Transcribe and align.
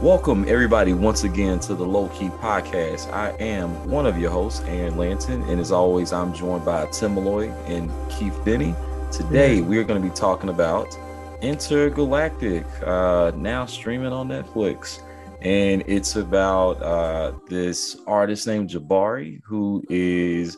Welcome, 0.00 0.46
everybody, 0.48 0.94
once 0.94 1.24
again 1.24 1.60
to 1.60 1.74
the 1.74 1.84
Low 1.84 2.08
Key 2.08 2.30
Podcast. 2.30 3.12
I 3.12 3.32
am 3.32 3.68
one 3.86 4.06
of 4.06 4.16
your 4.16 4.30
hosts, 4.30 4.62
Aaron 4.66 4.96
Lanton, 4.96 5.42
and 5.42 5.60
as 5.60 5.72
always, 5.72 6.10
I'm 6.10 6.32
joined 6.32 6.64
by 6.64 6.86
Tim 6.86 7.16
Molloy 7.16 7.50
and 7.66 7.92
Keith 8.10 8.34
Denny. 8.42 8.74
Today, 9.12 9.60
we're 9.60 9.84
going 9.84 10.00
to 10.00 10.08
be 10.08 10.14
talking 10.14 10.48
about 10.48 10.98
Intergalactic, 11.42 12.64
uh, 12.82 13.32
now 13.36 13.66
streaming 13.66 14.10
on 14.10 14.28
Netflix. 14.28 15.02
And 15.42 15.84
it's 15.86 16.16
about 16.16 16.82
uh, 16.82 17.32
this 17.46 17.98
artist 18.06 18.46
named 18.46 18.70
Jabari 18.70 19.42
who 19.44 19.84
is 19.90 20.56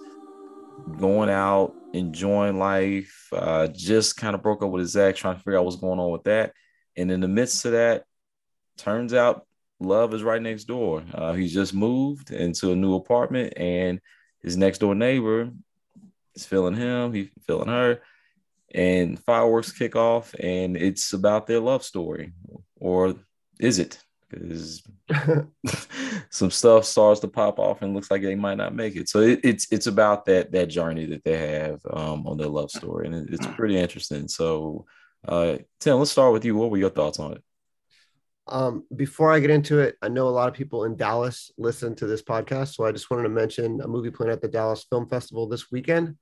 going 0.99 1.31
out, 1.31 1.75
enjoying 1.95 2.61
life, 2.61 3.27
uh, 3.33 3.67
just 3.67 4.17
kind 4.17 4.37
of 4.37 4.43
broke 4.45 4.63
up 4.63 4.71
with 4.71 4.83
his 4.83 4.97
ex, 4.97 5.19
trying 5.19 5.35
to 5.35 5.41
figure 5.41 5.59
out 5.59 5.65
what's 5.65 5.79
going 5.79 5.99
on 5.99 6.13
with 6.13 6.23
that. 6.25 6.53
And 6.97 7.11
in 7.11 7.21
the 7.21 7.27
midst 7.27 7.65
of 7.65 7.73
that, 7.73 8.05
turns 8.77 9.15
out 9.15 9.47
love 9.83 10.15
is 10.15 10.23
right 10.23 10.41
next 10.41 10.65
door. 10.65 11.03
Uh, 11.13 11.33
he's 11.33 11.53
just 11.53 11.75
moved 11.75 12.31
into 12.31 12.73
a 12.73 12.77
new 12.77 12.95
apartment, 12.95 13.55
and 13.57 14.01
his 14.43 14.57
next 14.57 14.79
door 14.79 14.95
neighbor 14.95 15.51
is 16.35 16.47
feeling 16.47 16.75
him. 16.75 17.13
He's 17.13 17.29
feeling 17.47 17.69
her, 17.69 18.01
and 18.75 19.19
fireworks 19.19 19.73
kick 19.73 19.97
off, 19.97 20.35
and 20.39 20.77
it's 20.77 21.13
about 21.13 21.47
their 21.47 21.61
love 21.61 21.85
story, 21.85 22.33
or 22.77 23.15
is 23.61 23.79
it? 23.79 23.99
Because 24.29 24.83
some 26.31 26.51
stuff 26.51 26.87
starts 26.87 27.21
to 27.21 27.29
pop 27.29 27.59
off, 27.59 27.83
and 27.83 27.95
looks 27.95 28.11
like 28.11 28.23
they 28.23 28.35
might 28.35 28.57
not 28.57 28.75
make 28.75 28.97
it. 28.97 29.09
So 29.09 29.21
it, 29.21 29.41
it's 29.45 29.67
it's 29.71 29.87
about 29.87 30.25
that 30.27 30.53
that 30.53 30.67
journey 30.67 31.07
that 31.07 31.25
they 31.25 31.37
have 31.37 31.81
um, 31.91 32.27
on 32.27 32.39
their 32.39 32.49
love 32.49 32.71
story, 32.71 33.07
and 33.07 33.15
it, 33.15 33.35
it's 33.35 33.47
pretty 33.47 33.77
interesting. 33.77 34.29
So, 34.29 34.87
uh, 35.29 35.59
Tim, 35.81 35.99
let's 35.99 36.11
start 36.11 36.33
with 36.33 36.45
you. 36.47 36.57
What 36.57 36.71
were 36.71 36.79
your 36.79 36.91
thoughts 36.91 37.19
on 37.19 37.33
it? 37.33 37.43
Um, 38.49 38.85
before 38.97 39.33
I 39.33 39.39
get 39.39 39.51
into 39.51 39.79
it, 39.79 39.97
I 40.03 40.09
know 40.09 40.29
a 40.29 40.31
lot 40.31 40.49
of 40.49 40.55
people 40.55 40.85
in 40.85 40.97
Dallas 40.97 41.53
listen 41.59 41.95
to 41.97 42.07
this 42.07 42.23
podcast, 42.23 42.75
so 42.75 42.85
I 42.85 42.93
just 42.93 43.11
wanted 43.11 43.25
to 43.25 43.29
mention 43.29 43.81
a 43.81 43.89
movie 43.89 44.11
playing 44.11 44.33
at 44.33 44.43
the 44.43 44.49
Dallas 44.49 44.85
Film 44.91 45.09
Festival 45.09 45.49
this 45.49 45.71
weekend. 45.71 46.17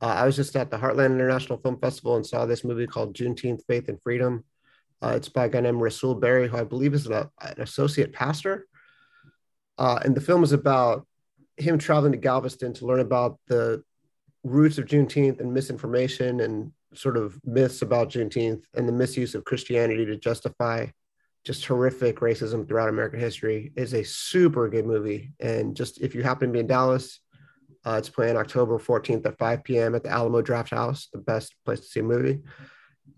Uh, 0.00 0.06
I 0.06 0.24
was 0.24 0.36
just 0.36 0.56
at 0.56 0.70
the 0.70 0.78
Heartland 0.78 1.12
International 1.12 1.58
Film 1.58 1.78
Festival 1.78 2.16
and 2.16 2.26
saw 2.26 2.46
this 2.46 2.64
movie 2.64 2.86
called 2.86 3.14
Juneteenth, 3.14 3.66
Faith 3.66 3.88
and 3.88 4.00
Freedom. 4.02 4.44
Uh, 5.02 5.14
it's 5.16 5.28
by 5.28 5.44
a 5.44 5.48
guy 5.48 5.60
named 5.60 5.80
Rasool 5.80 6.18
Berry, 6.18 6.48
who 6.48 6.56
I 6.56 6.64
believe 6.64 6.94
is 6.94 7.06
an, 7.06 7.28
an 7.40 7.60
associate 7.60 8.12
pastor. 8.12 8.66
Uh, 9.76 9.98
and 10.04 10.16
the 10.16 10.20
film 10.20 10.42
is 10.42 10.52
about 10.52 11.06
him 11.56 11.78
traveling 11.78 12.12
to 12.12 12.18
Galveston 12.18 12.72
to 12.74 12.86
learn 12.86 13.00
about 13.00 13.38
the 13.46 13.82
roots 14.42 14.78
of 14.78 14.86
Juneteenth 14.86 15.40
and 15.40 15.52
misinformation 15.52 16.40
and 16.40 16.72
sort 16.94 17.16
of 17.16 17.38
myths 17.44 17.82
about 17.82 18.10
Juneteenth 18.10 18.62
and 18.74 18.88
the 18.88 18.92
misuse 18.92 19.34
of 19.34 19.44
Christianity 19.44 20.06
to 20.06 20.16
justify 20.16 20.86
just 21.48 21.64
horrific 21.64 22.16
racism 22.16 22.68
throughout 22.68 22.90
American 22.90 23.18
history. 23.18 23.72
is 23.74 23.94
a 23.94 24.04
super 24.04 24.68
good 24.68 24.84
movie. 24.84 25.32
And 25.40 25.74
just 25.74 25.98
if 26.02 26.14
you 26.14 26.22
happen 26.22 26.48
to 26.48 26.52
be 26.52 26.58
in 26.58 26.66
Dallas, 26.66 27.20
uh, 27.86 27.96
it's 27.96 28.10
playing 28.10 28.36
October 28.36 28.78
14th 28.78 29.24
at 29.24 29.38
5 29.38 29.64
p.m. 29.64 29.94
at 29.94 30.02
the 30.02 30.10
Alamo 30.10 30.42
Drafthouse, 30.42 31.06
the 31.10 31.16
best 31.16 31.54
place 31.64 31.80
to 31.80 31.86
see 31.86 32.00
a 32.00 32.02
movie. 32.02 32.40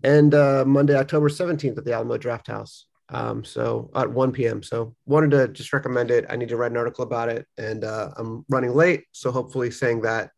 And 0.01 0.33
uh, 0.33 0.63
Monday, 0.65 0.95
October 0.95 1.27
17th 1.27 1.77
at 1.77 1.83
the 1.83 1.91
Alamo 1.91 2.17
Drafthouse. 2.17 2.83
Um, 3.09 3.43
so 3.43 3.91
at 3.95 4.09
1 4.09 4.31
p.m. 4.31 4.63
So 4.63 4.95
wanted 5.05 5.31
to 5.31 5.49
just 5.49 5.73
recommend 5.73 6.09
it. 6.09 6.25
I 6.29 6.37
need 6.37 6.47
to 6.47 6.55
write 6.55 6.71
an 6.71 6.77
article 6.77 7.03
about 7.03 7.27
it, 7.27 7.45
and 7.57 7.83
uh, 7.83 8.11
I'm 8.15 8.45
running 8.47 8.73
late. 8.73 9.03
So 9.11 9.33
hopefully, 9.33 9.71
saying 9.71 10.03
that 10.03 10.31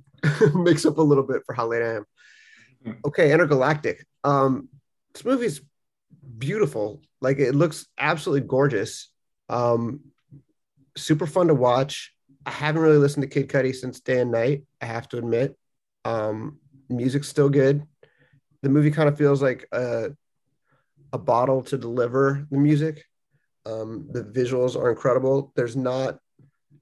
makes 0.54 0.84
up 0.84 0.98
a 0.98 1.02
little 1.02 1.22
bit 1.22 1.42
for 1.46 1.54
how 1.54 1.68
late 1.68 1.82
I 1.82 1.94
am. 1.98 2.04
Hmm. 2.82 2.92
Okay, 3.06 3.32
Intergalactic. 3.32 4.04
Um, 4.24 4.70
this 5.14 5.24
movie's 5.24 5.60
beautiful. 6.36 7.02
Like 7.20 7.38
it 7.38 7.54
looks 7.54 7.86
absolutely 7.98 8.46
gorgeous. 8.46 9.10
Um, 9.48 10.00
super 10.96 11.26
fun 11.26 11.48
to 11.48 11.54
watch. 11.54 12.12
I 12.44 12.50
haven't 12.50 12.82
really 12.82 12.98
listened 12.98 13.22
to 13.22 13.28
Kid 13.28 13.48
Cudi 13.48 13.74
since 13.74 14.00
Day 14.00 14.20
and 14.20 14.30
Night. 14.30 14.64
I 14.80 14.86
have 14.86 15.08
to 15.10 15.18
admit, 15.18 15.56
um, 16.04 16.58
music's 16.88 17.28
still 17.28 17.48
good. 17.48 17.82
The 18.62 18.68
movie 18.68 18.90
kind 18.90 19.08
of 19.08 19.18
feels 19.18 19.42
like 19.42 19.66
a 19.72 20.10
a 21.12 21.18
bottle 21.18 21.62
to 21.62 21.78
deliver 21.78 22.46
the 22.50 22.58
music. 22.58 23.04
Um, 23.64 24.08
the 24.10 24.22
visuals 24.22 24.76
are 24.76 24.90
incredible. 24.90 25.52
There's 25.56 25.76
not 25.76 26.18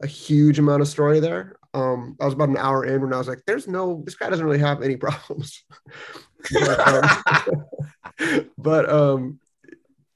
a 0.02 0.06
huge 0.06 0.58
amount 0.58 0.82
of 0.82 0.88
story 0.88 1.20
there. 1.20 1.56
Um, 1.74 2.16
I 2.20 2.24
was 2.24 2.34
about 2.34 2.48
an 2.48 2.56
hour 2.56 2.84
in 2.84 3.02
when 3.02 3.12
I 3.12 3.18
was 3.18 3.28
like, 3.28 3.42
"There's 3.46 3.68
no, 3.68 4.02
this 4.04 4.14
guy 4.14 4.30
doesn't 4.30 4.44
really 4.44 4.58
have 4.58 4.82
any 4.82 4.96
problems." 5.06 5.64
but, 6.52 6.88
um, 6.88 7.64
but 8.58 8.88
um, 8.90 9.40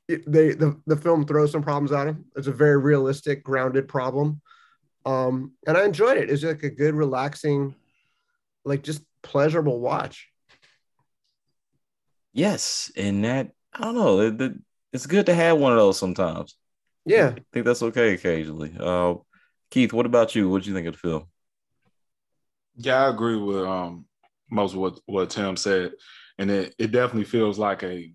they 0.08 0.52
the, 0.52 0.80
the 0.86 0.96
film 0.96 1.24
throws 1.24 1.52
some 1.52 1.62
problems 1.62 1.92
at 1.92 2.08
him. 2.08 2.24
It's 2.36 2.46
a 2.46 2.52
very 2.52 2.78
realistic, 2.78 3.42
grounded 3.44 3.88
problem. 3.88 4.40
Um, 5.06 5.52
and 5.66 5.76
I 5.76 5.84
enjoyed 5.84 6.18
it. 6.18 6.30
It's 6.30 6.42
like 6.42 6.62
a 6.62 6.70
good, 6.70 6.94
relaxing, 6.94 7.74
like 8.64 8.82
just 8.82 9.02
pleasurable 9.22 9.80
watch. 9.80 10.28
Yes, 12.32 12.92
and 12.96 13.24
that 13.24 13.52
I 13.74 13.84
don't 13.84 13.94
know. 13.94 14.20
It, 14.20 14.40
it, 14.40 14.52
it's 14.92 15.06
good 15.06 15.26
to 15.26 15.34
have 15.34 15.58
one 15.58 15.72
of 15.72 15.78
those 15.78 15.98
sometimes. 15.98 16.56
Yeah, 17.04 17.34
I 17.36 17.42
think 17.52 17.66
that's 17.66 17.82
okay 17.82 18.14
occasionally. 18.14 18.74
Uh, 18.78 19.14
Keith, 19.70 19.92
what 19.92 20.06
about 20.06 20.34
you? 20.34 20.48
What 20.48 20.62
do 20.62 20.68
you 20.68 20.74
think 20.74 20.86
of 20.86 20.94
the 20.94 20.98
film? 20.98 21.24
Yeah, 22.76 23.06
I 23.06 23.10
agree 23.10 23.36
with 23.36 23.64
um 23.64 24.06
most 24.50 24.74
of 24.74 24.80
what 24.80 25.00
what 25.06 25.30
Tim 25.30 25.56
said, 25.56 25.92
and 26.40 26.50
it 26.50 26.74
it 26.78 26.90
definitely 26.90 27.24
feels 27.24 27.58
like 27.58 27.82
a 27.84 28.12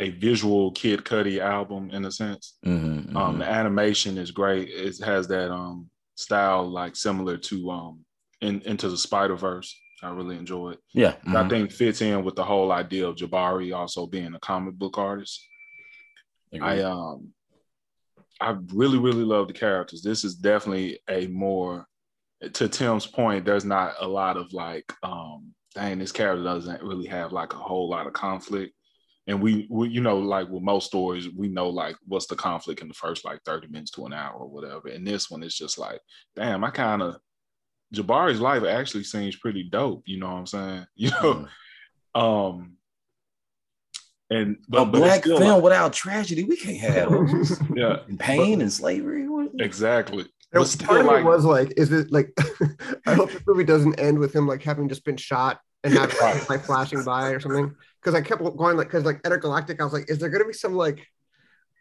a 0.00 0.10
visual 0.10 0.70
Kid 0.70 1.04
Cudi 1.04 1.40
album 1.40 1.90
in 1.90 2.04
a 2.04 2.12
sense. 2.12 2.56
Mm-hmm, 2.64 3.08
mm-hmm. 3.08 3.16
Um, 3.16 3.38
the 3.40 3.50
animation 3.50 4.16
is 4.16 4.30
great. 4.30 4.68
It 4.68 5.04
has 5.04 5.26
that 5.28 5.50
um, 5.52 5.90
style 6.14 6.68
like 6.68 6.94
similar 6.94 7.36
to 7.36 7.70
um, 7.70 8.04
in, 8.40 8.62
Into 8.62 8.88
the 8.88 8.96
Spider 8.96 9.34
Verse. 9.34 9.76
I 10.00 10.10
really 10.10 10.36
enjoy 10.36 10.70
it. 10.70 10.78
Yeah, 10.94 11.14
mm-hmm. 11.14 11.36
I 11.36 11.48
think 11.48 11.72
fits 11.72 12.00
in 12.00 12.24
with 12.24 12.36
the 12.36 12.44
whole 12.44 12.70
idea 12.70 13.08
of 13.08 13.16
Jabari 13.16 13.76
also 13.76 14.06
being 14.06 14.34
a 14.34 14.38
comic 14.38 14.74
book 14.74 14.96
artist. 14.96 15.44
I 16.62 16.80
um, 16.82 17.32
I 18.40 18.56
really 18.72 18.98
really 18.98 19.24
love 19.24 19.48
the 19.48 19.52
characters. 19.52 20.00
This 20.00 20.22
is 20.22 20.36
definitely 20.36 21.00
a 21.10 21.26
more 21.26 21.88
to 22.52 22.68
Tim's 22.68 23.06
point. 23.06 23.44
There's 23.44 23.64
not 23.64 23.94
a 24.00 24.06
lot 24.06 24.36
of 24.36 24.52
like, 24.52 24.92
um, 25.02 25.54
dang, 25.74 25.98
this 25.98 26.12
character 26.12 26.42
doesn't 26.42 26.82
really 26.82 27.06
have 27.06 27.32
like 27.32 27.52
a 27.52 27.56
whole 27.56 27.88
lot 27.88 28.06
of 28.06 28.12
conflict. 28.12 28.74
And 29.26 29.42
we, 29.42 29.66
we, 29.68 29.88
you 29.90 30.00
know 30.00 30.18
like 30.18 30.48
with 30.48 30.62
most 30.62 30.86
stories 30.86 31.28
we 31.28 31.48
know 31.48 31.68
like 31.68 31.96
what's 32.06 32.26
the 32.26 32.36
conflict 32.36 32.80
in 32.80 32.88
the 32.88 32.94
first 32.94 33.26
like 33.26 33.40
30 33.44 33.68
minutes 33.68 33.90
to 33.92 34.06
an 34.06 34.14
hour 34.14 34.34
or 34.34 34.48
whatever. 34.48 34.88
And 34.88 35.06
this 35.06 35.30
one 35.30 35.42
is 35.42 35.54
just 35.54 35.78
like 35.78 36.00
damn 36.34 36.64
i 36.64 36.70
kind 36.70 37.02
of 37.02 37.18
jabari's 37.92 38.40
life 38.40 38.64
actually 38.64 39.04
seems 39.04 39.36
pretty 39.36 39.64
dope 39.64 40.02
you 40.06 40.18
know 40.18 40.28
what 40.28 40.38
i'm 40.38 40.46
saying? 40.46 40.86
You 40.96 41.10
know 41.10 41.46
mm. 42.16 42.20
um 42.20 42.72
and 44.30 44.58
but, 44.68 44.82
a 44.82 44.86
black 44.86 45.24
film 45.24 45.42
like, 45.42 45.62
without 45.62 45.92
tragedy 45.92 46.44
we 46.44 46.56
can't 46.56 46.78
have 46.78 47.10
yeah 47.74 48.00
and 48.08 48.18
pain 48.18 48.58
but, 48.58 48.62
and 48.62 48.72
slavery 48.72 49.26
exactly 49.58 50.26
but 50.52 50.76
part 50.80 51.00
of 51.00 51.06
like, 51.06 51.20
it 51.20 51.24
was 51.24 51.44
like 51.44 51.72
is 51.76 51.92
it 51.92 52.10
like 52.10 52.32
i 53.06 53.14
hope 53.14 53.30
the 53.30 53.42
movie 53.46 53.64
doesn't 53.64 54.00
end 54.00 54.18
with 54.18 54.34
him 54.34 54.46
like 54.46 54.62
having 54.62 54.88
just 54.88 55.04
been 55.04 55.16
shot 55.16 55.60
and 55.84 55.94
have 55.94 56.14
like 56.48 56.64
flashing 56.64 57.04
by 57.04 57.30
or 57.30 57.40
something 57.40 57.74
because 58.00 58.14
I 58.14 58.20
kept 58.22 58.42
going 58.42 58.76
like 58.76 58.88
because 58.88 59.04
like 59.04 59.20
Intergalactic, 59.24 59.80
I 59.80 59.84
was 59.84 59.92
like, 59.92 60.10
is 60.10 60.18
there 60.18 60.28
gonna 60.28 60.44
be 60.44 60.52
some 60.52 60.74
like 60.74 61.06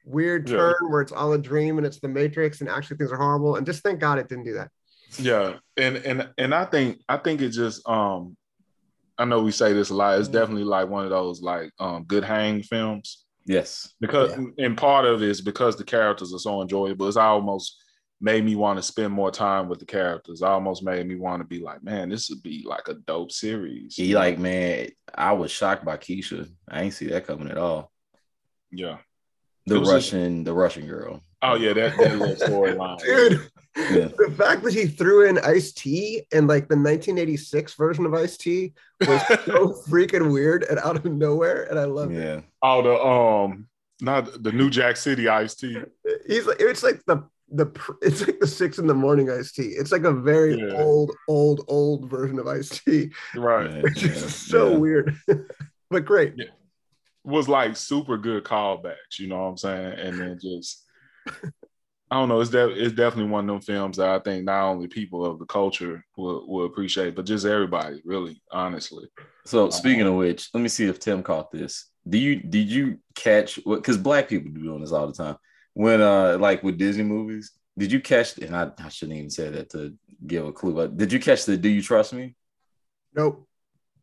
weird 0.05 0.47
turn 0.47 0.75
yeah. 0.81 0.89
where 0.89 1.01
it's 1.01 1.11
all 1.11 1.33
a 1.33 1.37
dream 1.37 1.77
and 1.77 1.85
it's 1.85 1.99
the 1.99 2.07
Matrix 2.07 2.61
and 2.61 2.69
actually 2.69 2.97
things 2.97 3.11
are 3.11 3.17
horrible? 3.17 3.55
And 3.55 3.65
just 3.65 3.83
thank 3.83 3.99
God 3.99 4.19
it 4.19 4.29
didn't 4.29 4.45
do 4.45 4.53
that. 4.53 4.69
Yeah, 5.17 5.55
and 5.77 5.97
and 5.97 6.29
and 6.37 6.53
I 6.53 6.65
think 6.65 7.01
I 7.07 7.17
think 7.17 7.41
it 7.41 7.49
just 7.49 7.87
um 7.87 8.35
I 9.17 9.25
know 9.25 9.41
we 9.41 9.51
say 9.51 9.73
this 9.73 9.89
a 9.89 9.95
lot. 9.95 10.19
It's 10.19 10.27
mm-hmm. 10.27 10.37
definitely 10.37 10.63
like 10.65 10.89
one 10.89 11.03
of 11.03 11.09
those 11.09 11.41
like 11.41 11.71
um 11.79 12.03
good 12.03 12.23
hang 12.23 12.61
films. 12.63 13.23
Yes. 13.45 13.93
Because 14.01 14.31
yeah. 14.31 14.65
and 14.65 14.77
part 14.77 15.05
of 15.05 15.21
it 15.21 15.29
is 15.29 15.41
because 15.41 15.77
the 15.77 15.85
characters 15.85 16.33
are 16.33 16.39
so 16.39 16.61
enjoyable. 16.61 17.07
It's 17.07 17.15
almost 17.15 17.81
made 18.19 18.43
me 18.43 18.55
want 18.55 18.77
to 18.77 18.83
spend 18.83 19.13
more 19.13 19.31
time 19.31 19.69
with 19.69 19.79
the 19.79 19.85
characters. 19.85 20.41
Almost 20.41 20.83
made 20.83 21.07
me 21.07 21.15
want 21.15 21.41
to 21.41 21.47
be 21.47 21.59
like, 21.59 21.83
man, 21.83 22.09
this 22.09 22.29
would 22.29 22.41
be 22.41 22.63
like 22.65 22.87
a 22.87 22.95
dope 22.95 23.31
series. 23.31 23.95
He 23.95 24.15
like, 24.15 24.39
man, 24.39 24.89
I 25.13 25.33
was 25.33 25.51
shocked 25.51 25.85
by 25.85 25.97
Keisha. 25.97 26.49
I 26.67 26.83
ain't 26.83 26.93
see 26.93 27.07
that 27.07 27.27
coming 27.27 27.49
at 27.49 27.57
all. 27.57 27.91
Yeah. 28.71 28.97
The 29.67 29.81
Russian, 29.81 30.43
the 30.43 30.53
Russian 30.53 30.87
girl. 30.87 31.21
Oh 31.41 31.55
yeah, 31.55 31.73
that, 31.73 31.97
that 31.97 32.17
little 32.17 32.35
storyline. 32.35 32.99
Dude. 32.99 33.51
Yeah. 33.75 34.07
The 34.17 34.33
fact 34.35 34.63
that 34.63 34.73
he 34.73 34.87
threw 34.87 35.27
in 35.27 35.37
Ice 35.39 35.71
T 35.71 36.23
and 36.33 36.47
like 36.47 36.67
the 36.67 36.75
1986 36.75 37.75
version 37.75 38.07
of 38.07 38.13
Ice 38.15 38.37
T 38.37 38.73
was 39.01 39.21
so 39.45 39.67
freaking 39.87 40.31
weird 40.33 40.63
and 40.63 40.79
out 40.79 40.95
of 40.95 41.05
nowhere, 41.05 41.65
and 41.69 41.77
I 41.77 41.83
love 41.83 42.11
yeah. 42.11 42.37
it. 42.37 42.43
Oh, 42.63 42.81
the 42.81 42.99
um, 42.99 43.67
not 44.01 44.41
the 44.41 44.51
New 44.51 44.71
Jack 44.71 44.97
City 44.97 45.27
Ice 45.27 45.53
T. 45.53 45.77
He's 46.25 46.47
like, 46.47 46.57
it's 46.59 46.81
like 46.81 47.03
the 47.05 47.27
the 47.49 47.67
it's 48.01 48.25
like 48.25 48.39
the 48.39 48.47
six 48.47 48.77
in 48.77 48.87
the 48.87 48.93
morning 48.93 49.29
iced 49.29 49.55
tea. 49.55 49.69
It's 49.69 49.91
like 49.91 50.03
a 50.03 50.13
very 50.13 50.59
yeah. 50.59 50.75
old, 50.75 51.11
old, 51.27 51.65
old 51.67 52.09
version 52.09 52.39
of 52.39 52.47
iced 52.47 52.83
tea. 52.85 53.11
Right. 53.35 53.81
Which 53.81 54.03
yeah. 54.03 54.11
is 54.11 54.35
so 54.35 54.71
yeah. 54.71 54.77
weird. 54.77 55.15
but 55.89 56.05
great. 56.05 56.35
Was 57.23 57.49
like 57.49 57.75
super 57.75 58.17
good 58.17 58.43
callbacks, 58.43 59.19
you 59.19 59.27
know 59.27 59.37
what 59.37 59.49
I'm 59.49 59.57
saying? 59.57 59.99
And 59.99 60.19
then 60.19 60.39
just 60.41 60.83
I 62.09 62.15
don't 62.15 62.29
know. 62.29 62.39
It's 62.39 62.51
de- 62.51 62.85
it's 62.85 62.95
definitely 62.95 63.29
one 63.31 63.49
of 63.49 63.53
them 63.53 63.61
films 63.61 63.97
that 63.97 64.09
I 64.09 64.19
think 64.19 64.45
not 64.45 64.69
only 64.69 64.87
people 64.87 65.25
of 65.25 65.39
the 65.39 65.45
culture 65.45 66.05
will 66.15 66.47
will 66.47 66.65
appreciate, 66.65 67.15
but 67.15 67.25
just 67.25 67.45
everybody, 67.45 68.01
really, 68.05 68.41
honestly. 68.49 69.05
So 69.45 69.65
um, 69.65 69.71
speaking 69.71 70.07
of 70.07 70.15
which, 70.15 70.49
let 70.53 70.61
me 70.61 70.69
see 70.69 70.85
if 70.85 70.99
Tim 70.99 71.21
caught 71.21 71.51
this. 71.51 71.89
Do 72.07 72.17
you 72.17 72.37
did 72.37 72.71
you 72.71 72.99
catch 73.13 73.55
what? 73.65 73.77
Because 73.77 73.97
black 73.97 74.29
people 74.29 74.51
do 74.51 74.63
doing 74.63 74.79
this 74.79 74.93
all 74.93 75.07
the 75.07 75.13
time. 75.13 75.35
When 75.77 76.01
uh, 76.01 76.39
like 76.39 76.63
with 76.63 76.79
Disney 76.79 77.03
movies, 77.03 77.51
did 77.77 77.91
you 77.91 78.01
catch? 78.01 78.39
And 78.39 78.55
I, 78.55 78.71
I 78.79 78.89
shouldn't 78.89 79.15
even 79.15 79.29
say 79.29 79.51
that 79.51 79.69
to 79.73 79.93
give 80.25 80.43
a 80.43 80.51
clue, 80.51 80.73
but 80.73 80.97
did 80.97 81.13
you 81.13 81.19
catch 81.19 81.45
the 81.45 81.55
"Do 81.55 81.69
You 81.69 81.83
Trust 81.83 82.13
Me"? 82.13 82.35
Nope. 83.13 83.47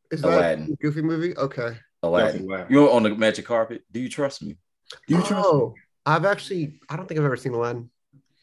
Is 0.08 0.22
Aladdin. 0.22 0.66
that 0.66 0.74
a 0.74 0.76
goofy 0.76 1.02
movie? 1.02 1.36
Okay. 1.36 1.76
Aladdin. 2.04 2.26
Definitely 2.26 2.54
Aladdin. 2.54 2.66
You're 2.72 2.90
on 2.92 3.02
the 3.02 3.14
magic 3.16 3.46
carpet. 3.46 3.82
Do 3.90 3.98
you 3.98 4.08
trust 4.08 4.44
me? 4.44 4.56
Do 5.08 5.16
you 5.16 5.22
trust 5.22 5.32
me? 5.32 5.42
Oh, 5.44 5.74
I've 6.06 6.24
actually, 6.24 6.78
I 6.88 6.94
don't 6.94 7.08
think 7.08 7.18
I've 7.18 7.26
ever 7.26 7.36
seen 7.36 7.54
Aladdin. 7.54 7.90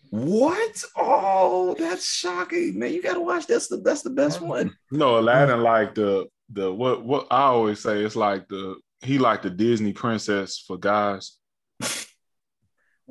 What? 0.09 0.83
Oh, 0.97 1.73
that's 1.79 2.05
shocking, 2.05 2.77
man! 2.77 2.91
You 2.91 3.01
gotta 3.01 3.21
watch. 3.21 3.47
That's 3.47 3.69
the 3.69 3.77
that's 3.77 4.01
the 4.01 4.09
best 4.09 4.41
one. 4.41 4.75
No, 4.91 5.19
Aladdin 5.19 5.61
like 5.61 5.95
the 5.95 6.27
the 6.51 6.69
what 6.69 7.05
what 7.05 7.27
I 7.31 7.43
always 7.43 7.79
say 7.79 8.03
it's 8.03 8.17
like 8.17 8.49
the 8.49 8.75
he 8.99 9.19
like 9.19 9.41
the 9.41 9.49
Disney 9.49 9.93
princess 9.93 10.61
for 10.67 10.75
guys. 10.75 11.37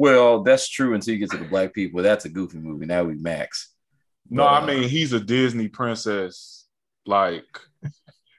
Well, 0.00 0.42
that's 0.42 0.66
true 0.66 0.94
until 0.94 1.12
you 1.12 1.20
get 1.20 1.30
to 1.32 1.36
the 1.36 1.44
black 1.44 1.74
people. 1.74 2.02
That's 2.02 2.24
a 2.24 2.30
goofy 2.30 2.56
movie. 2.56 2.86
Now 2.86 3.04
we 3.04 3.16
max. 3.16 3.74
No, 4.30 4.44
But, 4.44 4.62
I 4.62 4.66
mean 4.66 4.88
he's 4.88 5.12
a 5.12 5.20
Disney 5.20 5.68
princess, 5.68 6.64
like 7.04 7.44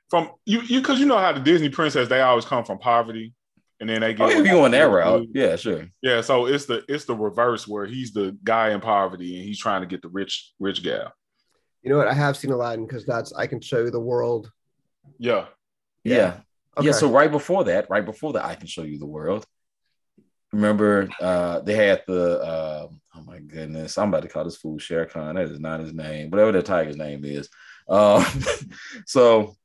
from 0.10 0.32
you 0.44 0.62
you 0.62 0.82
because 0.82 1.00
you 1.00 1.06
know 1.06 1.20
how 1.20 1.34
the 1.34 1.40
Disney 1.40 1.70
princess 1.70 2.10
they 2.10 2.22
always 2.22 2.46
come 2.46 2.66
from 2.66 2.80
poverty, 2.80 3.36
and 3.80 3.88
then 3.88 4.02
they 4.02 4.16
get 4.16 4.26
Oh, 4.26 4.30
if 4.32 4.38
you 4.38 4.46
going 4.46 4.72
that 4.72 4.86
route, 4.86 5.28
yeah, 5.36 5.56
sure. 5.56 5.86
Yeah, 6.02 6.22
so 6.22 6.48
it's 6.48 6.66
the 6.66 6.84
it's 6.88 7.06
the 7.06 7.14
reverse 7.14 7.68
where 7.68 7.86
he's 7.86 8.12
the 8.12 8.36
guy 8.44 8.72
in 8.72 8.82
poverty 8.82 9.36
and 9.36 9.46
he's 9.46 9.60
trying 9.60 9.82
to 9.82 9.88
get 9.88 10.02
the 10.02 10.10
rich 10.10 10.54
rich 10.60 10.82
gal. 10.82 11.14
You 11.84 11.92
know 11.92 11.98
what? 11.98 12.08
I 12.08 12.14
have 12.16 12.38
seen 12.38 12.50
Aladdin 12.50 12.88
because 12.88 13.06
that's 13.06 13.34
I 13.34 13.46
can 13.46 13.62
show 13.62 13.84
you 13.84 13.92
the 13.92 14.00
world. 14.00 14.52
Yeah, 15.20 15.46
Yeah. 16.04 16.16
Yeah. 16.16 16.40
Yeah. 16.82 16.92
So 16.94 17.12
right 17.12 17.30
before 17.30 17.66
that, 17.66 17.88
right 17.88 18.04
before 18.04 18.34
that, 18.34 18.46
I 18.46 18.56
can 18.56 18.66
show 18.66 18.82
you 18.82 18.98
the 18.98 19.06
world. 19.06 19.46
Remember, 20.54 21.08
uh, 21.22 21.62
they 21.62 21.76
had 21.76 22.04
the 22.08 22.42
uh, 22.42 22.88
oh 23.16 23.24
my 23.26 23.40
goodness, 23.40 23.98
I'm 23.98 24.10
about 24.10 24.24
to 24.24 24.28
call 24.28 24.44
this 24.44 24.58
fool 24.58 24.80
Shere 24.80 25.06
Khan. 25.06 25.36
That 25.36 25.46
is 25.46 25.60
not 25.60 25.80
his 25.80 25.94
name, 25.94 26.30
whatever 26.30 26.52
the 26.52 26.62
tiger's 26.62 26.98
name 26.98 27.24
is. 27.24 27.50
Um, 27.88 28.26
so 29.06 29.56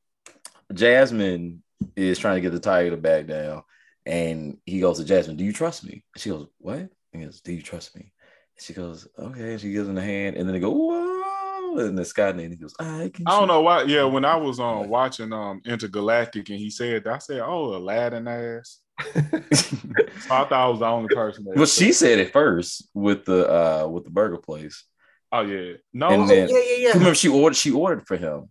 Jasmine 0.73 1.61
is 1.95 2.19
trying 2.19 2.35
to 2.35 2.41
get 2.41 2.51
the 2.51 2.59
tiger 2.59 2.91
to 2.91 2.97
back 2.97 3.27
down, 3.27 3.63
and 4.05 4.57
he 4.65 4.79
goes 4.79 4.99
to 4.99 5.05
Jasmine, 5.05 5.35
"Do 5.35 5.43
you 5.43 5.53
trust 5.53 5.83
me?" 5.83 6.03
And 6.13 6.21
she 6.21 6.29
goes, 6.29 6.47
"What?" 6.57 6.77
And 6.77 6.89
he 7.11 7.25
goes, 7.25 7.41
"Do 7.41 7.51
you 7.51 7.61
trust 7.61 7.93
me?" 7.95 8.13
And 8.57 8.63
she 8.63 8.73
goes, 8.73 9.09
"Okay." 9.19 9.57
She 9.57 9.73
gives 9.73 9.89
him 9.89 9.95
the 9.95 10.01
hand, 10.01 10.37
and 10.37 10.47
then 10.47 10.53
they 10.53 10.61
go, 10.61 10.71
"Whoa!" 10.71 11.79
And 11.79 11.97
the 11.97 12.05
sky 12.05 12.31
name, 12.31 12.51
he 12.51 12.57
goes, 12.57 12.73
"I 12.79 13.11
can." 13.13 13.27
I 13.27 13.39
don't 13.39 13.49
know 13.49 13.61
why. 13.61 13.83
Yeah, 13.83 14.05
when 14.05 14.23
I 14.23 14.37
was 14.37 14.59
um 14.61 14.87
watching 14.87 15.33
um 15.33 15.61
Intergalactic 15.65 16.47
and 16.49 16.59
he 16.59 16.69
said 16.69 17.07
I 17.07 17.17
said, 17.17 17.41
"Oh, 17.41 17.75
Aladdin 17.75 18.27
ass." 18.27 18.79
So 18.99 20.33
I 20.33 20.43
thought 20.45 20.51
I 20.51 20.67
was 20.67 20.79
the 20.79 20.85
only 20.87 21.13
person. 21.13 21.45
That 21.45 21.55
Well, 21.55 21.65
she 21.65 21.91
said 21.91 22.19
it 22.19 22.33
first 22.33 22.89
with 22.93 23.25
the 23.25 23.47
uh 23.49 23.87
with 23.87 24.03
the 24.05 24.09
burger 24.09 24.37
place. 24.37 24.83
"Oh 25.31 25.41
yeah, 25.41 25.73
no." 25.93 26.09
And 26.09 26.23
Oh, 26.23 26.27
then- 26.27 26.49
yeah, 26.49 26.57
yeah, 26.59 26.75
yeah. 26.77 26.93
Remember, 26.93 27.15
she 27.15 27.27
ordered 27.29 27.55
she 27.55 27.71
ordered 27.71 28.07
for 28.07 28.17
him. 28.17 28.49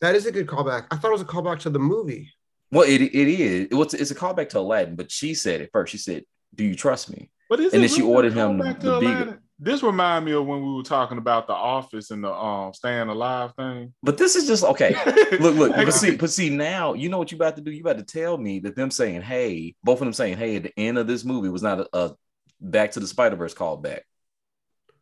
That 0.00 0.14
is 0.14 0.26
a 0.26 0.32
good 0.32 0.46
callback. 0.46 0.86
I 0.90 0.96
thought 0.96 1.08
it 1.08 1.12
was 1.12 1.22
a 1.22 1.26
callback 1.26 1.60
to 1.60 1.70
the 1.70 1.78
movie. 1.78 2.32
Well, 2.70 2.82
it 2.88 3.00
it 3.00 3.14
is. 3.14 3.68
It 3.70 3.74
was 3.74 3.94
it's 3.94 4.10
a 4.10 4.14
callback 4.14 4.48
to 4.50 4.58
Aladdin, 4.58 4.96
but 4.96 5.10
she 5.10 5.34
said 5.34 5.60
it 5.60 5.70
first. 5.72 5.92
She 5.92 5.98
said, 5.98 6.24
"Do 6.54 6.64
you 6.64 6.74
trust 6.74 7.10
me?" 7.10 7.30
But 7.48 7.60
is 7.60 7.72
And 7.72 7.82
it 7.84 7.88
then 7.88 7.96
she 7.96 8.02
ordered 8.02 8.32
him 8.32 8.58
callback 8.58 8.80
the 8.80 8.94
to 8.94 9.00
beagle. 9.00 9.14
Aladdin? 9.16 9.38
This 9.58 9.82
remind 9.82 10.26
me 10.26 10.32
of 10.32 10.44
when 10.44 10.62
we 10.62 10.74
were 10.74 10.82
talking 10.82 11.16
about 11.16 11.46
the 11.46 11.54
Office 11.54 12.10
and 12.10 12.22
the 12.22 12.32
um 12.32 12.74
staying 12.74 13.08
alive 13.08 13.54
thing. 13.56 13.94
But 14.02 14.18
this 14.18 14.36
is 14.36 14.46
just 14.46 14.64
okay. 14.64 14.94
Look, 15.40 15.56
look, 15.56 15.74
but 15.74 15.92
see, 15.92 16.14
but 16.14 16.30
see 16.30 16.50
now, 16.50 16.92
you 16.92 17.08
know 17.08 17.16
what 17.18 17.32
you 17.32 17.36
about 17.36 17.56
to 17.56 17.62
do? 17.62 17.70
You 17.70 17.80
about 17.80 17.98
to 17.98 18.04
tell 18.04 18.36
me 18.36 18.58
that 18.60 18.76
them 18.76 18.90
saying, 18.90 19.22
"Hey," 19.22 19.74
both 19.82 20.00
of 20.00 20.06
them 20.06 20.12
saying, 20.12 20.36
"Hey," 20.36 20.56
at 20.56 20.64
the 20.64 20.78
end 20.78 20.98
of 20.98 21.06
this 21.06 21.24
movie 21.24 21.48
was 21.48 21.62
not 21.62 21.80
a, 21.80 21.88
a 21.92 22.14
Back 22.60 22.92
to 22.92 23.00
the 23.00 23.06
Spider 23.06 23.36
Verse 23.36 23.54
callback. 23.54 24.00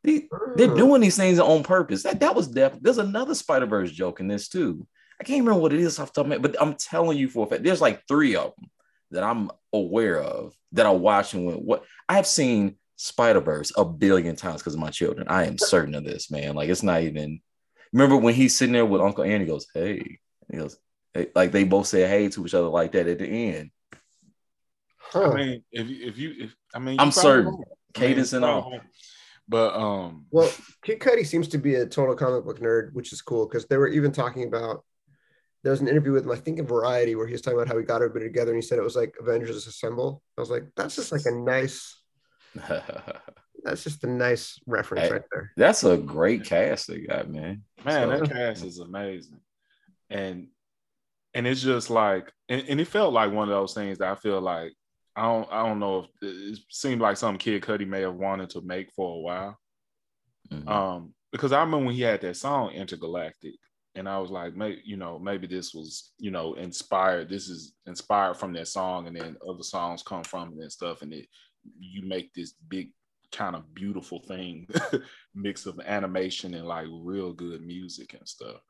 They, 0.02 0.28
they're 0.56 0.74
doing 0.74 1.00
these 1.00 1.16
things 1.16 1.38
on 1.38 1.62
purpose. 1.62 2.02
That 2.02 2.20
that 2.20 2.34
was 2.34 2.48
definitely. 2.48 2.80
There's 2.84 2.98
another 2.98 3.34
Spider 3.34 3.66
Verse 3.66 3.90
joke 3.90 4.20
in 4.20 4.28
this 4.28 4.48
too. 4.48 4.86
I 5.20 5.24
can't 5.24 5.40
remember 5.40 5.60
what 5.60 5.72
it 5.72 5.80
is 5.80 5.98
off 5.98 6.12
the 6.12 6.20
top 6.20 6.24
of 6.24 6.28
my 6.28 6.34
head, 6.34 6.42
but 6.42 6.60
I'm 6.60 6.74
telling 6.74 7.16
you 7.16 7.28
for 7.28 7.46
a 7.46 7.48
fact, 7.48 7.62
there's 7.62 7.80
like 7.80 8.02
three 8.08 8.34
of 8.34 8.52
them 8.56 8.70
that 9.12 9.22
I'm 9.22 9.50
aware 9.72 10.20
of 10.20 10.54
that 10.72 10.86
I 10.86 10.90
watch 10.90 11.34
and 11.34 11.46
went, 11.46 11.62
what 11.62 11.84
I 12.08 12.14
have 12.14 12.26
seen 12.26 12.76
Spider 13.04 13.40
Verse 13.40 13.70
a 13.76 13.84
billion 13.84 14.34
times 14.34 14.60
because 14.60 14.74
of 14.74 14.80
my 14.80 14.90
children. 14.90 15.26
I 15.28 15.44
am 15.44 15.58
certain 15.58 15.94
of 15.94 16.04
this, 16.04 16.30
man. 16.30 16.54
Like 16.54 16.68
it's 16.70 16.82
not 16.82 17.02
even. 17.02 17.40
Remember 17.92 18.16
when 18.16 18.34
he's 18.34 18.56
sitting 18.56 18.72
there 18.72 18.86
with 18.86 19.02
Uncle 19.02 19.24
Andy 19.24 19.46
goes, 19.46 19.66
"Hey," 19.74 20.18
he 20.50 20.56
goes, 20.56 20.78
hey, 21.12 21.28
like 21.34 21.52
they 21.52 21.64
both 21.64 21.86
say 21.86 22.08
hey 22.08 22.28
to 22.28 22.44
each 22.44 22.54
other 22.54 22.68
like 22.68 22.92
that 22.92 23.06
at 23.06 23.18
the 23.18 23.26
end. 23.26 23.70
Huh. 24.98 25.30
I 25.30 25.34
mean, 25.34 25.64
if 25.70 25.88
you 25.88 26.08
if 26.08 26.18
you 26.18 26.34
if 26.38 26.56
I 26.74 26.78
mean, 26.78 26.98
I'm 26.98 27.08
you 27.08 27.12
probably 27.12 27.30
certain. 27.30 27.46
right. 27.46 27.54
I 27.54 28.00
mean, 28.00 28.08
Cadence 28.08 28.32
and 28.32 28.44
all. 28.44 28.62
probably. 28.62 28.80
But 29.46 29.74
um, 29.74 30.26
Well, 30.30 30.50
Kid 30.82 31.00
Cudi 31.00 31.26
seems 31.26 31.48
to 31.48 31.58
be 31.58 31.74
a 31.74 31.86
total 31.86 32.16
comic 32.16 32.46
book 32.46 32.60
nerd, 32.60 32.94
which 32.94 33.12
is 33.12 33.20
cool 33.20 33.46
because 33.46 33.66
they 33.66 33.76
were 33.76 33.88
even 33.88 34.12
talking 34.12 34.44
about. 34.44 34.84
There 35.62 35.70
was 35.70 35.80
an 35.80 35.88
interview 35.88 36.12
with 36.12 36.24
him, 36.24 36.30
I 36.30 36.36
think, 36.36 36.58
in 36.58 36.66
Variety, 36.66 37.14
where 37.14 37.26
he 37.26 37.32
was 37.32 37.40
talking 37.40 37.58
about 37.58 37.68
how 37.68 37.78
he 37.78 37.84
got 37.84 38.02
everybody 38.02 38.26
together, 38.26 38.50
and 38.52 38.62
he 38.62 38.66
said 38.66 38.78
it 38.78 38.84
was 38.84 38.96
like 38.96 39.14
Avengers 39.18 39.66
Assemble. 39.66 40.22
I 40.36 40.40
was 40.42 40.50
like, 40.50 40.64
that's 40.76 40.96
just 40.96 41.12
like 41.12 41.24
a 41.26 41.30
nice. 41.30 42.02
That's 43.62 43.82
just 43.82 44.04
a 44.04 44.06
nice 44.08 44.58
reference 44.66 45.06
Hey. 45.06 45.12
right 45.12 45.22
there. 45.32 45.50
That's 45.56 45.84
a 45.84 45.96
great 45.96 46.44
cast 46.44 46.88
they 46.88 47.00
got, 47.00 47.30
man. 47.30 47.62
man, 47.84 48.10
So- 48.10 48.18
that 48.24 48.30
cast 48.30 48.64
is 48.64 48.78
amazing, 48.78 49.40
and 50.10 50.48
and 51.36 51.46
it's 51.46 51.62
just 51.62 51.90
like, 51.90 52.30
and, 52.48 52.64
and 52.68 52.80
it 52.80 52.86
felt 52.88 53.12
like 53.12 53.32
one 53.32 53.48
of 53.48 53.54
those 53.54 53.74
things 53.74 53.98
that 53.98 54.08
I 54.10 54.14
feel 54.14 54.40
like 54.40 54.72
I 55.16 55.22
don't 55.22 55.48
I 55.50 55.66
don't 55.66 55.78
know 55.80 56.00
if 56.00 56.06
it 56.22 56.58
seemed 56.70 57.00
like 57.00 57.16
some 57.16 57.38
Kid 57.38 57.62
Cudi 57.62 57.86
may 57.86 58.02
have 58.02 58.14
wanted 58.14 58.50
to 58.50 58.60
make 58.60 58.92
for 58.92 59.16
a 59.16 59.20
while. 59.20 59.58
Mhm. 60.52 60.68
Um, 60.68 61.14
because 61.32 61.52
I 61.52 61.60
remember 61.60 61.86
when 61.86 61.94
he 61.94 62.02
had 62.02 62.20
that 62.20 62.36
song 62.36 62.70
Intergalactic, 62.70 63.54
and 63.96 64.08
I 64.08 64.18
was 64.18 64.30
like, 64.30 64.54
maybe 64.54 64.82
you 64.84 64.96
know, 64.96 65.18
maybe 65.18 65.46
this 65.46 65.72
was 65.72 66.12
you 66.18 66.30
know 66.30 66.54
inspired. 66.54 67.28
This 67.30 67.48
is 67.48 67.74
inspired 67.86 68.36
from 68.36 68.52
that 68.52 68.68
song, 68.68 69.06
and 69.06 69.16
then 69.16 69.36
other 69.48 69.62
songs 69.62 70.02
come 70.02 70.22
from 70.22 70.52
it 70.58 70.62
and 70.62 70.70
stuff, 70.72 71.00
and 71.02 71.12
it 71.12 71.26
you 71.78 72.02
make 72.02 72.32
this 72.34 72.54
big 72.68 72.90
kind 73.32 73.56
of 73.56 73.74
beautiful 73.74 74.20
thing, 74.20 74.66
mix 75.34 75.66
of 75.66 75.80
animation 75.84 76.54
and 76.54 76.66
like 76.66 76.86
real 76.90 77.32
good 77.32 77.62
music 77.66 78.14
and 78.14 78.28
stuff. 78.28 78.60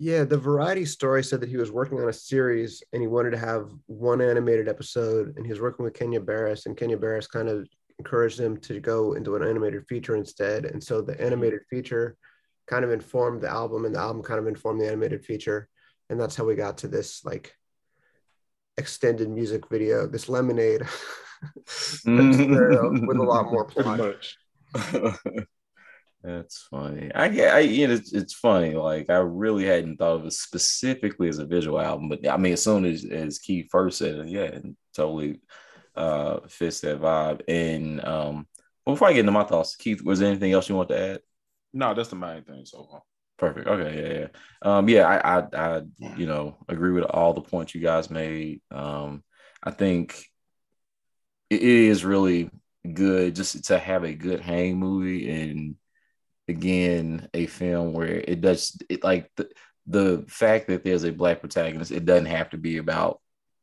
Yeah, 0.00 0.24
the 0.24 0.38
Variety 0.38 0.84
story 0.84 1.24
said 1.24 1.40
that 1.40 1.48
he 1.48 1.56
was 1.56 1.72
working 1.72 1.98
on 1.98 2.08
a 2.08 2.12
series 2.12 2.82
and 2.92 3.02
he 3.02 3.08
wanted 3.08 3.30
to 3.30 3.38
have 3.38 3.70
one 3.86 4.20
animated 4.20 4.68
episode, 4.68 5.36
and 5.36 5.44
he 5.44 5.50
was 5.50 5.60
working 5.60 5.84
with 5.84 5.94
Kenya 5.94 6.20
Barris, 6.20 6.66
and 6.66 6.76
Kenya 6.76 6.96
Barris 6.96 7.26
kind 7.26 7.48
of 7.48 7.68
encouraged 7.98 8.38
him 8.38 8.56
to 8.58 8.78
go 8.78 9.14
into 9.14 9.34
an 9.34 9.42
animated 9.42 9.84
feature 9.88 10.14
instead. 10.14 10.66
And 10.66 10.82
so 10.82 11.00
the 11.00 11.14
mm-hmm. 11.14 11.26
animated 11.26 11.60
feature 11.68 12.16
kind 12.68 12.84
of 12.84 12.92
informed 12.92 13.40
the 13.40 13.48
album, 13.48 13.86
and 13.86 13.94
the 13.94 13.98
album 13.98 14.22
kind 14.22 14.38
of 14.38 14.46
informed 14.46 14.80
the 14.80 14.86
animated 14.86 15.24
feature, 15.24 15.68
and 16.10 16.20
that's 16.20 16.36
how 16.36 16.44
we 16.44 16.54
got 16.54 16.78
to 16.78 16.88
this 16.88 17.24
like 17.24 17.54
extended 18.76 19.28
music 19.28 19.68
video, 19.68 20.06
this 20.06 20.28
lemonade 20.28 20.82
scenario 21.66 22.90
with 23.06 23.18
a 23.18 23.22
lot 23.22 23.50
more 23.50 23.64
Pretty 23.74 23.92
plot. 23.94 23.98
much. 23.98 24.36
That's 26.22 26.66
funny. 26.70 27.10
I 27.14 27.28
get. 27.28 27.54
I 27.54 27.60
you 27.60 27.86
know, 27.86 27.94
it's, 27.94 28.12
it's 28.12 28.34
funny. 28.34 28.74
Like 28.74 29.08
I 29.08 29.18
really 29.18 29.64
hadn't 29.64 29.98
thought 29.98 30.20
of 30.20 30.26
it 30.26 30.32
specifically 30.32 31.28
as 31.28 31.38
a 31.38 31.46
visual 31.46 31.80
album, 31.80 32.08
but 32.08 32.26
I 32.28 32.36
mean, 32.36 32.54
as 32.54 32.64
soon 32.64 32.84
as 32.84 33.04
as 33.04 33.38
Keith 33.38 33.68
first 33.70 33.98
said 33.98 34.16
it, 34.16 34.28
yeah, 34.28 34.42
it 34.42 34.64
totally 34.94 35.40
uh 35.94 36.40
fits 36.48 36.80
that 36.80 37.00
vibe. 37.00 37.42
And 37.48 38.04
um, 38.04 38.48
well, 38.84 38.94
before 38.96 39.08
I 39.08 39.12
get 39.12 39.20
into 39.20 39.32
my 39.32 39.44
thoughts, 39.44 39.76
Keith, 39.76 40.02
was 40.02 40.18
there 40.18 40.28
anything 40.28 40.52
else 40.52 40.68
you 40.68 40.74
want 40.74 40.88
to 40.90 40.98
add? 41.00 41.20
No, 41.72 41.94
that's 41.94 42.08
the 42.08 42.16
main 42.16 42.42
thing 42.42 42.64
so 42.64 42.84
far. 42.90 43.02
Perfect. 43.38 43.68
Okay. 43.68 44.02
Yeah. 44.02 44.18
Yeah. 44.20 44.76
Um, 44.78 44.88
yeah. 44.88 45.06
I, 45.06 45.38
I, 45.38 45.46
I, 45.76 45.82
you 46.16 46.26
know, 46.26 46.56
agree 46.68 46.90
with 46.92 47.04
all 47.04 47.32
the 47.34 47.40
points 47.42 47.74
you 47.74 47.80
guys 47.80 48.10
made. 48.10 48.60
Um, 48.72 49.22
I 49.62 49.70
think 49.70 50.24
it 51.50 51.62
is 51.62 52.04
really 52.04 52.50
good 52.94 53.34
just 53.34 53.64
to 53.64 53.78
have 53.78 54.04
a 54.04 54.14
good 54.14 54.40
hang 54.40 54.78
movie 54.78 55.30
and 55.30 55.76
again 56.48 57.28
a 57.34 57.46
film 57.46 57.92
where 57.92 58.06
it 58.06 58.40
does 58.40 58.76
it 58.88 59.04
like 59.04 59.30
the 59.36 59.48
the 59.86 60.24
fact 60.28 60.68
that 60.68 60.84
there's 60.84 61.04
a 61.04 61.12
black 61.12 61.40
protagonist 61.40 61.90
it 61.90 62.04
doesn't 62.04 62.26
have 62.26 62.50
to 62.50 62.56
be 62.56 62.78
about 62.78 63.20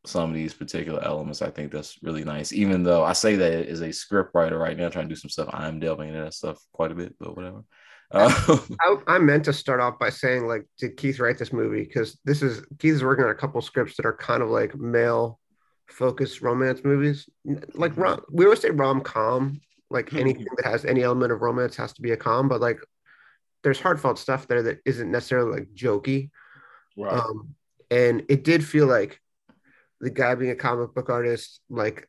some 0.07 0.29
of 0.29 0.35
these 0.35 0.53
particular 0.53 1.03
elements. 1.03 1.41
I 1.41 1.49
think 1.49 1.71
that's 1.71 1.97
really 2.03 2.23
nice. 2.23 2.53
Even 2.53 2.83
though 2.83 3.03
i 3.03 3.13
say 3.13 3.35
that 3.35 3.67
as 3.67 3.81
a 3.81 3.91
script 3.91 4.31
writer 4.33 4.57
right 4.57 4.77
now 4.77 4.89
trying 4.89 5.09
to 5.09 5.15
do 5.15 5.19
some 5.19 5.29
stuff 5.29 5.49
i'm 5.51 5.79
delving 5.79 6.09
into 6.09 6.21
that 6.21 6.33
stuff 6.33 6.59
quite 6.73 6.91
a 6.91 6.95
bit 6.95 7.15
but 7.19 7.35
whatever. 7.35 7.63
Uh, 8.11 8.59
I, 8.81 9.15
I 9.15 9.19
meant 9.19 9.45
to 9.45 9.53
start 9.53 9.79
off 9.79 9.97
by 9.97 10.11
saying, 10.11 10.47
like, 10.47 10.65
did 10.77 10.95
Keith 10.95 11.19
write 11.19 11.39
this 11.39 11.51
movie? 11.51 11.83
Because 11.83 12.19
this 12.23 12.43
is 12.43 12.63
Keith 12.77 12.93
is 12.93 13.03
working 13.03 13.25
on 13.25 13.31
a 13.31 13.35
couple 13.35 13.59
scripts 13.61 13.97
that 13.97 14.05
are 14.05 14.15
kind 14.15 14.43
of 14.43 14.49
like 14.49 14.75
male 14.75 15.39
focused 15.87 16.41
romance 16.41 16.83
movies. 16.83 17.29
Like 17.73 17.95
rom, 17.97 18.21
we 18.31 18.45
always 18.45 18.61
say 18.61 18.69
rom 18.69 19.01
com, 19.01 19.61
Like 19.89 20.13
anything 20.13 20.47
that 20.57 20.65
has 20.65 20.85
any 20.85 21.03
element 21.03 21.31
of 21.31 21.41
romance 21.41 21.75
has 21.77 21.93
to 21.93 22.01
be 22.01 22.11
a 22.11 22.17
com, 22.17 22.47
but 22.47 22.61
like 22.61 22.79
there's 23.63 23.79
heartfelt 23.79 24.19
stuff 24.19 24.47
there 24.47 24.63
that 24.63 24.79
isn't 24.85 25.11
necessarily 25.11 25.59
like 25.59 25.69
jokey. 25.73 26.29
Right. 26.97 27.13
Um, 27.13 27.55
and 27.89 28.23
it 28.29 28.43
did 28.43 28.65
feel 28.65 28.87
like 28.87 29.19
the 30.01 30.09
guy 30.09 30.35
being 30.35 30.51
a 30.51 30.55
comic 30.55 30.93
book 30.93 31.09
artist, 31.09 31.61
like 31.69 32.07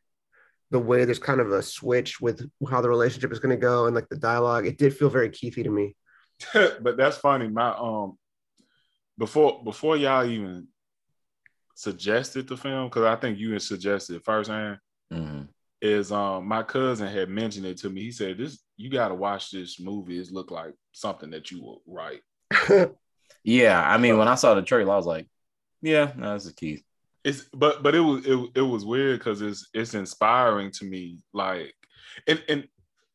the 0.71 0.79
way 0.79 1.05
there's 1.05 1.19
kind 1.19 1.41
of 1.41 1.53
a 1.53 1.63
switch 1.63 2.21
with 2.21 2.49
how 2.69 2.81
the 2.81 2.89
relationship 2.89 3.33
is 3.33 3.39
going 3.39 3.55
to 3.55 3.61
go 3.61 3.87
and 3.87 3.95
like 3.95 4.09
the 4.09 4.17
dialogue, 4.17 4.67
it 4.67 4.79
did 4.79 4.97
feel 4.97 5.09
very 5.09 5.31
Keithy 5.31 5.65
to 5.65 5.71
me. 5.71 5.97
but 6.53 6.97
that's 6.97 7.17
funny. 7.17 7.49
My 7.49 7.71
um 7.71 8.19
before 9.19 9.63
before 9.65 9.97
y'all 9.97 10.29
even 10.29 10.69
suggested 11.77 12.49
the 12.49 12.57
film, 12.57 12.89
because 12.89 13.05
I 13.05 13.15
think 13.15 13.39
you 13.39 13.53
had 13.53 13.63
suggested 13.63 14.25
firsthand, 14.25 14.79
Mm-hmm. 15.13 15.43
is 15.81 16.11
um 16.11 16.49
my 16.49 16.65
cousin 16.65 17.07
had 17.07 17.29
mentioned 17.29 17.65
it 17.67 17.79
to 17.79 17.89
me. 17.89 18.01
He 18.03 18.11
said, 18.11 18.39
This 18.39 18.59
you 18.77 18.91
gotta 18.91 19.15
watch 19.15 19.53
this 19.53 19.79
movie. 19.79 20.19
It 20.19 20.33
look 20.33 20.51
like 20.51 20.75
something 20.91 21.31
that 21.31 21.53
you 21.53 21.63
will 21.63 21.83
write. 21.87 22.23
Yeah, 23.45 23.81
I 23.81 23.97
mean, 23.97 24.19
when 24.19 24.27
I 24.27 24.35
saw 24.35 24.55
the 24.55 24.63
trailer, 24.63 24.93
I 24.93 24.97
was 24.97 25.07
like, 25.07 25.29
"Yeah, 25.81 26.11
no, 26.17 26.35
this 26.35 26.47
is 26.47 26.53
Keith." 26.53 26.83
It's 27.23 27.43
but 27.55 27.81
but 27.81 27.95
it 27.95 28.01
was 28.01 28.27
it, 28.27 28.51
it 28.57 28.61
was 28.63 28.85
weird 28.85 29.21
because 29.21 29.41
it's 29.41 29.69
it's 29.73 29.95
inspiring 29.95 30.73
to 30.73 30.85
me. 30.85 31.21
Like 31.33 31.73
and 32.27 32.43
and 32.49 32.67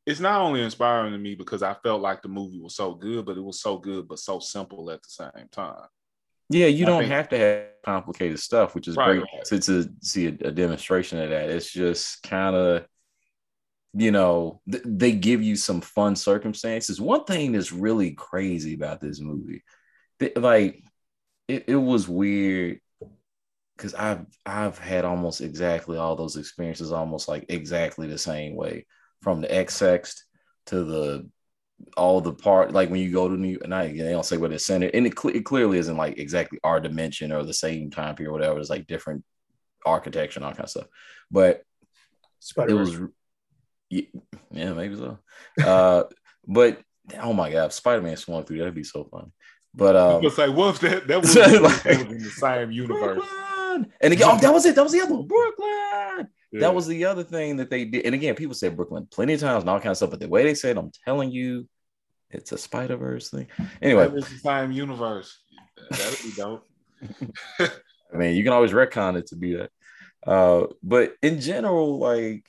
it's 0.06 0.22
not 0.22 0.39
only 0.39 0.62
inspiring 0.62 1.12
to 1.12 1.18
me 1.18 1.36
because 1.36 1.63
I 1.63 1.74
felt 1.84 2.01
like 2.01 2.22
the 2.22 2.30
movie 2.30 2.62
was 2.62 2.75
so 2.75 2.94
good, 2.94 3.25
but 3.25 3.36
it 3.36 3.44
was 3.44 3.60
so 3.60 3.77
good 3.77 4.08
but 4.08 4.20
so 4.20 4.39
simple 4.39 4.89
at 4.89 5.01
the 5.03 5.10
same 5.10 5.50
time. 5.51 5.88
Yeah, 6.51 6.67
you 6.67 6.86
I 6.86 6.89
don't 6.89 7.01
think- 7.01 7.12
have 7.12 7.29
to 7.29 7.38
have 7.38 7.63
complicated 7.84 8.39
stuff, 8.39 8.75
which 8.75 8.88
is 8.88 8.96
Right, 8.96 9.20
great 9.20 9.24
right. 9.34 9.46
to, 9.46 9.60
to 9.60 9.89
see 10.01 10.27
a, 10.27 10.48
a 10.48 10.51
demonstration 10.51 11.20
of 11.20 11.29
that. 11.29 11.50
It's 11.50 11.72
just 11.72 12.22
kind 12.24 12.55
of, 12.55 12.86
you 13.93 14.12
know, 14.12 14.62
th- 14.72 14.84
they 14.86 15.12
give 15.13 15.41
you 15.41 15.55
some 15.55 15.81
fun 15.81 16.15
circumstances. 16.15 17.01
One 17.01 17.24
thing 17.25 17.51
that's 17.53 17.72
really 17.72 18.12
crazy 18.12 18.74
about 18.75 19.01
this 19.01 19.20
movie, 19.20 19.63
th- 20.20 20.36
like, 20.38 20.84
it, 21.48 21.65
it 21.67 21.75
was 21.75 22.08
weird 22.08 22.79
because 23.75 23.93
I've 23.96 24.25
I've 24.46 24.77
had 24.77 25.05
almost 25.05 25.41
exactly 25.41 25.98
all 25.98 26.15
those 26.15 26.36
experiences, 26.38 26.91
almost 26.91 27.27
like 27.27 27.46
exactly 27.50 28.08
the 28.08 28.17
same 28.17 28.55
way, 28.55 28.86
from 29.22 29.41
the 29.41 29.48
XX 29.48 30.13
to 30.67 30.84
the 30.84 31.29
all 31.98 32.22
the 32.22 32.34
part 32.34 32.74
like 32.74 32.90
when 32.90 33.02
you 33.02 33.12
go 33.12 33.28
to 33.28 33.36
New 33.36 33.60
and 33.64 33.74
I 33.74 33.88
they 33.88 34.12
don't 34.12 34.26
say 34.26 34.38
what 34.38 34.52
it's 34.52 34.66
centered 34.66 34.94
and 34.94 35.06
it, 35.08 35.16
cle 35.16 35.32
it 35.32 35.46
clearly 35.46 35.78
isn't 35.78 35.98
like 35.98 36.18
exactly 36.18 36.60
our 36.64 36.80
dimension 36.80 37.32
or 37.32 37.44
the 37.44 37.54
same 37.54 37.90
time 37.90 38.16
period 38.16 38.30
or 38.30 38.34
whatever 38.34 38.60
it's 38.60 38.70
like 38.70 38.88
different 38.88 39.24
architecture 39.86 40.40
and 40.40 40.46
all 40.46 40.52
kind 40.52 40.64
of 40.66 40.70
stuff 40.70 40.88
but 41.30 41.58
it 41.58 41.66
Spider-Verse. 42.40 42.98
was 42.98 43.10
yeah, 43.90 44.02
yeah 44.52 44.74
maybe 44.74 44.96
so 44.96 45.18
uh 45.64 46.04
but 46.48 46.82
oh 47.22 47.34
my 47.34 47.52
god 47.52 47.74
Spider-Man 47.74 48.18
swung 48.18 48.44
through 48.44 48.60
that'd 48.60 48.74
be 48.76 48.84
so 48.84 49.04
funny 49.06 49.32
but 49.74 49.96
um 49.96 50.24
It's 50.26 50.38
like, 50.38 50.56
what 50.56 50.76
if 50.76 50.80
that 50.82 51.08
that 51.08 51.22
was, 51.22 51.36
Like- 51.36 51.84
that 51.84 51.98
was 51.98 52.12
in 52.12 52.18
the 52.18 52.30
same 52.30 52.72
universe? 52.72 53.18
Brooklyn! 53.18 53.92
and 54.02 54.14
again 54.14 54.28
oh, 54.32 54.38
that 54.40 54.54
was 54.54 54.66
it 54.66 54.76
that 54.76 54.84
was 54.84 54.92
the 54.92 55.02
other 55.02 55.14
one 55.16 55.28
Brooklyn 55.28 56.28
Yeah. 56.51 56.62
that 56.62 56.75
was 56.75 56.88
the 56.88 57.05
other 57.05 57.24
thing 57.24 57.58
that 57.58 57.70
they 57.70 57.86
did. 57.86 58.05
And 58.05 58.13
again, 58.15 58.36
people 58.36 58.55
said 58.55 58.75
Brooklyn 58.75 59.08
plenty 59.10 59.34
of 59.34 59.39
times 59.39 59.63
and 59.63 59.70
all 59.70 59.79
kinds 59.79 59.91
of 59.91 59.98
stuff, 59.98 60.10
but 60.12 60.20
the 60.20 60.27
way 60.27 60.43
they 60.43 60.53
said, 60.53 60.77
I'm 60.77 60.91
telling 61.05 61.31
you, 61.31 61.67
it's 62.29 62.51
a 62.51 62.58
Spider 62.58 62.98
Verse 62.98 63.29
thing. 63.29 63.48
Anyway, 63.81 64.08
That 64.08 64.24
same 64.24 64.72
universe. 64.72 65.38
That'd 65.89 66.20
be 66.24 66.31
dope. 66.36 66.67
I 67.60 68.17
mean, 68.17 68.36
you 68.36 68.43
can 68.43 68.53
always 68.53 68.72
retcon 68.72 69.17
it 69.17 69.27
to 69.27 69.36
be 69.36 69.55
that. 69.55 69.72
Uh, 70.25 70.67
but 70.84 71.15
in 71.22 71.39
general, 71.41 71.98
like 72.00 72.46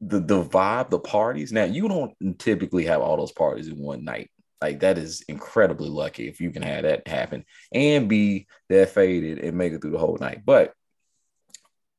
the 0.00 0.20
the 0.20 0.42
vibe, 0.42 0.90
the 0.90 0.98
parties. 0.98 1.52
Now, 1.52 1.64
you 1.64 1.88
don't 1.88 2.38
typically 2.38 2.84
have 2.84 3.00
all 3.00 3.16
those 3.16 3.32
parties 3.32 3.68
in 3.68 3.78
one 3.78 4.04
night. 4.04 4.30
Like 4.60 4.80
that 4.80 4.96
is 4.96 5.22
incredibly 5.28 5.88
lucky 5.88 6.28
if 6.28 6.40
you 6.40 6.50
can 6.50 6.62
have 6.62 6.84
that 6.84 7.06
happen 7.06 7.44
and 7.72 8.08
be 8.08 8.46
that 8.70 8.90
faded 8.90 9.38
and 9.38 9.56
make 9.56 9.72
it 9.72 9.82
through 9.82 9.90
the 9.90 9.98
whole 9.98 10.16
night. 10.18 10.42
But 10.46 10.72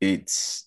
it's 0.01 0.66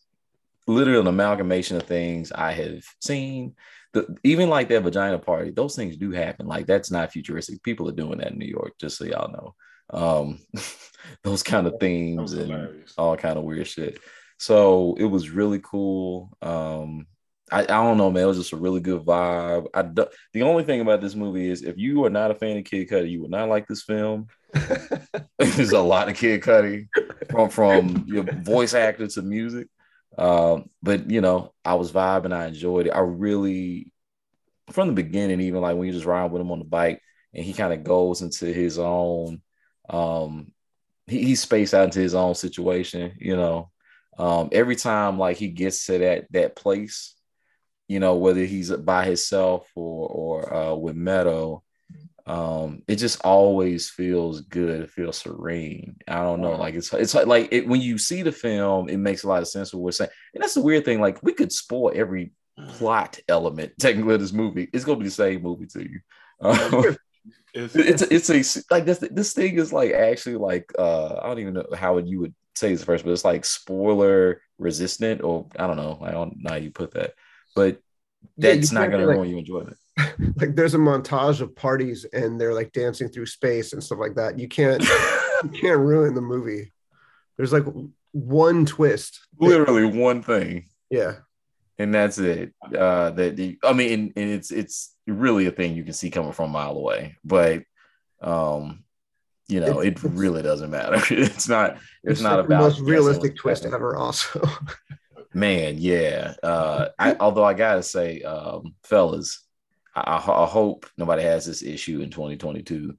literally 0.67 1.00
an 1.00 1.07
amalgamation 1.07 1.76
of 1.76 1.85
things 1.85 2.33
I 2.33 2.52
have 2.52 2.85
seen. 3.00 3.55
The, 3.93 4.17
even 4.23 4.49
like 4.49 4.69
that 4.69 4.83
vagina 4.83 5.19
party, 5.19 5.50
those 5.50 5.75
things 5.75 5.97
do 5.97 6.12
happen. 6.12 6.47
Like 6.47 6.67
that's 6.67 6.90
not 6.90 7.12
futuristic. 7.12 7.62
People 7.62 7.88
are 7.88 7.93
doing 7.93 8.19
that 8.19 8.33
in 8.33 8.38
New 8.38 8.47
York, 8.47 8.75
just 8.81 8.99
so 8.99 9.05
y'all 9.05 9.33
know. 9.33 9.55
Um, 9.93 10.38
those 11.25 11.43
kind 11.43 11.67
of 11.67 11.75
themes 11.81 12.33
and 12.35 12.50
hilarious. 12.50 12.95
all 12.97 13.17
kind 13.17 13.37
of 13.37 13.45
weird 13.45 13.67
shit. 13.67 13.99
So 14.38 14.95
it 14.99 15.05
was 15.05 15.31
really 15.31 15.61
cool. 15.62 16.31
Um, 16.40 17.07
I, 17.52 17.62
I 17.62 17.64
don't 17.64 17.99
know, 17.99 18.11
man. 18.11 18.23
It 18.23 18.26
was 18.26 18.38
just 18.38 18.52
a 18.52 18.57
really 18.57 18.81
good 18.81 19.02
vibe. 19.02 19.67
I 19.75 19.83
do- 19.83 20.07
the 20.33 20.43
only 20.43 20.64
thing 20.64 20.81
about 20.81 21.00
this 21.00 21.14
movie 21.14 21.49
is 21.49 21.62
if 21.62 21.76
you 21.76 22.05
are 22.05 22.11
not 22.11 22.31
a 22.31 22.35
fan 22.35 22.57
of 22.59 22.64
Kid 22.64 22.88
Cudi, 22.88 23.11
you 23.11 23.23
would 23.23 23.31
not 23.31 23.49
like 23.49 23.67
this 23.67 23.83
film. 23.83 24.29
There's 25.38 25.73
a 25.73 25.81
lot 25.81 26.09
of 26.09 26.17
Kid 26.17 26.43
Cudi 26.43 26.88
from 27.29 27.50
from 27.50 28.05
your 28.07 28.23
voice 28.23 28.75
actor 28.75 29.07
to 29.09 29.23
music. 29.23 29.67
Um, 30.21 30.69
but 30.83 31.11
you 31.11 31.23
know, 31.23 31.55
I 31.65 31.75
was 31.75 31.93
vibing. 31.93 32.33
I 32.33 32.47
enjoyed 32.47 32.87
it. 32.87 32.91
I 32.91 33.00
really, 33.00 33.91
from 34.71 34.89
the 34.89 34.95
beginning, 34.95 35.41
even 35.41 35.62
like 35.62 35.77
when 35.77 35.87
you 35.87 35.93
just 35.95 36.05
ride 36.05 36.31
with 36.31 36.43
him 36.43 36.53
on 36.53 36.59
the 36.59 36.65
bike, 36.67 37.00
and 37.33 37.45
he 37.45 37.55
kind 37.55 37.73
of 37.73 37.83
goes 37.83 38.21
into 38.21 38.47
his 38.47 38.79
own. 38.79 39.41
Um, 39.89 40.53
he, 41.07 41.25
he's 41.25 41.41
spaced 41.41 41.73
out 41.73 41.85
into 41.85 42.00
his 42.00 42.15
own 42.15 42.35
situation. 42.35 43.15
You 43.19 43.37
know, 43.37 43.71
um, 44.19 44.50
every 44.53 44.77
time 44.77 45.19
like 45.19 45.39
he 45.39 45.49
gets 45.49 45.87
to 45.87 45.99
that 45.99 46.27
that 46.33 46.55
place, 46.55 47.15
you 47.89 47.99
know, 47.99 48.17
whether 48.17 48.45
he's 48.45 48.71
by 48.71 49.07
himself 49.07 49.71
or 49.75 50.07
or 50.07 50.55
uh, 50.55 50.75
with 50.75 50.97
Meadow, 50.97 51.62
um, 52.30 52.82
it 52.87 52.96
just 52.96 53.20
always 53.25 53.90
feels 53.90 54.42
good. 54.42 54.82
It 54.82 54.90
feels 54.90 55.18
serene. 55.18 55.96
I 56.06 56.20
don't 56.22 56.40
know, 56.40 56.52
like 56.52 56.75
it's 56.75 56.92
it's 56.92 57.14
like, 57.14 57.26
like 57.26 57.49
it, 57.50 57.66
when 57.66 57.80
you 57.80 57.99
see 57.99 58.22
the 58.22 58.32
film, 58.32 58.88
it 58.88 58.99
makes 58.99 59.25
a 59.25 59.28
lot 59.28 59.42
of 59.42 59.49
sense 59.49 59.72
what 59.75 59.82
we're 59.82 59.90
saying, 59.92 60.10
and 60.34 60.42
that's 60.42 60.54
the 60.54 60.62
weird 60.62 60.84
thing. 60.84 61.00
Like 61.00 61.22
we 61.22 61.32
could 61.32 61.52
spoil 61.52 61.92
every 61.94 62.32
plot 62.76 63.18
element 63.28 63.72
technically 63.80 64.14
of 64.14 64.20
this 64.20 64.32
movie. 64.32 64.68
It's 64.72 64.84
gonna 64.84 64.99
be 64.99 65.06
the 65.06 65.10
same 65.10 65.42
movie 65.42 65.66
to 65.75 65.82
you. 65.82 66.00
Um, 66.42 66.96
It's, 67.52 67.75
it's 67.75 68.02
it's 68.30 68.56
a 68.56 68.62
like 68.75 68.84
this 68.87 68.99
this 69.10 69.32
thing 69.34 69.58
is 69.58 69.72
like 69.72 69.92
actually 69.92 70.37
like 70.37 70.70
uh 70.78 71.16
I 71.20 71.26
don't 71.26 71.40
even 71.40 71.54
know 71.54 71.66
how 71.75 71.99
you 71.99 72.20
would 72.20 72.34
say 72.54 72.72
this 72.72 72.84
first, 72.84 73.04
but 73.04 73.10
it's 73.10 73.25
like 73.25 73.44
spoiler 73.44 74.40
resistant 74.58 75.22
or 75.22 75.49
I 75.58 75.66
don't 75.66 75.76
know. 75.76 75.99
I 76.00 76.12
don't 76.12 76.37
know 76.38 76.50
how 76.50 76.56
you 76.56 76.70
put 76.70 76.92
that, 76.94 77.14
but 77.56 77.78
that's 78.38 78.70
not 78.72 78.82
can't 78.82 78.92
gonna 78.92 79.06
like- 79.06 79.16
ruin 79.16 79.30
your 79.30 79.38
enjoyment. 79.40 79.76
like 80.37 80.54
there's 80.54 80.75
a 80.75 80.78
montage 80.78 81.40
of 81.40 81.54
parties 81.54 82.04
and 82.12 82.40
they're 82.40 82.54
like 82.54 82.73
dancing 82.73 83.09
through 83.09 83.26
space 83.26 83.73
and 83.73 83.82
stuff 83.82 83.99
like 83.99 84.14
that. 84.14 84.38
You 84.38 84.49
can't 84.49 84.82
you 84.82 85.50
can't 85.61 85.80
ruin 85.80 86.14
the 86.14 86.20
movie. 86.20 86.73
There's 87.37 87.52
like 87.52 87.64
one 88.12 88.66
twist. 88.66 89.20
Literally 89.38 89.85
one 89.85 90.23
thing. 90.23 90.66
Yeah. 90.90 91.16
and 91.78 91.94
that's 91.94 92.18
it. 92.18 92.52
Uh, 92.64 93.11
that 93.11 93.37
the, 93.37 93.59
I 93.64 93.73
mean, 93.73 93.92
and, 93.92 94.12
and 94.16 94.30
it's 94.30 94.50
it's 94.50 94.94
really 95.06 95.47
a 95.47 95.50
thing 95.50 95.75
you 95.75 95.85
can 95.85 95.92
see 95.92 96.11
coming 96.11 96.32
from 96.32 96.50
a 96.50 96.52
mile 96.52 96.76
away, 96.76 97.16
but 97.25 97.62
um, 98.20 98.85
you 99.49 99.61
know, 99.61 99.80
It's- 99.82 100.04
it 100.04 100.11
really 100.12 100.42
doesn't 100.42 100.70
matter. 100.70 101.00
It's 101.14 101.49
not. 101.49 101.78
It's, 102.04 102.20
not 102.20 102.37
like 102.37 102.47
about 102.47 102.59
the 102.59 102.62
most 102.68 102.80
realistic 102.80 103.37
twist 103.37 103.64
happening. 103.64 103.76
ever. 103.80 103.97
Also, 103.97 104.47
Man, 105.32 105.76
yeah. 105.78 106.35
Uh, 106.42 106.88
I, 106.99 107.14
although 107.20 107.44
I 107.44 107.54
gotta 107.54 107.82
say, 107.82 108.23
um, 108.23 108.75
fellas, 108.85 109.47
I, 109.94 110.16
I, 110.16 110.47
hope 110.47 110.87
nobody 110.97 111.23
has 111.23 111.47
this 111.47 111.62
issue 111.62 112.00
in 112.00 112.11
2022. 112.11 112.94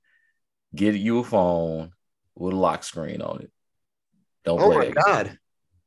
Get 0.76 0.96
you 0.96 1.20
a 1.20 1.24
phone 1.24 1.92
with 2.36 2.54
a 2.54 2.58
lock 2.58 2.84
screen 2.84 3.22
on 3.22 3.42
it. 3.42 3.52
Don't 4.44 4.60
oh 4.60 4.72
play 4.72 4.78
my 4.78 4.86
that 4.86 4.96
god, 4.96 5.38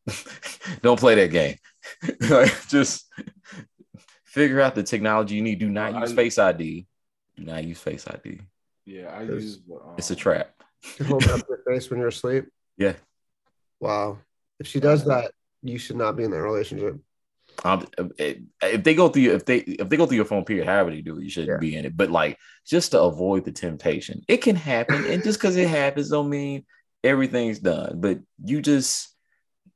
don't 0.82 0.98
play 0.98 1.14
that 1.16 1.30
game. 1.30 1.56
like, 2.30 2.68
just 2.68 3.06
figure 4.24 4.60
out 4.60 4.74
the 4.74 4.82
technology 4.82 5.34
you 5.34 5.42
need. 5.42 5.58
Do 5.58 5.68
not 5.68 5.94
use 6.00 6.12
I- 6.12 6.16
Face 6.16 6.38
ID. 6.38 6.86
Do 7.36 7.44
not 7.44 7.64
use 7.64 7.78
Face 7.80 8.06
ID. 8.06 8.40
yeah, 8.84 9.08
I 9.08 9.22
use. 9.22 9.58
Um, 9.70 9.94
It's 9.98 10.10
a 10.10 10.16
trap. 10.16 10.54
to 10.96 11.04
hold 11.04 11.26
up 11.28 11.40
your 11.48 11.58
face 11.66 11.90
when 11.90 11.98
you're 11.98 12.08
asleep. 12.08 12.46
Yeah. 12.76 12.94
Wow. 13.80 14.18
If 14.60 14.68
she 14.68 14.80
does 14.80 15.04
that, 15.06 15.32
you 15.62 15.78
should 15.78 15.96
not 15.96 16.16
be 16.16 16.24
in 16.24 16.30
that 16.30 16.42
relationship. 16.42 16.96
Um, 17.64 17.86
if 18.18 18.82
they 18.84 18.94
go 18.94 19.08
through, 19.08 19.34
if 19.34 19.44
they 19.44 19.58
if 19.58 19.88
they 19.88 19.96
go 19.96 20.06
through 20.06 20.16
your 20.16 20.24
phone 20.24 20.44
period, 20.44 20.66
however 20.66 20.90
they 20.90 21.00
do 21.00 21.16
it, 21.18 21.22
you 21.24 21.30
shouldn't 21.30 21.50
Yeah. 21.56 21.58
be 21.58 21.76
in 21.76 21.84
it. 21.84 21.96
But 21.96 22.10
like, 22.10 22.38
just 22.66 22.90
to 22.92 23.00
avoid 23.02 23.44
the 23.44 23.52
temptation, 23.52 24.22
it 24.28 24.38
can 24.38 24.56
happen, 24.56 25.06
and 25.06 25.22
just 25.22 25.38
because 25.38 25.56
it 25.56 25.68
happens, 25.68 26.10
don't 26.10 26.28
mean 26.28 26.64
everything's 27.02 27.58
done. 27.60 28.00
But 28.00 28.18
you 28.44 28.60
just 28.60 29.14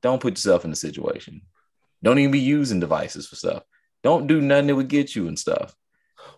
don't 0.03 0.21
put 0.21 0.35
yourself 0.35 0.65
in 0.65 0.71
the 0.71 0.77
situation. 0.77 1.43
Don't 2.03 2.19
even 2.19 2.31
be 2.31 2.39
using 2.41 2.81
devices 2.81 3.27
for 3.27 3.37
stuff. 3.37 3.63
Don't 4.03 4.27
do 4.27 4.41
nothing 4.41 4.69
that 4.69 4.77
would 4.77 4.89
get 4.89 5.15
you 5.17 5.27
and 5.29 5.39
stuff. 5.39 5.75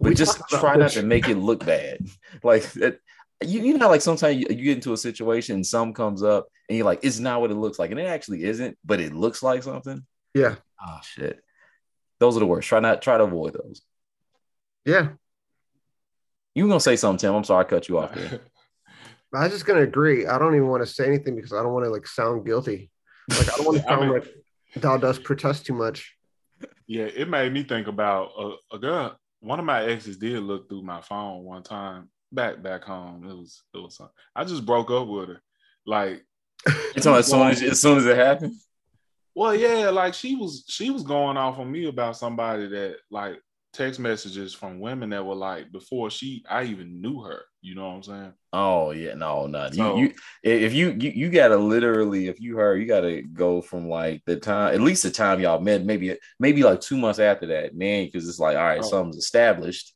But 0.00 0.10
We 0.10 0.14
just 0.14 0.40
try 0.48 0.76
not 0.76 0.92
to 0.92 1.02
make 1.02 1.28
it 1.28 1.36
look 1.36 1.64
bad. 1.64 1.98
Like 2.42 2.74
it, 2.76 3.00
you, 3.44 3.60
you 3.60 3.78
know, 3.78 3.88
like 3.88 4.00
sometimes 4.02 4.36
you, 4.38 4.46
you 4.50 4.64
get 4.64 4.76
into 4.76 4.92
a 4.92 4.96
situation 4.96 5.56
and 5.56 5.66
some 5.66 5.92
comes 5.92 6.22
up 6.22 6.46
and 6.68 6.76
you're 6.76 6.86
like, 6.86 7.00
it's 7.02 7.18
not 7.18 7.40
what 7.40 7.50
it 7.50 7.54
looks 7.56 7.78
like, 7.78 7.90
and 7.90 8.00
it 8.00 8.04
actually 8.06 8.44
isn't, 8.44 8.78
but 8.84 9.00
it 9.00 9.12
looks 9.14 9.42
like 9.42 9.62
something. 9.62 10.06
Yeah. 10.34 10.56
Oh 10.86 10.98
shit. 11.02 11.40
Those 12.18 12.36
are 12.36 12.40
the 12.40 12.46
worst. 12.46 12.68
Try 12.68 12.80
not 12.80 13.02
try 13.02 13.18
to 13.18 13.24
avoid 13.24 13.54
those. 13.54 13.82
Yeah. 14.84 15.10
You 16.54 16.64
were 16.64 16.68
gonna 16.68 16.80
say 16.80 16.96
something, 16.96 17.18
Tim. 17.18 17.34
I'm 17.34 17.44
sorry 17.44 17.64
I 17.64 17.68
cut 17.68 17.88
you 17.88 17.98
off 17.98 18.14
there. 18.14 18.40
I 19.34 19.44
was 19.44 19.52
just 19.52 19.66
gonna 19.66 19.82
agree. 19.82 20.26
I 20.26 20.38
don't 20.38 20.54
even 20.54 20.68
want 20.68 20.82
to 20.82 20.92
say 20.92 21.06
anything 21.06 21.36
because 21.36 21.52
I 21.52 21.62
don't 21.62 21.72
want 21.72 21.84
to 21.84 21.90
like 21.90 22.06
sound 22.06 22.44
guilty. 22.44 22.90
Like 23.28 23.52
I 23.52 23.56
don't 23.56 23.66
want 23.66 23.78
to 23.78 23.82
sound 23.88 24.02
I 24.02 24.04
mean, 24.04 24.14
like 24.14 24.28
Dawdust 24.78 25.22
protest 25.22 25.66
too 25.66 25.74
much. 25.74 26.16
Yeah, 26.86 27.04
it 27.04 27.28
made 27.28 27.52
me 27.52 27.62
think 27.62 27.86
about 27.86 28.30
a, 28.36 28.54
a, 28.72 28.78
girl. 28.78 29.16
One 29.38 29.58
of 29.58 29.64
my 29.64 29.84
exes 29.84 30.18
did 30.18 30.42
look 30.42 30.68
through 30.68 30.82
my 30.82 31.00
phone 31.00 31.44
one 31.44 31.62
time 31.62 32.10
back 32.32 32.62
back 32.62 32.84
home. 32.84 33.24
It 33.28 33.34
was 33.34 33.62
it 33.72 33.78
was 33.78 33.96
something. 33.96 34.14
I 34.34 34.44
just 34.44 34.66
broke 34.66 34.90
up 34.90 35.06
with 35.06 35.28
her. 35.28 35.42
Like 35.86 36.24
you 36.66 37.02
talking 37.02 37.14
as 37.14 37.28
soon 37.28 37.46
as 37.48 37.62
as 37.62 37.80
soon 37.80 37.98
as 37.98 38.06
it 38.06 38.16
happened? 38.16 38.54
Well, 39.34 39.54
yeah, 39.54 39.90
like 39.90 40.14
she 40.14 40.34
was 40.34 40.64
she 40.68 40.90
was 40.90 41.02
going 41.02 41.36
off 41.36 41.58
on 41.58 41.70
me 41.70 41.86
about 41.86 42.16
somebody 42.16 42.66
that 42.68 42.96
like 43.10 43.40
text 43.72 44.00
messages 44.00 44.52
from 44.52 44.80
women 44.80 45.10
that 45.10 45.24
were 45.24 45.34
like 45.34 45.70
before 45.70 46.10
she 46.10 46.44
I 46.48 46.64
even 46.64 47.00
knew 47.00 47.22
her. 47.22 47.42
You 47.62 47.74
know 47.74 47.88
what 47.88 47.94
I'm 47.96 48.02
saying? 48.02 48.32
Oh 48.52 48.90
yeah, 48.90 49.14
no, 49.14 49.46
no. 49.46 49.70
So, 49.70 49.96
you, 49.96 50.06
you 50.06 50.14
if 50.42 50.72
you, 50.72 50.90
you 50.98 51.10
you 51.10 51.30
gotta 51.30 51.56
literally 51.56 52.28
if 52.28 52.40
you 52.40 52.56
heard 52.56 52.80
you 52.80 52.86
gotta 52.86 53.22
go 53.22 53.60
from 53.60 53.88
like 53.88 54.22
the 54.26 54.36
time 54.36 54.74
at 54.74 54.80
least 54.80 55.02
the 55.02 55.10
time 55.10 55.40
y'all 55.40 55.60
met 55.60 55.84
maybe 55.84 56.16
maybe 56.38 56.62
like 56.62 56.80
two 56.80 56.96
months 56.96 57.18
after 57.18 57.46
that 57.46 57.76
man 57.76 58.06
because 58.06 58.28
it's 58.28 58.40
like 58.40 58.56
all 58.56 58.64
right 58.64 58.80
oh. 58.82 58.88
something's 58.88 59.16
established. 59.16 59.94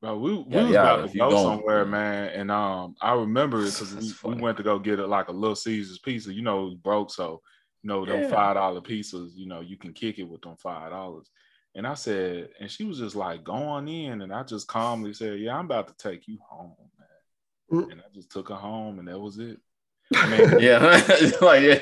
Bro, 0.00 0.16
we, 0.16 0.32
we 0.32 0.44
yeah, 0.48 0.62
was 0.62 0.70
yeah, 0.70 0.94
about 0.94 1.10
to 1.10 1.18
go 1.18 1.30
going, 1.30 1.58
somewhere, 1.58 1.84
man, 1.84 2.30
and 2.30 2.50
um, 2.50 2.94
I 3.02 3.12
remember 3.12 3.60
it 3.60 3.74
because 3.74 3.94
we, 4.24 4.34
we, 4.34 4.40
went 4.40 4.56
to 4.56 4.62
go 4.62 4.78
get 4.78 4.98
a, 4.98 5.06
like 5.06 5.28
a 5.28 5.32
little 5.32 5.54
Caesar's 5.54 5.98
pizza. 5.98 6.32
You 6.32 6.40
know, 6.40 6.74
broke, 6.82 7.10
so 7.10 7.42
you 7.82 7.88
know 7.88 8.04
them 8.04 8.22
yeah. 8.22 8.28
five 8.28 8.54
dollar 8.56 8.80
pieces, 8.80 9.34
You 9.34 9.46
know, 9.46 9.60
you 9.60 9.76
can 9.76 9.92
kick 9.92 10.18
it 10.18 10.28
with 10.28 10.42
them 10.42 10.56
five 10.56 10.90
dollars. 10.90 11.30
And 11.74 11.86
I 11.86 11.94
said, 11.94 12.48
and 12.58 12.70
she 12.70 12.84
was 12.84 12.98
just 12.98 13.14
like 13.14 13.44
going 13.44 13.88
in, 13.88 14.22
and 14.22 14.32
I 14.32 14.42
just 14.42 14.66
calmly 14.66 15.14
said, 15.14 15.38
"Yeah, 15.38 15.56
I'm 15.56 15.66
about 15.66 15.88
to 15.88 15.94
take 15.96 16.26
you 16.26 16.38
home, 16.48 16.74
man." 16.98 17.82
Mm. 17.82 17.92
And 17.92 18.00
I 18.00 18.04
just 18.12 18.30
took 18.30 18.48
her 18.48 18.56
home, 18.56 18.98
and 18.98 19.08
that 19.08 19.18
was 19.18 19.38
it. 19.38 19.58
I 20.14 20.28
mean, 20.28 20.60
yeah, 20.60 20.78
like 21.40 21.62
yeah. 21.62 21.78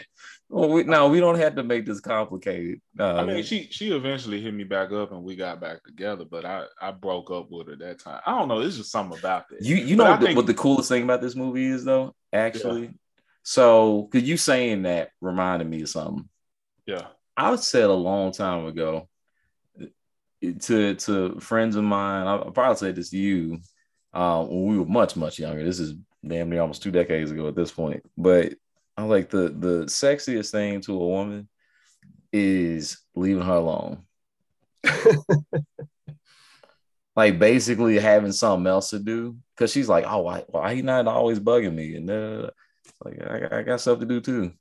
Well, 0.50 0.70
we, 0.70 0.84
no, 0.84 1.08
we 1.08 1.20
don't 1.20 1.38
have 1.38 1.56
to 1.56 1.62
make 1.62 1.84
this 1.84 2.00
complicated. 2.00 2.80
Uh, 2.98 3.16
I 3.16 3.24
mean, 3.24 3.42
she 3.42 3.68
she 3.70 3.92
eventually 3.94 4.40
hit 4.40 4.52
me 4.52 4.64
back 4.64 4.92
up, 4.92 5.12
and 5.12 5.22
we 5.22 5.36
got 5.36 5.60
back 5.60 5.84
together. 5.84 6.24
But 6.24 6.44
I 6.44 6.64
I 6.80 6.90
broke 6.90 7.30
up 7.30 7.50
with 7.50 7.68
her 7.68 7.76
that 7.76 8.00
time. 8.00 8.20
I 8.26 8.38
don't 8.38 8.48
know. 8.48 8.60
It's 8.60 8.76
just 8.76 8.90
something 8.90 9.18
about 9.18 9.48
that. 9.48 9.62
You 9.62 9.76
you 9.76 9.96
know 9.96 10.04
what 10.04 10.20
the, 10.20 10.26
think, 10.26 10.36
what 10.36 10.46
the, 10.46 10.54
coolest 10.54 10.88
thing 10.88 11.02
about 11.02 11.20
this 11.20 11.34
movie 11.34 11.66
is 11.66 11.84
though? 11.84 12.14
Actually, 12.32 12.82
yeah. 12.82 12.88
So 13.42 14.02
because 14.02 14.28
you 14.28 14.36
saying 14.36 14.82
that 14.82 15.10
reminded 15.20 15.68
me 15.68 15.82
of 15.82 15.88
something. 15.88 16.28
Yeah, 16.86 17.06
I 17.36 17.56
said 17.56 17.84
a 17.84 17.92
long 17.92 18.32
time 18.32 18.66
ago 18.66 19.08
to 20.42 20.94
to 20.94 21.40
friends 21.40 21.76
of 21.76 21.84
mine. 21.84 22.26
I 22.26 22.50
probably 22.50 22.76
said 22.76 22.96
this 22.96 23.10
to 23.10 23.18
you 23.18 23.58
uh, 24.12 24.44
when 24.44 24.66
we 24.66 24.78
were 24.78 24.86
much 24.86 25.16
much 25.16 25.38
younger. 25.38 25.64
This 25.64 25.80
is 25.80 25.94
damn 26.26 26.50
near 26.50 26.60
almost 26.60 26.82
two 26.82 26.90
decades 26.90 27.30
ago 27.30 27.48
at 27.48 27.54
this 27.56 27.70
point. 27.72 28.02
But 28.16 28.54
I 28.96 29.04
like 29.04 29.30
the 29.30 29.48
the 29.48 29.84
sexiest 29.86 30.50
thing 30.50 30.80
to 30.82 30.94
a 30.94 31.06
woman 31.06 31.48
is 32.32 32.98
leaving 33.14 33.42
her 33.42 33.54
alone. 33.54 34.04
like 37.16 37.38
basically 37.38 37.98
having 37.98 38.32
something 38.32 38.66
else 38.66 38.90
to 38.90 38.98
do 38.98 39.36
because 39.54 39.72
she's 39.72 39.88
like, 39.88 40.04
oh, 40.06 40.18
why 40.18 40.44
why 40.48 40.74
he 40.74 40.82
not 40.82 41.06
always 41.06 41.40
bugging 41.40 41.74
me? 41.74 41.96
And 41.96 42.10
uh, 42.10 42.50
like 43.04 43.20
I, 43.22 43.58
I 43.58 43.62
got 43.62 43.80
stuff 43.80 44.00
to 44.00 44.06
do 44.06 44.20
too. 44.20 44.52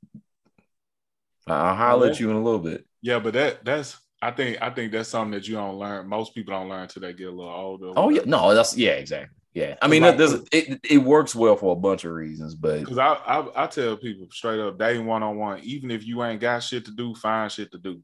I'll 1.46 1.74
holler 1.74 2.08
at 2.08 2.20
you 2.20 2.30
in 2.30 2.36
a 2.36 2.42
little 2.42 2.60
bit. 2.60 2.86
Yeah, 3.00 3.18
but 3.18 3.34
that 3.34 3.64
that's 3.64 3.96
I 4.20 4.30
think 4.30 4.58
I 4.60 4.70
think 4.70 4.92
that's 4.92 5.08
something 5.08 5.32
that 5.32 5.46
you 5.48 5.54
don't 5.54 5.78
learn. 5.78 6.08
Most 6.08 6.34
people 6.34 6.52
don't 6.52 6.68
learn 6.68 6.82
until 6.82 7.02
they 7.02 7.12
get 7.12 7.28
a 7.28 7.30
little 7.30 7.52
older. 7.52 7.92
Oh 7.96 8.10
yeah, 8.10 8.22
no, 8.26 8.54
that's 8.54 8.76
yeah, 8.76 8.92
exactly. 8.92 9.34
Yeah, 9.54 9.76
I 9.82 9.88
mean, 9.88 10.02
like, 10.02 10.18
it 10.52 10.80
it 10.88 10.98
works 10.98 11.34
well 11.34 11.56
for 11.56 11.72
a 11.72 11.76
bunch 11.76 12.04
of 12.04 12.12
reasons, 12.12 12.54
but 12.54 12.80
because 12.80 12.98
I, 12.98 13.14
I, 13.14 13.64
I 13.64 13.66
tell 13.66 13.96
people 13.96 14.28
straight 14.30 14.60
up, 14.60 14.78
dating 14.78 15.06
one 15.06 15.22
on 15.22 15.36
one, 15.36 15.60
even 15.64 15.90
if 15.90 16.06
you 16.06 16.22
ain't 16.22 16.40
got 16.40 16.62
shit 16.62 16.84
to 16.84 16.90
do, 16.92 17.14
find 17.14 17.50
shit 17.50 17.72
to 17.72 17.78
do. 17.78 18.02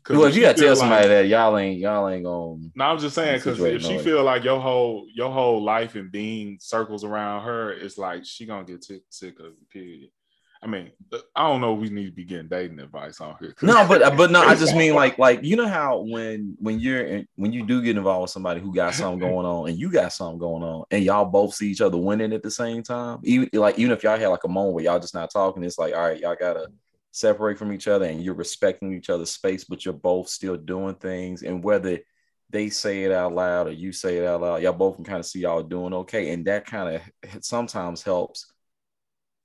well, 0.10 0.26
if 0.26 0.36
you 0.36 0.42
gotta 0.42 0.60
tell 0.60 0.76
somebody 0.76 1.08
like, 1.08 1.10
that 1.10 1.28
y'all 1.28 1.58
ain't 1.58 1.80
y'all 1.80 2.10
ain't 2.10 2.24
gonna. 2.24 2.62
No, 2.76 2.86
I'm 2.86 3.00
just 3.00 3.16
saying 3.16 3.40
because 3.40 3.60
if 3.60 3.82
she 3.82 3.98
feel 4.00 4.24
like 4.24 4.44
your 4.44 4.60
whole 4.60 5.06
your 5.14 5.32
whole 5.32 5.64
life 5.64 5.96
and 5.96 6.12
being 6.12 6.58
circles 6.60 7.04
around 7.04 7.44
her, 7.44 7.72
it's 7.72 7.98
like 7.98 8.26
she 8.26 8.46
gonna 8.46 8.66
get 8.66 8.84
sick, 8.84 9.04
sick 9.10 9.40
of 9.40 9.48
it. 9.48 9.70
Period. 9.70 10.10
I 10.64 10.68
mean, 10.68 10.92
uh, 11.12 11.18
I 11.36 11.48
don't 11.48 11.60
know. 11.60 11.74
We 11.74 11.90
need 11.90 12.06
to 12.06 12.12
be 12.12 12.24
getting 12.24 12.48
dating 12.48 12.80
advice 12.80 13.20
on 13.20 13.36
here. 13.40 13.56
No, 13.64 13.88
but 13.88 14.04
uh, 14.04 14.16
but 14.16 14.30
no, 14.30 14.42
I 14.42 14.56
just 14.56 14.76
mean 14.78 14.94
like 14.94 15.18
like 15.18 15.44
you 15.44 15.56
know 15.56 15.68
how 15.68 16.00
when 16.00 16.56
when 16.60 16.80
you're 16.80 17.04
in, 17.04 17.28
when 17.36 17.52
you 17.52 17.66
do 17.66 17.82
get 17.82 17.98
involved 17.98 18.24
with 18.24 18.32
somebody 18.32 18.62
who 18.62 18.74
got 18.74 18.94
something 18.94 19.20
going 19.28 19.46
on 19.46 19.70
and 19.70 19.78
you 19.78 19.92
got 19.92 20.14
something 20.14 20.38
going 20.38 20.62
on 20.62 20.84
and 20.92 21.04
y'all 21.04 21.26
both 21.26 21.56
see 21.56 21.72
each 21.72 21.82
other 21.82 21.98
winning 21.98 22.32
at 22.34 22.44
the 22.44 22.52
same 22.52 22.84
time. 22.84 23.20
Even 23.24 23.50
like 23.54 23.80
even 23.80 23.92
if 23.92 24.04
y'all 24.04 24.20
had 24.20 24.28
like 24.28 24.44
a 24.44 24.50
moment 24.50 24.76
where 24.76 24.84
y'all 24.84 25.00
just 25.00 25.16
not 25.16 25.32
talking, 25.32 25.64
it's 25.64 25.80
like 25.80 25.96
all 25.96 26.02
right, 26.02 26.20
y'all 26.20 26.36
gotta 26.40 26.68
separate 27.12 27.58
from 27.58 27.74
each 27.74 27.88
other 27.88 28.06
and 28.06 28.24
you're 28.24 28.34
respecting 28.34 28.94
each 28.94 29.10
other's 29.10 29.32
space, 29.32 29.66
but 29.66 29.86
you're 29.86 29.94
both 29.94 30.30
still 30.30 30.58
doing 30.58 30.96
things. 30.96 31.44
And 31.44 31.64
whether 31.64 32.00
they 32.50 32.70
say 32.70 33.04
it 33.04 33.12
out 33.12 33.34
loud 33.34 33.68
or 33.68 33.72
you 33.72 33.92
say 33.92 34.18
it 34.18 34.26
out 34.26 34.42
loud, 34.42 34.62
y'all 34.62 34.74
both 34.74 34.96
can 34.96 35.06
kind 35.06 35.20
of 35.20 35.26
see 35.26 35.42
y'all 35.42 35.64
doing 35.64 35.94
okay, 35.94 36.32
and 36.32 36.46
that 36.46 36.66
kind 36.66 36.96
of 36.96 37.44
sometimes 37.44 38.04
helps 38.04 38.52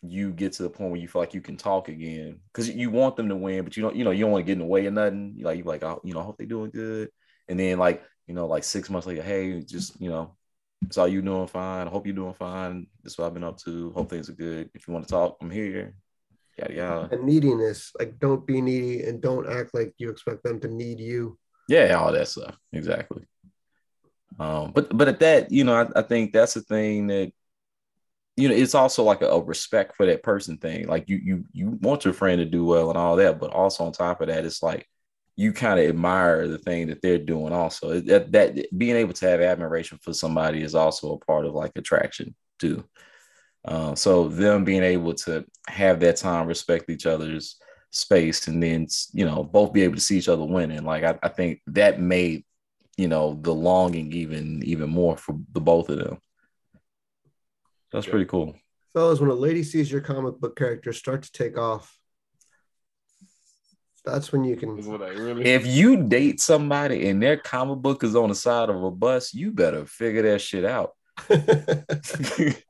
you 0.02 0.33
get 0.33 0.52
to 0.52 0.62
the 0.62 0.70
point 0.70 0.90
where 0.90 1.00
you 1.00 1.09
feel 1.09 1.22
like 1.22 1.35
you 1.35 1.40
can 1.40 1.57
talk 1.57 1.88
again 1.88 2.38
because 2.52 2.68
you 2.68 2.90
want 2.90 3.16
them 3.16 3.29
to 3.29 3.37
win, 3.37 3.64
but 3.64 3.76
you 3.76 3.83
don't, 3.83 3.96
you 3.96 4.05
know, 4.05 4.11
you 4.11 4.24
don't 4.24 4.33
want 4.33 4.44
to 4.44 4.46
get 4.46 4.55
in 4.55 4.61
the 4.61 4.64
way 4.64 4.87
of 4.87 4.94
nothing. 4.94 5.35
You 5.37 5.44
like, 5.44 5.59
you're 5.59 5.66
like, 5.66 5.83
oh, 5.83 6.00
you 6.05 6.14
know, 6.14 6.20
I 6.20 6.24
hope 6.24 6.37
they're 6.38 6.46
doing 6.46 6.70
good. 6.70 7.11
And 7.48 7.59
then 7.59 7.79
like, 7.79 8.02
you 8.26 8.35
know, 8.35 8.46
like 8.46 8.64
six 8.64 8.90
months 8.90 9.07
later, 9.07 9.22
hey, 9.22 9.61
just 9.61 10.00
you 10.00 10.09
know, 10.09 10.37
so 10.90 11.07
you 11.07 11.22
doing 11.22 11.46
fine. 11.46 11.87
I 11.87 11.90
hope 11.90 12.07
you're 12.07 12.14
doing 12.14 12.35
fine. 12.35 12.87
That's 13.02 13.18
what 13.18 13.26
I've 13.26 13.35
been 13.35 13.44
up 13.44 13.59
to. 13.61 13.90
Hope 13.92 14.11
things 14.11 14.29
are 14.29 14.35
good. 14.35 14.70
If 14.74 14.87
you 14.87 14.94
want 14.94 15.07
to 15.07 15.11
talk, 15.11 15.38
I'm 15.40 15.50
here. 15.50 15.94
Yeah, 16.59 16.69
yeah. 16.71 17.09
And 17.11 17.25
neediness, 17.25 17.92
like 17.99 18.19
don't 18.19 18.47
be 18.47 18.61
needy 18.61 19.03
and 19.03 19.21
don't 19.21 19.51
act 19.51 19.75
like 19.75 19.95
you 19.99 20.11
expect 20.11 20.42
them 20.42 20.59
to 20.61 20.69
need 20.69 21.01
you. 21.01 21.38
Yeah, 21.69 21.95
all 21.95 22.12
that 22.12 22.29
stuff. 22.29 22.57
Exactly. 22.73 23.25
Um, 24.38 24.73
but 24.73 24.97
but 24.97 25.09
at 25.09 25.21
that, 25.21 25.51
you 25.51 25.64
know, 25.64 25.75
I, 25.75 26.01
I 26.01 26.03
think 26.03 26.33
that's 26.33 26.55
the 26.55 26.62
thing 26.62 27.09
that 27.09 27.33
you 28.37 28.49
know, 28.49 28.55
it's 28.55 28.75
also 28.75 29.03
like 29.03 29.23
a, 29.23 29.29
a, 29.29 29.42
respect 29.42 29.97
for 29.97 30.07
that 30.07 30.23
person 30.23 30.59
thing. 30.59 30.87
Like 30.87 31.09
you, 31.09 31.16
you, 31.16 31.45
you 31.53 31.71
want 31.81 32.05
your 32.05 32.12
friend 32.12 32.38
to 32.38 32.45
do 32.45 32.64
well 32.64 32.90
and 32.90 32.99
all 32.99 33.16
that, 33.16 33.40
but 33.40 33.51
also 33.51 33.85
on 33.85 33.92
top 33.92 34.21
of 34.21 34.29
that, 34.29 34.45
it's 34.45 34.62
like 34.62 34.87
you 35.37 35.53
kind 35.53 35.81
of 35.81 35.87
admire 35.87 36.47
the 36.47 36.59
thing 36.59 36.88
that 36.88 37.01
they're 37.01 37.19
doing. 37.19 37.53
Also, 37.53 38.01
that, 38.01 38.33
that 38.33 38.79
being 38.79 38.97
able 38.97 39.14
to 39.14 39.29
have 39.29 39.40
admiration 39.40 39.99
for 40.03 40.12
somebody 40.12 40.62
is 40.62 40.75
also 40.75 41.14
a 41.14 41.19
part 41.25 41.47
of 41.47 41.55
like 41.55 41.73
attraction 41.77 42.35
too. 42.59 42.85
Uh, 43.66 43.94
so 43.94 44.29
them 44.29 44.64
being 44.64 44.85
able 44.85 45.12
to 45.12 45.44
have 45.66 45.98
that 46.00 46.16
time, 46.16 46.46
respect 46.46 46.88
each 46.88 47.05
other's 47.05 47.57
space, 47.90 48.46
and 48.46 48.62
then 48.62 48.87
you 49.12 49.24
know 49.24 49.42
both 49.42 49.72
be 49.72 49.83
able 49.83 49.96
to 49.96 50.00
see 50.00 50.18
each 50.18 50.29
other 50.29 50.44
winning. 50.44 50.85
Like 50.85 51.02
I, 51.02 51.18
I 51.22 51.29
think 51.29 51.61
that 51.68 52.00
made 52.00 52.44
you 52.96 53.09
know 53.09 53.38
the 53.40 53.52
longing 53.52 54.12
even 54.12 54.62
even 54.64 54.88
more 54.88 55.16
for 55.16 55.37
the 55.52 55.61
both 55.61 55.88
of 55.88 55.98
them. 55.98 56.18
That's 57.92 58.07
pretty 58.07 58.26
cool. 58.26 58.55
Fellas, 58.94 59.20
when 59.20 59.31
a 59.31 59.35
lady 59.35 59.62
sees 59.62 59.90
your 59.90 60.00
comic 60.00 60.38
book 60.38 60.57
character 60.57 60.92
start 60.92 61.22
to 61.24 61.33
take 61.33 61.59
off, 61.59 61.98
that's 64.05 64.31
when 64.31 64.44
you 64.44 64.57
can. 64.57 64.76
Really... 64.76 65.44
If 65.44 65.66
you 65.66 66.05
date 66.05 66.40
somebody 66.40 67.09
and 67.09 67.20
their 67.20 67.37
comic 67.37 67.79
book 67.79 68.05
is 68.05 68.14
on 68.14 68.29
the 68.29 68.35
side 68.37 68.70
of 68.70 68.83
a 68.83 68.90
bus, 68.92 69.35
you 69.35 69.50
better 69.50 69.87
figure 69.87 70.22
that 70.22 70.40
shit 70.40 70.64
out. 70.64 70.92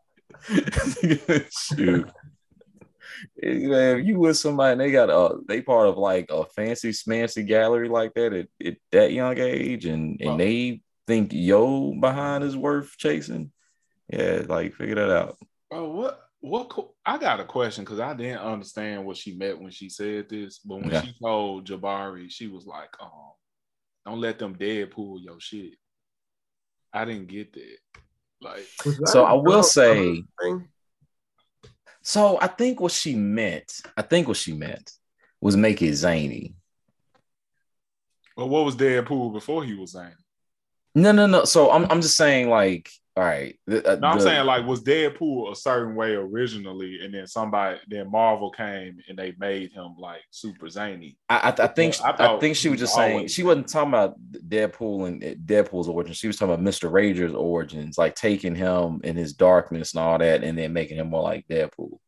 Shoot. 1.69 2.11
Man, 3.43 3.99
if 3.99 4.07
you 4.07 4.19
with 4.19 4.37
somebody 4.37 4.73
and 4.73 4.81
they 4.81 4.91
got 4.91 5.11
a 5.11 5.39
they 5.49 5.62
part 5.62 5.89
of 5.89 5.97
like 5.97 6.27
a 6.31 6.45
fancy 6.45 6.91
smancy 6.91 7.47
gallery 7.47 7.89
like 7.89 8.12
that 8.15 8.33
at, 8.33 8.49
at 8.65 8.77
that 8.93 9.12
young 9.12 9.39
age 9.39 9.87
and 9.87 10.21
and 10.21 10.39
they 10.39 10.83
think 11.07 11.33
yo 11.33 11.95
behind 11.95 12.45
is 12.45 12.57
worth 12.57 12.95
chasing 12.99 13.51
yeah, 14.09 14.43
like 14.47 14.75
figure 14.75 14.95
that 14.95 15.11
out. 15.11 15.37
Oh, 15.71 15.91
what 15.91 16.21
what 16.41 16.91
I 17.05 17.19
got 17.19 17.41
a 17.41 17.45
question 17.45 17.85
because 17.85 17.99
I 17.99 18.15
didn't 18.15 18.39
understand 18.39 19.05
what 19.05 19.17
she 19.17 19.37
meant 19.37 19.61
when 19.61 19.73
she 19.73 19.89
said 19.89 20.29
this, 20.29 20.59
but 20.59 20.77
when 20.77 21.03
she 21.03 21.15
told 21.21 21.67
Jabari, 21.67 22.31
she 22.31 22.47
was 22.47 22.67
like, 22.67 22.91
um, 23.01 23.33
don't 24.05 24.21
let 24.21 24.39
them 24.39 24.55
Deadpool 24.55 25.23
your 25.23 25.41
shit. 25.41 25.75
I 26.93 27.05
didn't 27.05 27.27
get 27.27 27.53
that. 27.55 27.79
Like 28.40 28.66
so 29.07 29.25
I 29.25 29.33
will 29.33 29.62
say 29.62 30.25
so 32.03 32.38
I 32.40 32.46
think 32.46 32.81
what 32.81 32.92
she 32.92 33.16
meant, 33.16 33.81
I 33.96 34.03
think 34.03 34.29
what 34.29 34.37
she 34.37 34.53
meant 34.53 34.92
was 35.40 35.57
make 35.57 35.83
it 35.83 35.94
zany. 35.94 36.55
Well, 38.37 38.49
what 38.49 38.64
was 38.64 38.77
Deadpool 38.77 39.33
before 39.33 39.64
he 39.64 39.75
was 39.75 39.90
zany? 39.90 40.14
No, 40.94 41.11
no, 41.11 41.27
no. 41.27 41.44
So 41.44 41.72
I'm 41.72 41.90
I'm 41.90 42.01
just 42.01 42.16
saying 42.16 42.49
like 42.49 42.88
all 43.16 43.24
right. 43.24 43.59
The, 43.66 43.92
uh, 43.92 43.96
No, 43.96 44.09
I'm 44.09 44.18
the- 44.18 44.24
saying 44.24 44.44
like 44.44 44.66
was 44.66 44.83
Deadpool 44.83 45.50
a 45.50 45.57
certain 45.57 45.94
way 45.94 46.14
originally, 46.14 47.00
and 47.02 47.14
then 47.14 47.26
somebody, 47.26 47.79
then 47.88 48.11
Marvel 48.11 48.50
came 48.50 48.98
and 49.09 49.18
they 49.18 49.35
made 49.38 49.72
him 49.72 49.94
like 49.98 50.20
super 50.31 50.68
zany. 50.68 51.16
I, 51.31 51.37
I, 51.37 51.64
I 51.64 51.66
think 51.68 51.94
I 52.05 52.35
I, 52.35 52.38
think 52.38 52.57
she 52.57 52.68
was 52.68 52.79
just 52.79 52.94
saying 52.94 53.29
she 53.29 53.42
wasn't 53.42 53.68
talking 53.68 53.88
about 53.88 54.16
Deadpool 54.33 55.09
and 55.09 55.22
Deadpool's 55.46 55.88
origin. 55.88 56.12
She 56.12 56.26
was 56.26 56.37
talking 56.37 56.52
about 56.52 56.62
Mister 56.62 56.90
Rager's 56.90 57.33
origins, 57.33 57.96
like 57.96 58.16
taking 58.16 58.55
him 58.55 59.00
in 59.02 59.16
his 59.16 59.33
darkness 59.33 59.94
and 59.94 60.02
all 60.02 60.18
that, 60.18 60.44
and 60.44 60.59
then 60.59 60.74
making 60.74 60.98
him 60.98 61.09
more 61.09 61.22
like 61.22 61.48
Deadpool. 61.48 61.98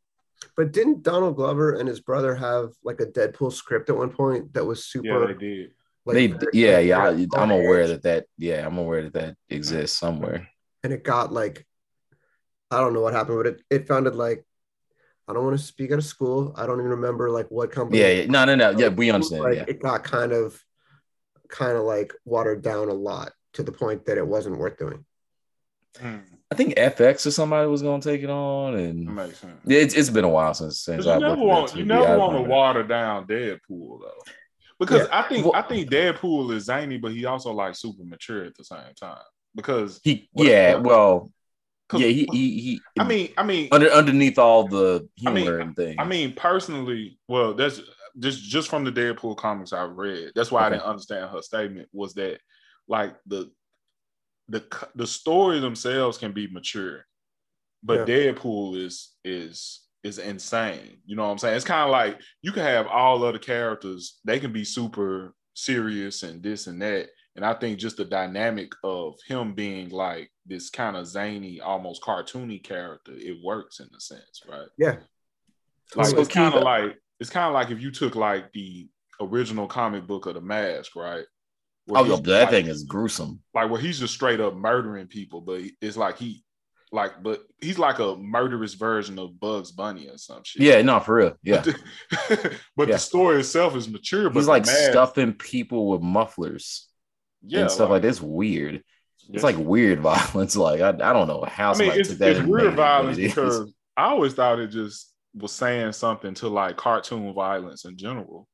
But 0.57 0.73
didn't 0.73 1.03
Donald 1.03 1.37
Glover 1.37 1.77
and 1.77 1.88
his 1.88 2.01
brother 2.01 2.35
have 2.35 2.73
like 2.85 3.01
a 3.01 3.07
Deadpool 3.07 3.53
script 3.53 3.88
at 3.88 3.97
one 3.97 4.11
point 4.11 4.53
that 4.53 4.64
was 4.64 4.85
super? 4.85 5.07
Yeah, 5.07 5.21
super? 5.21 5.33
they 5.33 5.38
did. 5.38 5.71
like, 6.05 6.14
they, 6.14 6.27
very- 6.27 6.51
yeah, 6.53 6.77
like, 6.77 6.87
yeah. 6.87 7.27
I, 7.35 7.42
I'm 7.42 7.51
aware 7.51 7.88
that 7.88 8.03
that 8.03 8.27
yeah, 8.37 8.66
I'm 8.66 8.77
aware 8.77 9.05
that 9.05 9.14
that 9.14 9.37
exists 9.49 9.97
somewhere. 9.97 10.47
And 10.83 10.93
it 10.93 11.05
got 11.05 11.33
like 11.33 11.67
I 12.71 12.81
don't 12.81 12.93
know 12.93 13.01
what 13.01 13.14
happened, 13.14 13.38
but 13.38 13.47
it, 13.47 13.62
it 13.71 13.88
founded 13.88 14.14
like 14.14 14.45
I 15.27 15.33
don't 15.35 15.45
want 15.45 15.59
to 15.59 15.64
speak 15.64 15.93
out 15.93 15.99
of 15.99 16.05
school. 16.05 16.55
I 16.57 16.67
don't 16.67 16.79
even 16.79 16.91
remember 16.91 17.31
like 17.31 17.51
what 17.51 17.71
company. 17.71 18.01
Yeah, 18.01 18.09
yeah. 18.09 18.27
No, 18.27 18.45
no, 18.45 18.55
no. 18.55 18.71
Yeah, 18.71 18.88
we 18.88 19.11
understand. 19.11 19.43
Like 19.43 19.57
yeah. 19.57 19.64
it 19.69 19.81
got 19.83 20.05
kind 20.05 20.33
of 20.33 20.62
kind 21.49 21.77
of 21.77 21.85
like 21.85 22.14
watered 22.25 22.62
down 22.62 22.88
a 22.88 22.95
lot 22.95 23.33
to 23.55 23.62
the 23.62 23.73
point 23.73 24.07
that 24.07 24.19
it 24.19 24.27
wasn't 24.27 24.59
worth 24.59 24.79
doing. 24.79 25.05
Hmm, 26.01 26.19
I 26.51 26.55
think 26.55 26.77
FX 26.77 27.27
or 27.27 27.31
somebody 27.31 27.69
was 27.69 27.83
gonna 27.83 28.03
take 28.03 28.23
it 28.23 28.31
on, 28.31 28.75
and 28.75 29.14
makes 29.14 29.38
sense. 29.38 29.61
it's, 29.67 29.95
it's 29.95 30.11
been 30.11 30.25
a 30.25 30.29
while 30.29 30.55
since 30.55 30.81
since 30.81 30.99
'Cause 30.99 31.07
you 31.07 31.12
I've 31.12 31.21
never 31.21 31.37
looked 31.37 31.47
want 31.47 31.71
that 31.73 31.79
you 31.79 31.85
never 31.85 32.19
want 32.19 32.37
to 32.37 32.43
water 32.43 32.83
down 32.83 33.27
Deadpool 33.27 34.01
though, 34.01 34.23
because 34.79 35.09
Yeah. 35.09 35.19
I 35.19 35.29
think 35.29 35.45
Well- 35.47 35.57
I 35.57 35.62
think 35.62 35.91
Deadpool 35.91 36.53
is 36.55 36.64
zany, 36.64 36.99
but 36.99 37.12
he 37.12 37.25
also 37.25 37.53
like 37.53 37.75
super 37.75 38.05
mature 38.05 38.45
at 38.45 38.55
the 38.57 38.64
same 38.64 38.95
time. 38.99 39.19
Because 39.59 40.01
He, 40.05 40.29
yeah, 40.37 40.75
what- 40.75 40.85
well, 40.85 41.33
yeah, 41.94 42.07
he, 42.07 42.29
he, 42.31 42.61
he. 42.61 42.81
I 42.97 43.05
mean, 43.05 43.33
I 43.37 43.42
mean, 43.42 43.68
under 43.73 43.90
underneath 43.90 44.38
all 44.38 44.68
the 44.68 45.09
I 45.27 45.31
mean, 45.33 45.42
humor 45.44 45.59
and 45.59 45.75
things. 45.75 45.97
I 45.99 46.05
mean, 46.05 46.33
personally, 46.35 47.18
well, 47.27 47.55
that's 47.55 47.81
just 48.21 48.44
just 48.44 48.68
from 48.68 48.85
the 48.85 48.92
Deadpool 48.92 49.37
comics 49.37 49.73
I've 49.73 49.97
read. 49.97 50.31
That's 50.37 50.53
why 50.53 50.66
I 50.66 50.71
didn't 50.71 50.83
understand 50.83 51.31
her 51.31 51.42
statement. 51.42 51.88
Was 51.92 52.14
that 52.14 52.38
like 52.87 53.16
the 53.27 53.51
the 54.49 54.64
the 54.94 55.09
story 55.09 55.59
themselves 55.59 56.18
can 56.18 56.31
be 56.31 56.47
mature, 56.47 57.05
but 57.83 58.07
Deadpool 58.07 58.81
is 58.81 59.11
is 59.25 59.81
is 60.05 60.18
insane. 60.18 60.99
You 61.05 61.16
know 61.16 61.25
what 61.25 61.33
I'm 61.33 61.38
saying? 61.38 61.57
It's 61.57 61.64
kind 61.64 61.83
of 61.83 61.90
like 61.90 62.21
you 62.42 62.53
can 62.53 62.62
have 62.62 62.87
all 62.87 63.25
other 63.25 63.40
characters; 63.40 64.21
they 64.25 64.38
can 64.38 64.53
be 64.53 64.64
super 64.64 65.35
serious 65.55 66.23
and 66.23 66.42
this 66.44 66.68
and 66.68 66.81
that. 66.83 67.09
And 67.38 67.46
I 67.46 67.55
think 67.55 67.79
just 67.79 67.98
the 67.98 68.05
dynamic 68.05 68.72
of 68.83 69.14
him 69.29 69.55
being 69.55 69.90
like 69.90 70.29
this 70.44 70.70
kind 70.70 70.96
of 70.96 71.07
zany, 71.07 71.61
almost 71.61 72.03
cartoony 72.03 72.61
character, 72.61 73.12
it 73.14 73.37
works 73.44 73.79
in 73.79 73.87
a 73.96 74.01
sense, 74.01 74.42
right? 74.51 74.66
Yeah. 74.77 74.96
Like 75.94 76.09
So 76.09 76.18
it's 76.18 76.29
kind 76.29 76.53
of 76.53 76.64
like 76.64 76.98
it's 77.20 77.31
kind 77.31 77.46
of 77.46 77.53
like 77.55 77.70
if 77.70 77.81
you 77.81 77.92
took 77.92 78.16
like 78.16 78.53
the 78.53 78.88
original 79.20 79.68
comic 79.68 80.05
book 80.05 80.27
of 80.27 80.35
the 80.35 80.40
Mask, 80.40 80.96
right? 80.96 81.27
Where 81.87 82.01
oh, 82.03 82.05
he's 82.07 82.20
that 82.22 82.40
like, 82.40 82.51
thing 82.51 82.66
is 82.66 82.83
gruesome. 82.83 83.38
like 83.55 83.70
where 83.70 83.81
he's 83.81 84.01
just 84.01 84.14
straight 84.14 84.40
up 84.40 84.57
murdering 84.57 85.07
people, 85.07 85.40
but 85.40 85.61
it's 85.81 85.96
like 85.96 86.18
he 86.18 86.42
like 86.90 87.22
but 87.22 87.44
he's 87.61 87.79
like 87.79 88.01
a 88.01 88.16
murderous 88.16 88.74
version 88.74 89.16
of 89.20 89.38
Bugs 89.38 89.70
Bunny 89.70 90.09
or 90.09 90.18
some 90.18 90.42
shit. 90.42 90.62
Yeah, 90.62 90.83
no, 90.83 90.98
for 90.98 91.14
real. 91.14 91.37
Yeah, 91.44 91.62
but 92.29 92.88
Yeah. 92.88 92.94
the 92.94 92.98
story 92.98 93.38
itself 93.38 93.77
is 93.77 93.88
mature. 93.88 94.29
But 94.29 94.40
he's 94.40 94.48
like 94.48 94.66
mask- 94.66 94.90
stuffing 94.90 95.35
people 95.35 95.88
with 95.88 96.03
mufflers 96.03 96.88
yeah, 97.46 97.61
and 97.61 97.70
stuff 97.70 97.90
like, 97.90 98.03
this. 98.03 98.20
Weird. 98.20 98.77
It's 98.77 98.85
yeah. 99.29 99.40
like 99.42 99.59
weird 99.59 100.01
violence. 100.01 100.57
Like 100.57 100.81
I, 100.81 100.88
I 100.90 101.12
don't 101.12 101.29
know 101.29 101.44
how 101.46 101.74
I 101.74 101.79
mean, 101.79 101.92
it's, 101.92 102.11
took 102.11 102.18
that. 102.18 102.37
it's 102.37 102.46
weird 102.46 102.74
violence 102.74 103.18
it 103.18 103.29
because 103.29 103.72
I 103.96 104.09
always 104.09 104.35
thought 104.35 104.59
it 104.59 104.68
just 104.68 105.12
was 105.35 105.53
saying 105.53 105.92
something 105.92 106.35
to 106.35 106.48
like 106.48 106.77
cartoon 106.77 107.33
violence 107.35 107.85
in 107.85 107.96
general. 107.96 108.48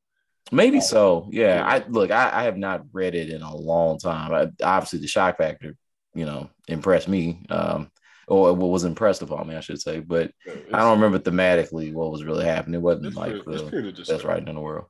Maybe 0.53 0.81
so. 0.81 1.29
Yeah. 1.31 1.57
Yeah. 1.57 1.67
I 1.67 1.89
look. 1.89 2.11
I, 2.11 2.31
I 2.33 2.43
have 2.45 2.59
not 2.59 2.85
read 2.93 3.15
it 3.15 3.31
in 3.31 3.43
a 3.43 3.57
long 3.57 3.99
time. 3.99 4.33
I, 4.33 4.65
obviously, 4.65 4.99
the 5.01 5.07
shock 5.07 5.39
factor, 5.39 5.77
you 6.15 6.27
know, 6.27 6.51
impressed 6.69 7.09
me. 7.09 7.45
Um, 7.51 7.91
or 8.27 8.55
what 8.55 8.71
was 8.71 8.85
impressed 8.85 9.23
upon 9.23 9.49
me, 9.49 9.55
I 9.55 9.61
should 9.61 9.81
say. 9.81 10.01
But 10.01 10.33
I 10.73 10.79
don't 10.79 11.01
remember 11.01 11.19
thematically 11.19 11.93
what 11.93 12.11
was 12.11 12.25
really 12.25 12.45
happening. 12.45 12.77
It 12.77 12.83
wasn't 12.83 13.15
like 13.15 13.45
pretty, 13.45 13.93
the 13.93 14.05
best 14.07 14.25
writing 14.25 14.49
in 14.49 14.55
the 14.55 14.61
world. 14.61 14.87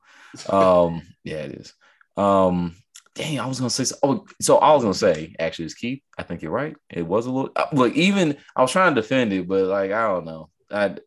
Um, 0.49 1.01
yeah, 1.23 1.37
it 1.37 1.51
is. 1.53 1.73
Um, 2.17 2.75
dang, 3.15 3.39
I 3.39 3.47
was 3.47 3.59
gonna 3.59 3.69
say. 3.69 3.95
Oh, 4.03 4.25
so 4.41 4.57
I 4.57 4.73
was 4.73 4.83
gonna 4.83 4.93
say 4.93 5.35
actually, 5.39 5.65
it's 5.65 5.73
Keith. 5.73 6.01
I 6.17 6.23
think 6.23 6.41
you're 6.41 6.51
right. 6.51 6.75
It 6.89 7.05
was 7.07 7.25
a 7.25 7.31
little. 7.31 7.51
uh, 7.55 7.65
Look, 7.73 7.93
even 7.95 8.37
I 8.55 8.61
was 8.61 8.71
trying 8.71 8.93
to 8.93 9.01
defend 9.01 9.33
it, 9.33 9.47
but 9.47 9.65
like 9.65 9.91
I 9.91 10.07
don't 10.07 10.25
know. 10.25 10.49
I 10.69 10.97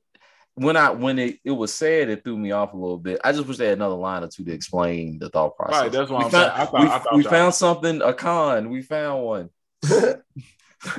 when 0.54 0.76
I 0.76 0.90
when 0.90 1.18
it, 1.20 1.38
it 1.44 1.52
was 1.52 1.72
said, 1.72 2.08
it 2.08 2.24
threw 2.24 2.36
me 2.36 2.50
off 2.50 2.72
a 2.72 2.76
little 2.76 2.98
bit. 2.98 3.20
I 3.22 3.30
just 3.32 3.46
wish 3.46 3.58
they 3.58 3.66
had 3.66 3.78
another 3.78 3.94
line 3.94 4.24
or 4.24 4.28
two 4.28 4.44
to 4.44 4.52
explain 4.52 5.18
the 5.20 5.28
thought 5.28 5.56
process. 5.56 5.82
Right, 5.82 5.92
that's 5.92 6.10
what 6.10 6.18
we 6.18 6.24
I'm 6.24 6.30
found, 6.30 6.52
saying. 6.52 6.60
I 6.60 6.64
thought- 6.64 6.80
we, 6.80 6.86
I 6.88 6.98
thought 6.98 7.14
we 7.16 7.24
y'all- 7.24 7.52
something. 7.52 8.02
A 8.02 8.12
con. 8.14 8.70
We 8.70 8.82
found 8.82 9.22
one. 9.24 9.50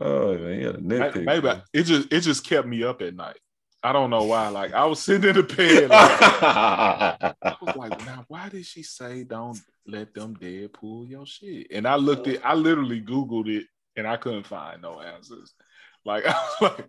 oh 0.00 0.38
man, 0.38 0.60
yeah. 0.60 0.72
Maybe 0.80 1.48
it 1.72 1.82
just 1.84 2.12
it 2.12 2.20
just 2.20 2.46
kept 2.46 2.66
me 2.66 2.84
up 2.84 3.02
at 3.02 3.14
night. 3.14 3.38
I 3.86 3.92
don't 3.92 4.10
know 4.10 4.24
why. 4.24 4.48
Like 4.48 4.74
I 4.74 4.84
was 4.84 5.00
sitting 5.00 5.30
in 5.30 5.36
the 5.36 5.42
bed. 5.44 5.90
Like, 5.90 6.20
I 6.20 7.56
was 7.62 7.76
like, 7.76 8.04
now 8.04 8.24
why 8.26 8.48
did 8.48 8.66
she 8.66 8.82
say 8.82 9.22
don't 9.22 9.60
let 9.86 10.12
them 10.12 10.34
dead 10.34 10.72
pull 10.72 11.06
your 11.06 11.24
shit? 11.24 11.68
And 11.70 11.86
I 11.86 11.94
looked 11.94 12.26
at 12.26 12.44
I 12.44 12.54
literally 12.54 13.00
Googled 13.00 13.48
it 13.48 13.66
and 13.96 14.04
I 14.04 14.16
couldn't 14.16 14.44
find 14.48 14.82
no 14.82 15.00
answers. 15.00 15.54
Like 16.04 16.26
I 16.26 16.32
was 16.60 16.72
like, 16.78 16.88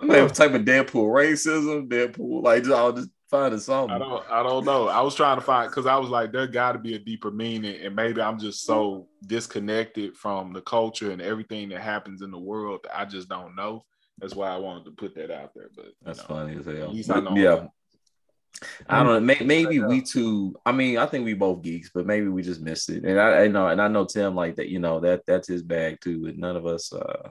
what 0.00 0.34
type 0.34 0.54
of 0.54 0.62
Deadpool 0.62 1.12
racism, 1.12 1.86
Deadpool, 1.86 2.42
like 2.42 2.62
just, 2.62 2.74
I'll 2.74 2.92
just 2.94 3.10
find 3.30 3.52
it 3.52 3.60
something. 3.60 3.94
I 3.94 3.98
don't 3.98 4.30
I 4.30 4.42
don't 4.42 4.64
know. 4.64 4.88
I 4.88 5.02
was 5.02 5.14
trying 5.14 5.36
to 5.36 5.44
find 5.44 5.68
because 5.68 5.84
I 5.84 5.98
was 5.98 6.08
like, 6.08 6.32
there 6.32 6.46
gotta 6.46 6.78
be 6.78 6.94
a 6.94 6.98
deeper 6.98 7.30
meaning, 7.30 7.78
and 7.84 7.94
maybe 7.94 8.22
I'm 8.22 8.38
just 8.38 8.64
so 8.64 9.06
disconnected 9.26 10.16
from 10.16 10.54
the 10.54 10.62
culture 10.62 11.10
and 11.10 11.20
everything 11.20 11.68
that 11.68 11.82
happens 11.82 12.22
in 12.22 12.30
the 12.30 12.38
world 12.38 12.80
that 12.84 12.98
I 12.98 13.04
just 13.04 13.28
don't 13.28 13.54
know. 13.54 13.84
That's 14.20 14.34
why 14.34 14.48
I 14.48 14.56
wanted 14.56 14.84
to 14.86 14.90
put 14.92 15.14
that 15.16 15.30
out 15.30 15.50
there. 15.54 15.70
But 15.74 15.86
That's 16.02 16.18
know, 16.20 16.24
funny 16.26 16.56
as 16.58 16.66
hell. 16.66 16.74
At 16.88 16.90
least 16.94 17.10
I 17.10 17.20
But, 17.20 17.36
yeah, 17.36 17.66
I 18.88 19.02
don't 19.02 19.06
know. 19.06 19.20
May, 19.20 19.38
maybe 19.44 19.78
we 19.80 20.02
two. 20.02 20.56
I 20.66 20.72
mean, 20.72 20.98
I 20.98 21.06
think 21.06 21.24
we 21.24 21.34
both 21.34 21.62
geeks, 21.62 21.90
but 21.94 22.06
maybe 22.06 22.28
we 22.28 22.42
just 22.42 22.60
missed 22.60 22.90
it. 22.90 23.04
And 23.04 23.20
I, 23.20 23.44
I 23.44 23.48
know, 23.48 23.68
and 23.68 23.80
I 23.80 23.88
know 23.88 24.04
Tim 24.04 24.34
like 24.34 24.56
that. 24.56 24.68
You 24.68 24.80
know 24.80 25.00
that 25.00 25.22
that's 25.26 25.46
his 25.46 25.62
bag 25.62 25.98
too. 26.00 26.26
And 26.26 26.38
none 26.38 26.56
of 26.56 26.66
us, 26.66 26.92
uh 26.92 27.30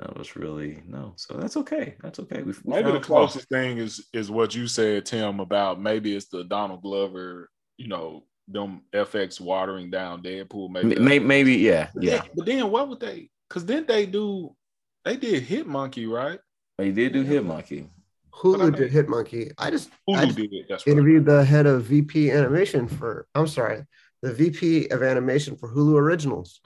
none 0.00 0.10
of 0.10 0.16
us 0.20 0.34
really 0.34 0.82
know. 0.86 1.12
So 1.16 1.34
that's 1.34 1.56
okay. 1.58 1.94
That's 2.02 2.18
okay. 2.20 2.42
We, 2.42 2.52
we 2.64 2.74
Maybe 2.74 2.90
the 2.90 2.96
a 2.98 3.02
flaw. 3.02 3.18
closest 3.26 3.48
thing 3.48 3.78
is 3.78 4.06
is 4.12 4.30
what 4.30 4.54
you 4.54 4.66
said, 4.66 5.06
Tim, 5.06 5.38
about 5.40 5.80
maybe 5.80 6.16
it's 6.16 6.28
the 6.28 6.42
Donald 6.44 6.82
Glover, 6.82 7.48
you 7.76 7.86
know, 7.86 8.24
them 8.48 8.80
FX 8.92 9.40
watering 9.40 9.90
down 9.90 10.22
Deadpool. 10.22 10.70
Maybe, 10.70 10.96
Maybe, 10.98 11.24
maybe, 11.24 11.54
yeah, 11.56 11.90
But 11.94 12.02
yeah. 12.02 12.10
then- 12.22 12.30
but 12.34 12.46
then 12.46 12.70
what 12.72 12.88
would 12.88 12.98
they? 12.98 13.30
Because 13.48 13.64
then 13.66 13.84
they 13.86 14.06
do, 14.06 14.56
they 15.04 15.16
did 15.16 15.42
Hit 15.42 15.66
Monkey, 15.66 16.06
right? 16.06 16.38
They 16.78 16.90
did 16.92 17.12
do 17.12 17.22
Hit 17.22 17.44
Monkey. 17.44 17.88
Hulu 18.34 18.74
did 18.76 18.90
Hit 18.90 19.08
Monkey. 19.08 19.50
I 19.58 19.70
just 19.70 19.90
I 20.08 20.24
just 20.24 20.36
did 20.38 20.52
it. 20.52 20.66
That's 20.68 20.86
right. 20.86 20.92
interviewed 20.92 21.26
the 21.26 21.44
head 21.44 21.66
of 21.66 21.84
VP 21.84 22.30
animation 22.30 22.88
for 22.88 23.26
I'm 23.34 23.46
sorry, 23.46 23.84
the 24.22 24.32
VP 24.32 24.88
of 24.88 25.02
animation 25.02 25.56
for 25.56 25.68
Hulu 25.72 25.96
Originals, 25.98 26.60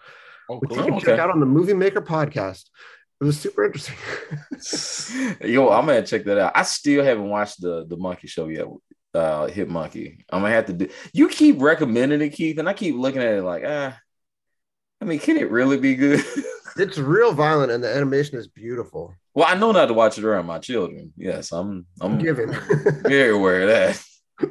Oh, 0.51 0.59
which 0.59 0.70
cool. 0.70 0.79
you 0.79 0.85
can 0.85 0.94
okay. 0.94 1.07
check 1.07 1.18
out 1.18 1.31
on 1.31 1.40
the 1.40 1.47
Movie 1.47 1.75
Maker 1.75 2.03
podcast. 2.03 2.64
It 3.20 3.25
was 3.25 3.40
super 3.40 3.64
interesting. 3.64 3.97
Yo, 5.51 5.68
I'm 5.70 5.87
gonna 5.87 6.07
check 6.07 6.25
that 6.25 6.38
out. 6.38 6.53
I 6.55 6.62
still 6.62 7.03
haven't 7.05 7.29
watched 7.29 7.61
the 7.61 7.87
the 7.87 7.97
Monkey 7.97 8.27
Show 8.29 8.49
yet. 8.49 8.66
Uh, 9.14 9.47
Hit 9.47 9.68
Monkey. 9.68 10.25
I'm 10.31 10.42
gonna 10.42 10.53
have 10.55 10.66
to 10.66 10.73
do. 10.73 10.88
You 11.12 11.29
keep 11.29 11.61
recommending 11.62 12.20
it, 12.20 12.31
Keith, 12.31 12.59
and 12.59 12.68
I 12.68 12.73
keep 12.75 12.94
looking 12.97 13.23
at 13.23 13.35
it 13.35 13.42
like, 13.42 13.62
ah. 13.66 13.99
I 15.01 15.05
mean, 15.07 15.18
can 15.18 15.37
it 15.37 15.51
really 15.51 15.79
be 15.79 15.97
good? 15.97 16.20
it's 16.77 16.99
real 16.99 17.33
violent 17.33 17.73
and 17.73 17.83
the 17.83 17.95
animation 17.95 18.39
is 18.39 18.49
beautiful. 18.49 19.15
well, 19.35 19.47
I 19.49 19.55
know 19.55 19.73
not 19.73 19.87
to 19.87 19.95
watch 19.95 20.19
it 20.19 20.25
around 20.25 20.47
my 20.47 20.59
children. 20.59 21.13
Yes, 21.17 21.53
I'm. 21.53 21.87
I'm 22.01 22.19
Given. 22.19 22.51
very 23.03 23.31
aware 23.35 23.63
of 23.63 23.69
that. 23.69 24.05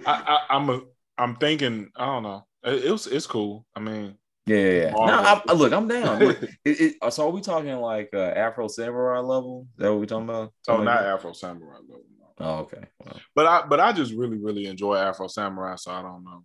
I, 0.06 0.38
I, 0.50 0.56
I'm 0.56 0.70
a, 0.70 0.82
I'm 1.18 1.36
thinking. 1.36 1.90
I 1.96 2.06
don't 2.06 2.24
know. 2.24 2.46
It, 2.64 2.86
it 2.86 2.92
was. 2.92 3.08
It's 3.08 3.28
cool. 3.28 3.66
I 3.76 3.80
mean, 3.80 4.16
Yeah, 4.46 4.58
yeah. 4.58 4.72
yeah. 4.86 4.92
No, 4.92 5.06
Marvel. 5.06 5.44
I, 5.48 5.54
look, 5.54 5.74
I'm 5.74 5.88
down. 5.88 6.20
Look, 6.20 6.42
it, 6.66 6.96
it, 7.02 7.14
so 7.14 7.28
are 7.28 7.32
we 7.32 7.42
talking 7.42 7.76
like 7.78 8.10
uh, 8.14 8.20
Afro 8.20 8.68
Samurai 8.68 9.20
level? 9.20 9.68
Is 9.78 9.84
that 9.84 9.92
what 9.92 10.00
we 10.00 10.08
talking 10.08 10.30
about? 10.30 10.54
oh, 10.68 10.76
like 10.76 10.84
not 10.86 11.02
that? 11.02 11.10
Afro 11.14 11.34
Samurai. 11.34 11.78
level. 11.80 12.04
no. 12.40 12.46
Oh, 12.46 12.56
okay. 12.62 12.84
Well. 13.00 13.20
But 13.36 13.46
I, 13.46 13.66
but 13.68 13.80
I 13.80 13.92
just 13.94 14.14
really, 14.14 14.38
really 14.38 14.66
enjoy 14.66 14.96
Afro 14.96 15.28
Samurai. 15.28 15.76
So 15.76 15.92
I 15.92 16.02
don't 16.02 16.24
know. 16.24 16.44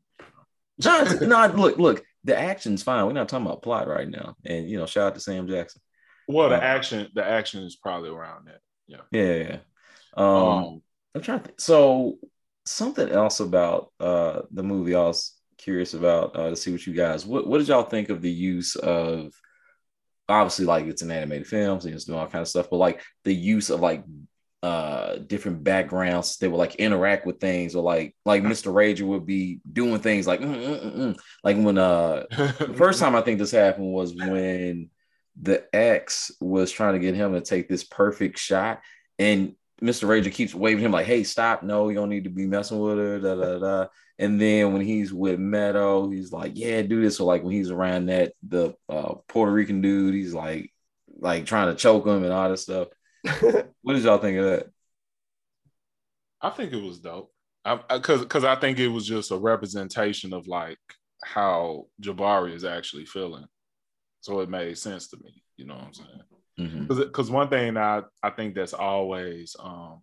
No, 0.85 1.01
it's- 1.03 1.21
no, 1.21 1.47
look, 1.61 1.79
look. 1.79 2.05
The 2.25 2.37
action's 2.39 2.83
fine. 2.83 3.07
We're 3.07 3.13
not 3.13 3.29
talking 3.29 3.47
about 3.47 3.63
plot 3.63 3.89
right 3.89 4.09
now. 4.09 4.35
And 4.45 4.69
you 4.69 4.79
know, 4.79 4.87
shout 4.87 5.09
out 5.09 5.15
to 5.15 5.21
Sam 5.21 5.47
Jackson. 5.49 5.81
Well, 6.27 6.49
the 6.51 6.57
Uh, 6.57 6.61
action, 6.61 7.09
the 7.15 7.25
action 7.25 7.63
is 7.63 7.77
probably 7.77 8.11
around 8.11 8.49
that. 8.49 8.61
Yeah, 8.87 9.03
yeah. 9.11 9.35
yeah. 9.35 9.59
Um, 10.17 10.27
Um, 10.27 10.83
I'm 11.15 11.23
trying 11.23 11.41
to 11.41 11.45
think. 11.47 11.61
So 11.61 12.19
something 12.67 13.09
else 13.09 13.41
about 13.41 13.93
uh 13.99 14.43
the 14.51 14.63
movie 14.63 14.95
I 14.95 15.01
was 15.03 15.35
curious 15.57 15.95
about 15.95 16.37
uh, 16.37 16.51
to 16.51 16.57
see 16.57 16.71
what 16.71 16.87
you 16.87 16.93
guys 16.93 17.25
what 17.27 17.47
what 17.47 17.59
did 17.59 17.69
y'all 17.69 17.83
think 17.83 18.11
of 18.11 18.21
the 18.21 18.31
use 18.31 18.77
of 18.77 19.33
obviously 20.29 20.67
like 20.67 20.87
it's 20.87 21.03
an 21.03 21.11
animated 21.11 21.47
film, 21.47 21.81
so 21.81 21.89
it's 21.89 22.05
doing 22.05 22.19
all 22.19 22.27
kind 22.27 22.43
of 22.43 22.49
stuff, 22.49 22.69
but 22.71 22.77
like 22.77 23.03
the 23.25 23.35
use 23.35 23.71
of 23.71 23.81
like 23.81 24.05
uh 24.63 25.19
different 25.19 25.63
backgrounds 25.63 26.37
they 26.39 26.49
would 26.49 26.57
like 26.57 26.75
interact 26.77 27.25
with 27.25 27.39
things 27.39 27.77
or 27.77 27.83
like 27.83 28.17
like 28.25 28.43
Mr. 28.43 28.73
Rager 28.73 29.07
would 29.07 29.25
be 29.25 29.61
doing 29.73 30.01
things 30.01 30.27
like 30.27 30.41
mm, 30.41 30.83
mm, 30.83 30.97
mm, 30.97 31.19
like 31.45 31.57
when 31.57 31.79
uh 31.79 32.25
the 32.31 32.75
first 32.77 32.99
time 32.99 33.15
I 33.15 33.21
think 33.21 33.39
this 33.39 33.53
happened 33.53 33.93
was 33.93 34.15
when 34.17 34.91
the 35.41 35.65
ex 35.73 36.33
was 36.41 36.73
trying 36.73 36.95
to 36.95 36.99
get 36.99 37.15
him 37.15 37.35
to 37.35 37.41
take 37.41 37.69
this 37.69 37.85
perfect 37.85 38.39
shot 38.39 38.81
and 39.19 39.55
Mr. 39.83 40.09
Rager 40.09 40.33
keeps 40.33 40.55
waving 40.55 40.85
him 40.85 40.91
like, 40.91 41.07
hey, 41.07 41.23
stop. 41.23 41.63
No, 41.63 41.89
you 41.89 41.95
don't 41.95 42.09
need 42.09 42.25
to 42.25 42.31
be 42.31 42.47
messing 42.47 42.81
with 42.81 42.99
her. 42.99 43.21
Da, 43.21 43.35
da, 43.37 43.59
da. 43.59 43.87
And 44.19 44.41
then 44.41 44.73
when 44.73 44.83
he's 44.83 45.13
with 45.13 45.39
Meadow, 45.39 46.11
he's 46.11 46.33
like, 46.33 46.53
yeah, 46.57 46.83
do 46.83 47.01
this. 47.01 47.19
So 47.19 47.25
like 47.25 47.45
when 47.45 47.53
he's 47.53 47.71
around 47.71 48.07
that 48.07 48.33
the 48.43 48.75
uh, 48.89 49.15
Puerto 49.29 49.53
Rican 49.53 49.81
dude, 49.81 50.15
he's 50.15 50.35
like 50.35 50.73
like 51.21 51.47
trying 51.47 51.69
to 51.69 51.77
choke 51.77 52.07
him 52.07 52.25
and 52.25 52.33
all 52.33 52.49
this 52.49 52.63
stuff. 52.63 52.89
what 53.83 53.95
did 53.95 54.03
y'all 54.05 54.19
think 54.19 54.39
of 54.39 54.45
that? 54.45 54.67
I 56.41 56.51
think 56.51 56.73
it 56.73 56.83
was 56.83 57.01
dope. 57.01 57.33
Because 57.91 58.21
because 58.21 58.45
I 58.45 58.57
think 58.57 58.79
it 58.79 58.89
was 58.89 59.07
just 59.07 59.31
a 59.31 59.37
representation 59.37 60.33
of 60.33 60.47
like 60.47 60.79
how 61.23 61.87
Jabari 62.03 62.55
is 62.55 62.65
actually 62.65 63.05
feeling. 63.05 63.45
So 64.21 64.41
it 64.41 64.49
made 64.49 64.79
sense 64.79 65.09
to 65.09 65.17
me. 65.23 65.43
You 65.57 65.67
know 65.67 65.75
what 65.75 65.85
I'm 65.85 65.95
saying? 65.95 66.79
Because 66.79 67.27
mm-hmm. 67.27 67.35
one 67.35 67.49
thing 67.49 67.77
I 67.77 68.03
I 68.23 68.31
think 68.31 68.55
that's 68.55 68.73
always 68.73 69.55
um, 69.59 70.03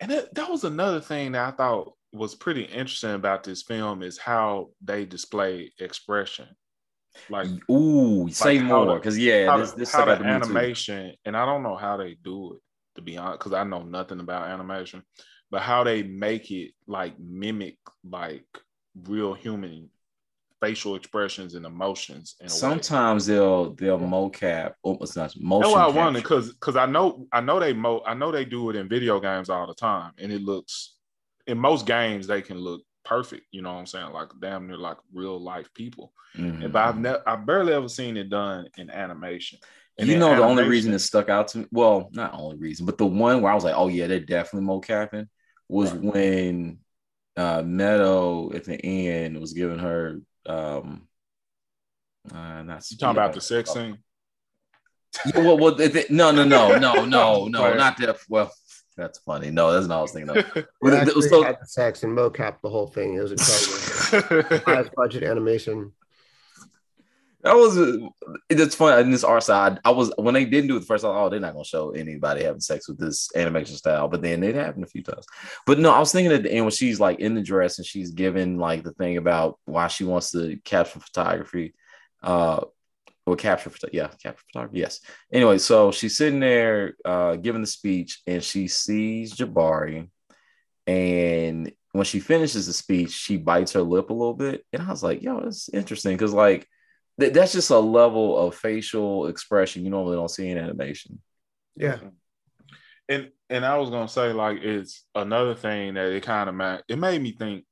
and 0.00 0.12
it, 0.12 0.34
that 0.34 0.50
was 0.50 0.64
another 0.64 1.00
thing 1.00 1.32
that 1.32 1.54
I 1.54 1.56
thought 1.56 1.94
was 2.12 2.34
pretty 2.34 2.62
interesting 2.62 3.14
about 3.14 3.44
this 3.44 3.62
film 3.62 4.02
is 4.02 4.18
how 4.18 4.70
they 4.82 5.04
display 5.04 5.72
expression. 5.78 6.48
Like, 7.30 7.48
ooh, 7.70 8.24
like 8.24 8.34
say 8.34 8.58
more 8.58 8.96
because 8.96 9.18
yeah, 9.18 9.56
this, 9.56 9.72
this 9.72 9.92
how 9.92 10.04
the 10.04 10.12
animation, 10.12 11.14
and 11.24 11.36
I 11.36 11.44
don't 11.44 11.62
know 11.62 11.76
how 11.76 11.96
they 11.96 12.16
do 12.22 12.54
it 12.54 12.60
to 12.96 13.02
be 13.02 13.16
honest, 13.16 13.38
because 13.38 13.52
I 13.52 13.64
know 13.64 13.82
nothing 13.82 14.20
about 14.20 14.48
animation, 14.48 15.02
but 15.50 15.62
how 15.62 15.84
they 15.84 16.02
make 16.02 16.50
it 16.50 16.72
like 16.86 17.18
mimic 17.18 17.78
like 18.04 18.46
real 19.04 19.34
human 19.34 19.90
facial 20.60 20.96
expressions 20.96 21.54
and 21.54 21.64
emotions. 21.64 22.34
Sometimes 22.46 23.26
they'll 23.26 23.74
they'll 23.74 23.98
mocap. 23.98 24.72
Oh, 24.84 24.98
it's 25.00 25.16
not 25.16 25.32
motion. 25.38 25.70
No, 25.70 25.76
I 25.76 25.88
wonder 25.88 26.20
because 26.20 26.52
because 26.52 26.76
I 26.76 26.86
know 26.86 27.26
I 27.32 27.40
know 27.40 27.60
they 27.60 27.72
mo 27.72 28.02
I 28.04 28.14
know 28.14 28.32
they 28.32 28.44
do 28.44 28.70
it 28.70 28.76
in 28.76 28.88
video 28.88 29.20
games 29.20 29.48
all 29.50 29.66
the 29.66 29.74
time, 29.74 30.12
and 30.18 30.32
it 30.32 30.42
looks 30.42 30.96
in 31.46 31.58
most 31.58 31.86
games 31.86 32.26
they 32.26 32.42
can 32.42 32.58
look 32.58 32.82
perfect. 33.08 33.46
You 33.50 33.62
know 33.62 33.72
what 33.72 33.80
I'm 33.80 33.86
saying? 33.86 34.12
Like 34.12 34.28
damn 34.40 34.66
near 34.66 34.76
like 34.76 34.98
real 35.12 35.40
life 35.40 35.72
people. 35.72 36.12
Mm-hmm. 36.36 36.64
And 36.64 36.72
but 36.72 36.84
I've 36.84 36.98
never 36.98 37.22
I've 37.26 37.46
barely 37.46 37.72
ever 37.72 37.88
seen 37.88 38.16
it 38.16 38.28
done 38.28 38.68
in 38.76 38.90
animation. 38.90 39.58
And 39.98 40.08
you 40.08 40.18
know 40.18 40.36
the 40.36 40.42
only 40.42 40.68
reason 40.68 40.92
it 40.92 41.00
stuck 41.00 41.28
out 41.28 41.48
to 41.48 41.58
me, 41.58 41.66
well, 41.72 42.10
not 42.12 42.34
only 42.34 42.56
reason, 42.56 42.86
but 42.86 42.98
the 42.98 43.06
one 43.06 43.40
where 43.40 43.50
I 43.50 43.54
was 43.54 43.64
like, 43.64 43.74
oh 43.76 43.88
yeah, 43.88 44.06
they're 44.06 44.20
definitely 44.20 44.68
mocapping 44.68 45.26
was 45.68 45.92
right. 45.92 46.02
when 46.02 46.78
uh 47.36 47.62
Meadow 47.62 48.52
at 48.52 48.64
the 48.64 48.76
end 48.76 49.40
was 49.40 49.54
giving 49.54 49.78
her 49.78 50.20
um 50.46 51.08
uh 52.32 52.62
not 52.62 52.84
you 52.90 52.98
talking 52.98 53.16
about 53.16 53.32
the 53.32 53.40
sex 53.40 53.72
scene. 53.72 53.98
Yeah, 55.34 55.40
well, 55.40 55.58
well 55.58 55.76
no, 56.10 56.30
no, 56.30 56.44
no, 56.44 56.78
no, 56.78 57.04
no, 57.04 57.48
no, 57.48 57.74
not 57.74 57.96
that. 57.96 58.18
Well, 58.28 58.52
that's 58.98 59.20
funny. 59.20 59.50
No, 59.50 59.72
that's 59.72 59.86
not 59.86 59.94
what 59.94 59.98
I 59.98 60.02
was 60.02 60.12
thinking 60.12 60.36
of. 60.36 60.66
But 60.82 61.08
it, 61.08 61.22
so, 61.22 61.42
had 61.42 61.56
sex 61.66 62.02
and 62.02 62.16
mocap 62.16 62.60
the 62.62 62.68
whole 62.68 62.88
thing. 62.88 63.14
It 63.14 63.22
was 63.22 63.32
a 63.32 64.60
highest 64.66 64.94
budget 64.96 65.22
animation. 65.22 65.92
That 67.42 67.54
was 67.54 67.78
it's 68.50 68.74
funny 68.74 69.00
in 69.00 69.12
this 69.12 69.22
art 69.22 69.44
side. 69.44 69.78
I 69.84 69.92
was 69.92 70.12
when 70.18 70.34
they 70.34 70.44
didn't 70.44 70.68
do 70.68 70.76
it 70.76 70.80
the 70.80 70.86
first 70.86 71.04
time. 71.04 71.14
Oh, 71.16 71.28
they're 71.28 71.38
not 71.38 71.52
gonna 71.52 71.64
show 71.64 71.90
anybody 71.90 72.42
having 72.42 72.60
sex 72.60 72.88
with 72.88 72.98
this 72.98 73.30
animation 73.36 73.76
style. 73.76 74.08
But 74.08 74.22
then 74.22 74.42
it 74.42 74.56
happened 74.56 74.82
a 74.82 74.88
few 74.88 75.04
times. 75.04 75.24
But 75.64 75.78
no, 75.78 75.92
I 75.92 76.00
was 76.00 76.10
thinking 76.10 76.32
at 76.32 76.42
the 76.42 76.52
end 76.52 76.64
when 76.64 76.72
she's 76.72 76.98
like 76.98 77.20
in 77.20 77.36
the 77.36 77.42
dress 77.42 77.78
and 77.78 77.86
she's 77.86 78.10
given 78.10 78.58
like 78.58 78.82
the 78.82 78.92
thing 78.92 79.16
about 79.16 79.60
why 79.66 79.86
she 79.86 80.02
wants 80.02 80.32
to 80.32 80.58
capture 80.64 80.98
photography. 80.98 81.74
Uh, 82.20 82.64
or 83.28 83.36
capture 83.36 83.70
yeah 83.92 84.08
capture 84.22 84.44
photography 84.52 84.78
yes. 84.78 85.00
Anyway 85.32 85.58
so 85.58 85.92
she's 85.92 86.16
sitting 86.16 86.40
there 86.40 86.94
uh 87.04 87.36
giving 87.36 87.60
the 87.60 87.66
speech 87.66 88.22
and 88.26 88.42
she 88.42 88.68
sees 88.68 89.34
jabari 89.34 90.08
and 90.86 91.72
when 91.92 92.04
she 92.04 92.20
finishes 92.20 92.66
the 92.66 92.72
speech 92.72 93.10
she 93.10 93.36
bites 93.36 93.72
her 93.72 93.82
lip 93.82 94.10
a 94.10 94.12
little 94.12 94.34
bit 94.34 94.64
and 94.72 94.82
i 94.82 94.90
was 94.90 95.02
like 95.02 95.22
yo 95.22 95.38
it's 95.38 95.68
interesting 95.68 96.14
because 96.14 96.32
like 96.32 96.66
th- 97.20 97.32
that's 97.32 97.52
just 97.52 97.70
a 97.70 97.78
level 97.78 98.38
of 98.38 98.54
facial 98.54 99.26
expression 99.26 99.84
you 99.84 99.90
normally 99.90 100.16
don't 100.16 100.30
see 100.30 100.48
in 100.48 100.58
animation. 100.58 101.20
Yeah. 101.76 101.98
And 103.08 103.30
and 103.48 103.64
i 103.64 103.78
was 103.78 103.88
gonna 103.88 104.08
say 104.08 104.32
like 104.32 104.58
it's 104.62 105.06
another 105.14 105.54
thing 105.54 105.94
that 105.94 106.12
it 106.12 106.22
kind 106.22 106.50
of 106.50 106.80
it 106.88 106.98
made 106.98 107.22
me 107.22 107.32
think 107.32 107.64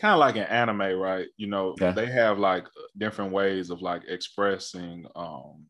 kind 0.00 0.14
of 0.14 0.20
like 0.20 0.36
an 0.36 0.44
anime, 0.44 0.98
right? 0.98 1.26
You 1.36 1.48
know, 1.48 1.74
yeah. 1.80 1.92
they 1.92 2.06
have 2.06 2.38
like 2.38 2.66
different 2.96 3.32
ways 3.32 3.70
of 3.70 3.82
like 3.82 4.02
expressing 4.08 5.06
um 5.16 5.66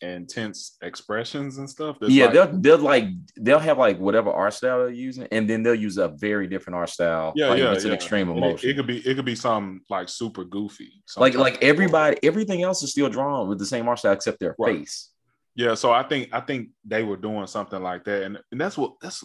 intense 0.00 0.76
expressions 0.82 1.58
and 1.58 1.68
stuff. 1.68 1.96
yeah, 2.02 2.26
like, 2.26 2.34
they'll 2.34 2.60
they'll 2.60 2.78
like 2.78 3.04
they'll 3.36 3.58
have 3.58 3.78
like 3.78 3.98
whatever 3.98 4.30
art 4.30 4.54
style 4.54 4.78
they're 4.78 4.90
using, 4.90 5.26
and 5.32 5.48
then 5.48 5.62
they'll 5.62 5.74
use 5.74 5.98
a 5.98 6.08
very 6.08 6.46
different 6.46 6.76
art 6.76 6.90
style. 6.90 7.32
Yeah, 7.34 7.48
like, 7.48 7.58
yeah, 7.58 7.72
it's 7.72 7.84
yeah. 7.84 7.90
an 7.90 7.94
extreme 7.94 8.28
emotion. 8.28 8.68
It, 8.68 8.72
it, 8.72 8.76
could 8.76 8.86
be 8.86 8.98
it 8.98 9.14
could 9.14 9.24
be 9.24 9.34
some 9.34 9.82
like 9.88 10.08
super 10.08 10.44
goofy. 10.44 11.02
Like 11.16 11.34
like 11.34 11.62
everybody, 11.62 12.18
everything 12.22 12.62
else 12.62 12.82
is 12.82 12.90
still 12.90 13.08
drawn 13.08 13.48
with 13.48 13.58
the 13.58 13.66
same 13.66 13.88
art 13.88 13.98
style 13.98 14.12
except 14.12 14.40
their 14.40 14.54
right. 14.58 14.78
face. 14.78 15.10
Yeah, 15.56 15.74
so 15.74 15.92
I 15.92 16.02
think 16.02 16.30
I 16.32 16.40
think 16.40 16.70
they 16.84 17.02
were 17.02 17.16
doing 17.16 17.46
something 17.46 17.82
like 17.82 18.04
that, 18.04 18.24
and, 18.24 18.38
and 18.50 18.60
that's 18.60 18.76
what 18.76 18.94
that's 19.00 19.22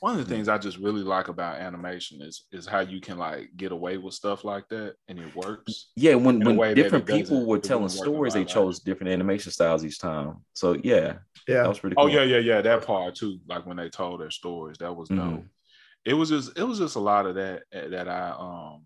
one 0.00 0.18
of 0.18 0.18
the 0.18 0.34
things 0.34 0.48
I 0.48 0.58
just 0.58 0.78
really 0.78 1.02
like 1.02 1.28
about 1.28 1.58
animation 1.58 2.20
is 2.22 2.46
is 2.52 2.66
how 2.66 2.80
you 2.80 3.00
can 3.00 3.18
like 3.18 3.50
get 3.56 3.72
away 3.72 3.96
with 3.96 4.14
stuff 4.14 4.44
like 4.44 4.68
that 4.68 4.94
and 5.08 5.18
it 5.18 5.34
works. 5.34 5.90
Yeah, 5.96 6.14
when 6.14 6.56
when 6.56 6.74
different 6.74 7.06
people 7.06 7.46
were 7.46 7.58
telling 7.58 7.88
stories, 7.88 8.34
they 8.34 8.44
chose 8.44 8.80
different 8.80 9.12
animation 9.12 9.52
styles 9.52 9.84
each 9.84 9.98
time. 9.98 10.36
So 10.52 10.76
yeah, 10.82 11.18
yeah, 11.48 11.62
that 11.62 11.68
was 11.68 11.78
pretty. 11.78 11.96
Oh, 11.96 12.06
cool. 12.06 12.16
Oh 12.16 12.22
yeah, 12.22 12.24
yeah, 12.24 12.38
yeah. 12.38 12.60
That 12.60 12.86
part 12.86 13.14
too, 13.14 13.38
like 13.48 13.66
when 13.66 13.76
they 13.76 13.88
told 13.88 14.20
their 14.20 14.30
stories, 14.30 14.78
that 14.78 14.94
was 14.94 15.08
mm-hmm. 15.08 15.36
dope. 15.36 15.44
It 16.04 16.14
was 16.14 16.28
just 16.28 16.56
it 16.58 16.64
was 16.64 16.78
just 16.78 16.96
a 16.96 17.00
lot 17.00 17.26
of 17.26 17.34
that 17.36 17.62
eh, 17.72 17.88
that 17.88 18.08
I 18.08 18.30
um 18.30 18.82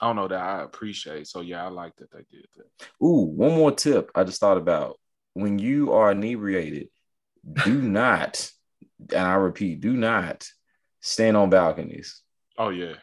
I 0.00 0.06
don't 0.06 0.16
know 0.16 0.28
that 0.28 0.40
I 0.40 0.62
appreciate. 0.62 1.28
So 1.28 1.42
yeah, 1.42 1.64
I 1.64 1.68
like 1.68 1.94
that 1.96 2.10
they 2.10 2.24
did 2.30 2.46
that. 2.56 2.86
Ooh, 3.04 3.24
one 3.24 3.52
more 3.52 3.72
tip 3.72 4.10
I 4.14 4.24
just 4.24 4.40
thought 4.40 4.56
about 4.56 4.98
when 5.34 5.58
you 5.58 5.92
are 5.92 6.12
inebriated, 6.12 6.88
do 7.64 7.80
not 7.82 8.50
and 9.10 9.26
I 9.26 9.34
repeat, 9.34 9.80
do 9.80 9.92
not 9.92 10.46
stand 11.00 11.36
on 11.36 11.50
balconies. 11.50 12.22
Oh 12.58 12.68
yeah. 12.68 12.94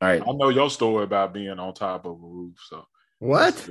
All 0.00 0.08
right. 0.08 0.22
I 0.22 0.32
know 0.32 0.50
your 0.50 0.70
story 0.70 1.04
about 1.04 1.34
being 1.34 1.58
on 1.58 1.74
top 1.74 2.04
of 2.04 2.12
a 2.12 2.14
roof. 2.14 2.56
So 2.68 2.86
what? 3.18 3.68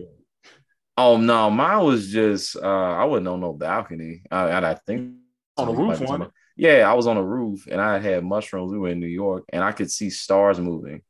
Oh 0.98 1.18
no, 1.18 1.50
mine 1.50 1.86
was 1.86 2.10
just 2.10 2.56
uh 2.58 2.60
I 2.62 3.06
wasn't 3.06 3.30
on 3.30 3.42
no 3.42 3.54
balcony. 3.54 4.24
Uh, 4.32 4.50
and 4.52 4.66
I 4.66 4.74
think 4.74 5.14
on 5.58 5.70
a 5.70 5.72
roof 5.72 6.02
one. 6.02 6.32
Yeah, 6.56 6.90
I 6.90 6.94
was 6.96 7.06
on 7.08 7.18
a 7.18 7.24
roof 7.24 7.68
and 7.70 7.80
I 7.80 8.00
had 8.00 8.24
mushrooms. 8.24 8.72
We 8.72 8.80
were 8.80 8.90
in 8.90 9.00
New 9.00 9.08
York 9.08 9.46
and 9.54 9.64
I 9.64 9.72
could 9.72 9.92
see 9.92 10.10
stars 10.10 10.60
moving. 10.60 11.04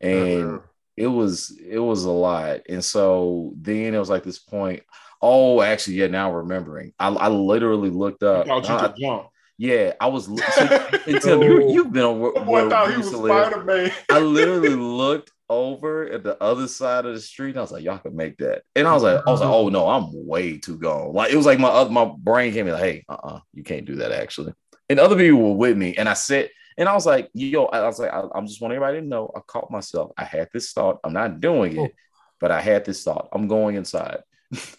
And 0.00 0.44
uh-huh. 0.44 0.58
it 0.96 1.08
was 1.08 1.58
it 1.60 1.78
was 1.78 2.04
a 2.04 2.10
lot. 2.10 2.60
And 2.68 2.84
so 2.84 3.52
then 3.56 3.94
it 3.94 3.98
was 3.98 4.10
like 4.10 4.22
this 4.22 4.38
point. 4.38 4.84
Oh, 5.20 5.60
actually, 5.60 5.96
yeah, 5.96 6.08
now 6.08 6.32
remembering. 6.32 6.92
I, 6.98 7.08
I 7.08 7.28
literally 7.28 7.90
looked 7.90 8.24
up. 8.24 8.46
You 8.46 8.54
you 8.54 8.60
could 8.62 8.96
jump. 8.96 9.28
Yeah, 9.58 9.92
I 10.00 10.06
was. 10.06 10.26
So, 10.26 10.88
until 11.06 11.42
you, 11.42 11.72
you've 11.72 11.92
been 11.92 12.04
on. 12.04 12.20
Where, 12.20 12.66
I 12.66 12.68
thought 12.68 12.90
he 12.90 12.96
was 12.96 13.10
Spider 13.10 13.62
Man. 13.64 13.92
I 14.10 14.18
literally 14.18 14.68
looked 14.74 15.30
over 15.52 16.08
at 16.08 16.24
the 16.24 16.42
other 16.42 16.66
side 16.66 17.04
of 17.04 17.14
the 17.14 17.20
street. 17.20 17.50
And 17.50 17.58
I 17.58 17.62
was 17.62 17.72
like, 17.72 17.84
y'all 17.84 17.98
can 17.98 18.16
make 18.16 18.38
that. 18.38 18.62
And 18.74 18.88
I 18.88 18.94
was 18.94 19.02
like, 19.02 19.20
I 19.26 19.30
was 19.30 19.40
like, 19.40 19.50
oh 19.50 19.68
no, 19.68 19.88
I'm 19.88 20.08
way 20.26 20.56
too 20.56 20.78
gone. 20.78 21.12
Like 21.12 21.30
it 21.30 21.36
was 21.36 21.46
like 21.46 21.58
my 21.58 21.68
other, 21.68 21.90
my 21.90 22.10
brain 22.18 22.52
came 22.52 22.66
in 22.66 22.72
like, 22.72 22.82
hey, 22.82 23.04
uh, 23.08 23.12
uh-uh, 23.22 23.40
you 23.52 23.62
can't 23.62 23.84
do 23.84 23.96
that 23.96 24.12
actually. 24.12 24.54
And 24.88 24.98
other 24.98 25.16
people 25.16 25.42
were 25.42 25.56
with 25.56 25.76
me, 25.76 25.94
and 25.96 26.08
I 26.08 26.14
said, 26.14 26.50
and 26.76 26.88
I 26.88 26.94
was 26.94 27.06
like, 27.06 27.30
yo, 27.34 27.64
I 27.66 27.82
was 27.86 27.98
like, 27.98 28.12
I, 28.12 28.24
am 28.34 28.46
just 28.46 28.60
want 28.60 28.72
everybody 28.72 29.00
to 29.00 29.06
know, 29.06 29.30
I 29.36 29.40
caught 29.46 29.70
myself. 29.70 30.12
I 30.16 30.24
had 30.24 30.48
this 30.52 30.72
thought. 30.72 31.00
I'm 31.04 31.12
not 31.12 31.40
doing 31.40 31.78
it, 31.78 31.94
but 32.40 32.50
I 32.50 32.60
had 32.60 32.84
this 32.84 33.04
thought. 33.04 33.28
I'm 33.32 33.46
going 33.46 33.76
inside. 33.76 34.22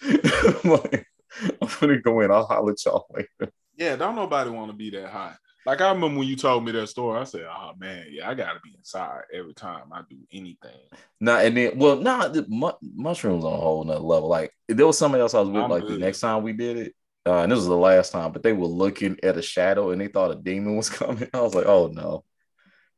I'm, 0.04 0.60
like, 0.64 1.08
I'm 1.62 1.70
gonna 1.80 1.98
go 2.00 2.20
in. 2.22 2.32
I'll 2.32 2.46
holler 2.46 2.72
at 2.72 2.86
y'all 2.86 3.08
later. 3.14 3.52
Yeah, 3.76 3.96
don't 3.96 4.16
nobody 4.16 4.50
want 4.50 4.72
to 4.72 4.78
be 4.78 4.90
that 4.92 5.10
high. 5.10 5.36
Like 5.66 5.80
I 5.80 5.92
remember 5.92 6.20
when 6.20 6.28
you 6.28 6.36
told 6.36 6.66
me 6.66 6.74
that 6.74 6.88
story, 6.88 7.20
I 7.20 7.24
said, 7.24 7.46
"Oh 7.50 7.72
man, 7.78 8.08
yeah, 8.10 8.30
I 8.30 8.34
gotta 8.34 8.60
be 8.62 8.74
inside 8.78 9.22
every 9.34 9.54
time 9.54 9.94
I 9.94 10.02
do 10.10 10.18
anything." 10.32 10.82
Nah, 11.22 11.40
and 11.40 11.56
then 11.56 11.78
well, 11.78 11.96
nah, 11.96 12.28
the 12.28 12.46
mu- 12.50 12.72
mushrooms 12.82 13.46
on 13.46 13.54
a 13.54 13.58
whole 13.58 13.84
nother 13.84 14.00
level. 14.00 14.28
Like 14.28 14.52
there 14.68 14.86
was 14.86 14.98
somebody 14.98 15.22
else 15.22 15.34
I 15.34 15.40
was 15.40 15.50
with, 15.50 15.64
I'm 15.64 15.70
like 15.70 15.84
good. 15.84 15.96
the 15.96 15.98
next 16.00 16.20
time 16.20 16.44
we 16.44 16.52
did 16.52 16.78
it, 16.78 16.96
uh, 17.26 17.40
and 17.40 17.52
this 17.52 17.58
was 17.58 17.68
the 17.68 17.78
last 17.78 18.12
time, 18.12 18.34
but 18.34 18.44
they 18.44 18.52
were 18.52 18.68
looking 18.68 19.18
at 19.24 19.38
a 19.38 19.42
shadow 19.42 19.92
and 19.92 20.02
they 20.02 20.08
thought 20.08 20.32
a 20.32 20.36
demon 20.36 20.76
was 20.76 20.90
coming. 20.90 21.30
I 21.34 21.42
was 21.42 21.56
like, 21.56 21.66
"Oh 21.66 21.88
no." 21.88 22.26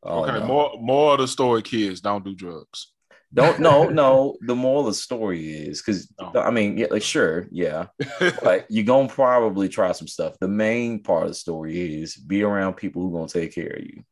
Oh, 0.02 0.24
okay, 0.24 0.40
no. 0.40 0.46
more 0.46 0.72
more 0.80 1.14
of 1.14 1.20
the 1.20 1.28
story, 1.28 1.62
kids 1.62 2.02
don't 2.02 2.26
do 2.26 2.36
drugs. 2.36 2.94
Don't 3.36 3.60
no 3.60 3.90
no. 3.90 4.38
The 4.42 4.56
moral 4.56 4.82
of 4.82 4.86
the 4.88 4.94
story 4.94 5.54
is 5.54 5.82
because 5.82 6.12
oh. 6.20 6.32
I 6.40 6.52
mean, 6.52 6.78
yeah, 6.78 6.88
like 6.90 7.04
sure, 7.04 7.48
yeah, 7.52 7.88
but 8.42 8.66
you're 8.70 8.86
gonna 8.86 9.10
probably 9.10 9.70
try 9.70 9.92
some 9.92 10.08
stuff. 10.08 10.36
The 10.40 10.48
main 10.48 11.04
part 11.04 11.24
of 11.24 11.30
the 11.30 11.36
story 11.36 12.02
is 12.02 12.16
be 12.16 12.44
around 12.44 12.76
people 12.76 13.02
who 13.02 13.12
gonna 13.12 13.28
take 13.28 13.54
care 13.54 13.76
of 13.78 13.84
you. 13.84 14.04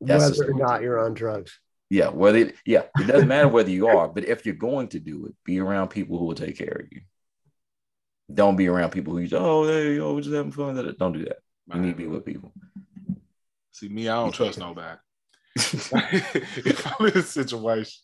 That's 0.00 0.38
whether 0.38 0.50
or 0.50 0.58
not 0.58 0.82
you're 0.82 1.04
on 1.04 1.14
drugs. 1.14 1.58
Yeah, 1.88 2.08
whether 2.08 2.38
it, 2.38 2.56
yeah, 2.66 2.84
it 2.98 3.06
doesn't 3.06 3.28
matter 3.28 3.48
whether 3.48 3.70
you 3.70 3.86
are, 3.86 4.08
but 4.08 4.24
if 4.24 4.44
you're 4.44 4.54
going 4.54 4.88
to 4.88 4.98
do 4.98 5.26
it, 5.26 5.34
be 5.44 5.60
around 5.60 5.88
people 5.88 6.18
who 6.18 6.24
will 6.24 6.34
take 6.34 6.58
care 6.58 6.80
of 6.80 6.86
you. 6.90 7.02
Don't 8.32 8.56
be 8.56 8.66
around 8.66 8.90
people 8.90 9.12
who 9.12 9.20
you 9.20 9.36
oh 9.36 9.66
hey 9.66 10.00
oh 10.00 10.14
we're 10.14 10.22
just 10.22 10.34
having 10.34 10.50
fun. 10.50 10.74
Don't 10.98 11.12
do 11.12 11.24
that. 11.26 11.38
You 11.72 11.80
need 11.80 11.90
to 11.90 11.96
be 11.96 12.06
with 12.08 12.24
people. 12.24 12.52
See 13.70 13.88
me, 13.88 14.08
I 14.08 14.16
don't 14.16 14.32
trust 14.32 14.58
nobody. 14.58 14.98
if 15.56 16.86
I'm 16.86 17.06
in 17.06 17.18
a 17.18 17.22
situation, 17.22 18.02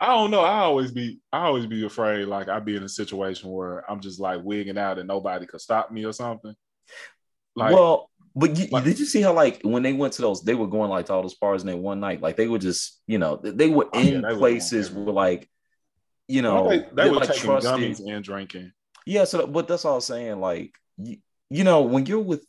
I 0.00 0.08
don't 0.08 0.30
know. 0.30 0.40
I 0.40 0.60
always 0.60 0.92
be 0.92 1.20
I 1.32 1.44
always 1.44 1.66
be 1.66 1.84
afraid 1.84 2.26
like 2.26 2.48
I'd 2.48 2.64
be 2.64 2.76
in 2.76 2.82
a 2.82 2.88
situation 2.88 3.50
where 3.50 3.88
I'm 3.90 4.00
just 4.00 4.20
like 4.20 4.40
wigging 4.42 4.78
out 4.78 4.98
and 4.98 5.08
nobody 5.08 5.46
could 5.46 5.60
stop 5.60 5.90
me 5.90 6.04
or 6.04 6.12
something. 6.12 6.54
Like 7.56 7.74
well, 7.74 8.10
but 8.34 8.56
you, 8.56 8.68
like, 8.70 8.84
did 8.84 8.98
you 8.98 9.04
see 9.04 9.22
how 9.22 9.32
like 9.32 9.60
when 9.62 9.82
they 9.82 9.92
went 9.92 10.12
to 10.14 10.22
those, 10.22 10.42
they 10.42 10.54
were 10.54 10.68
going 10.68 10.90
like 10.90 11.06
to 11.06 11.14
all 11.14 11.22
those 11.22 11.34
bars 11.34 11.62
and 11.62 11.70
that 11.70 11.76
one 11.76 12.00
night, 12.00 12.20
like 12.20 12.36
they 12.36 12.48
were 12.48 12.58
just 12.58 13.02
you 13.06 13.18
know 13.18 13.36
they 13.42 13.68
were 13.68 13.88
oh, 13.92 13.98
in 13.98 14.22
yeah, 14.22 14.30
they 14.30 14.36
places 14.36 14.90
where 14.90 15.12
like 15.12 15.48
you 16.28 16.42
know 16.42 16.68
they, 16.68 16.78
they, 16.78 16.88
they, 16.94 17.10
were 17.10 17.16
like 17.16 17.28
taking 17.28 17.42
trusted. 17.42 17.72
gummies 17.72 18.00
and 18.06 18.24
drinking. 18.24 18.72
Yeah, 19.06 19.24
so 19.24 19.46
but 19.46 19.66
that's 19.66 19.84
all 19.84 19.96
I'm 19.96 20.00
saying. 20.00 20.40
Like 20.40 20.74
you, 20.96 21.16
you 21.50 21.64
know 21.64 21.82
when 21.82 22.06
you're 22.06 22.20
with 22.20 22.44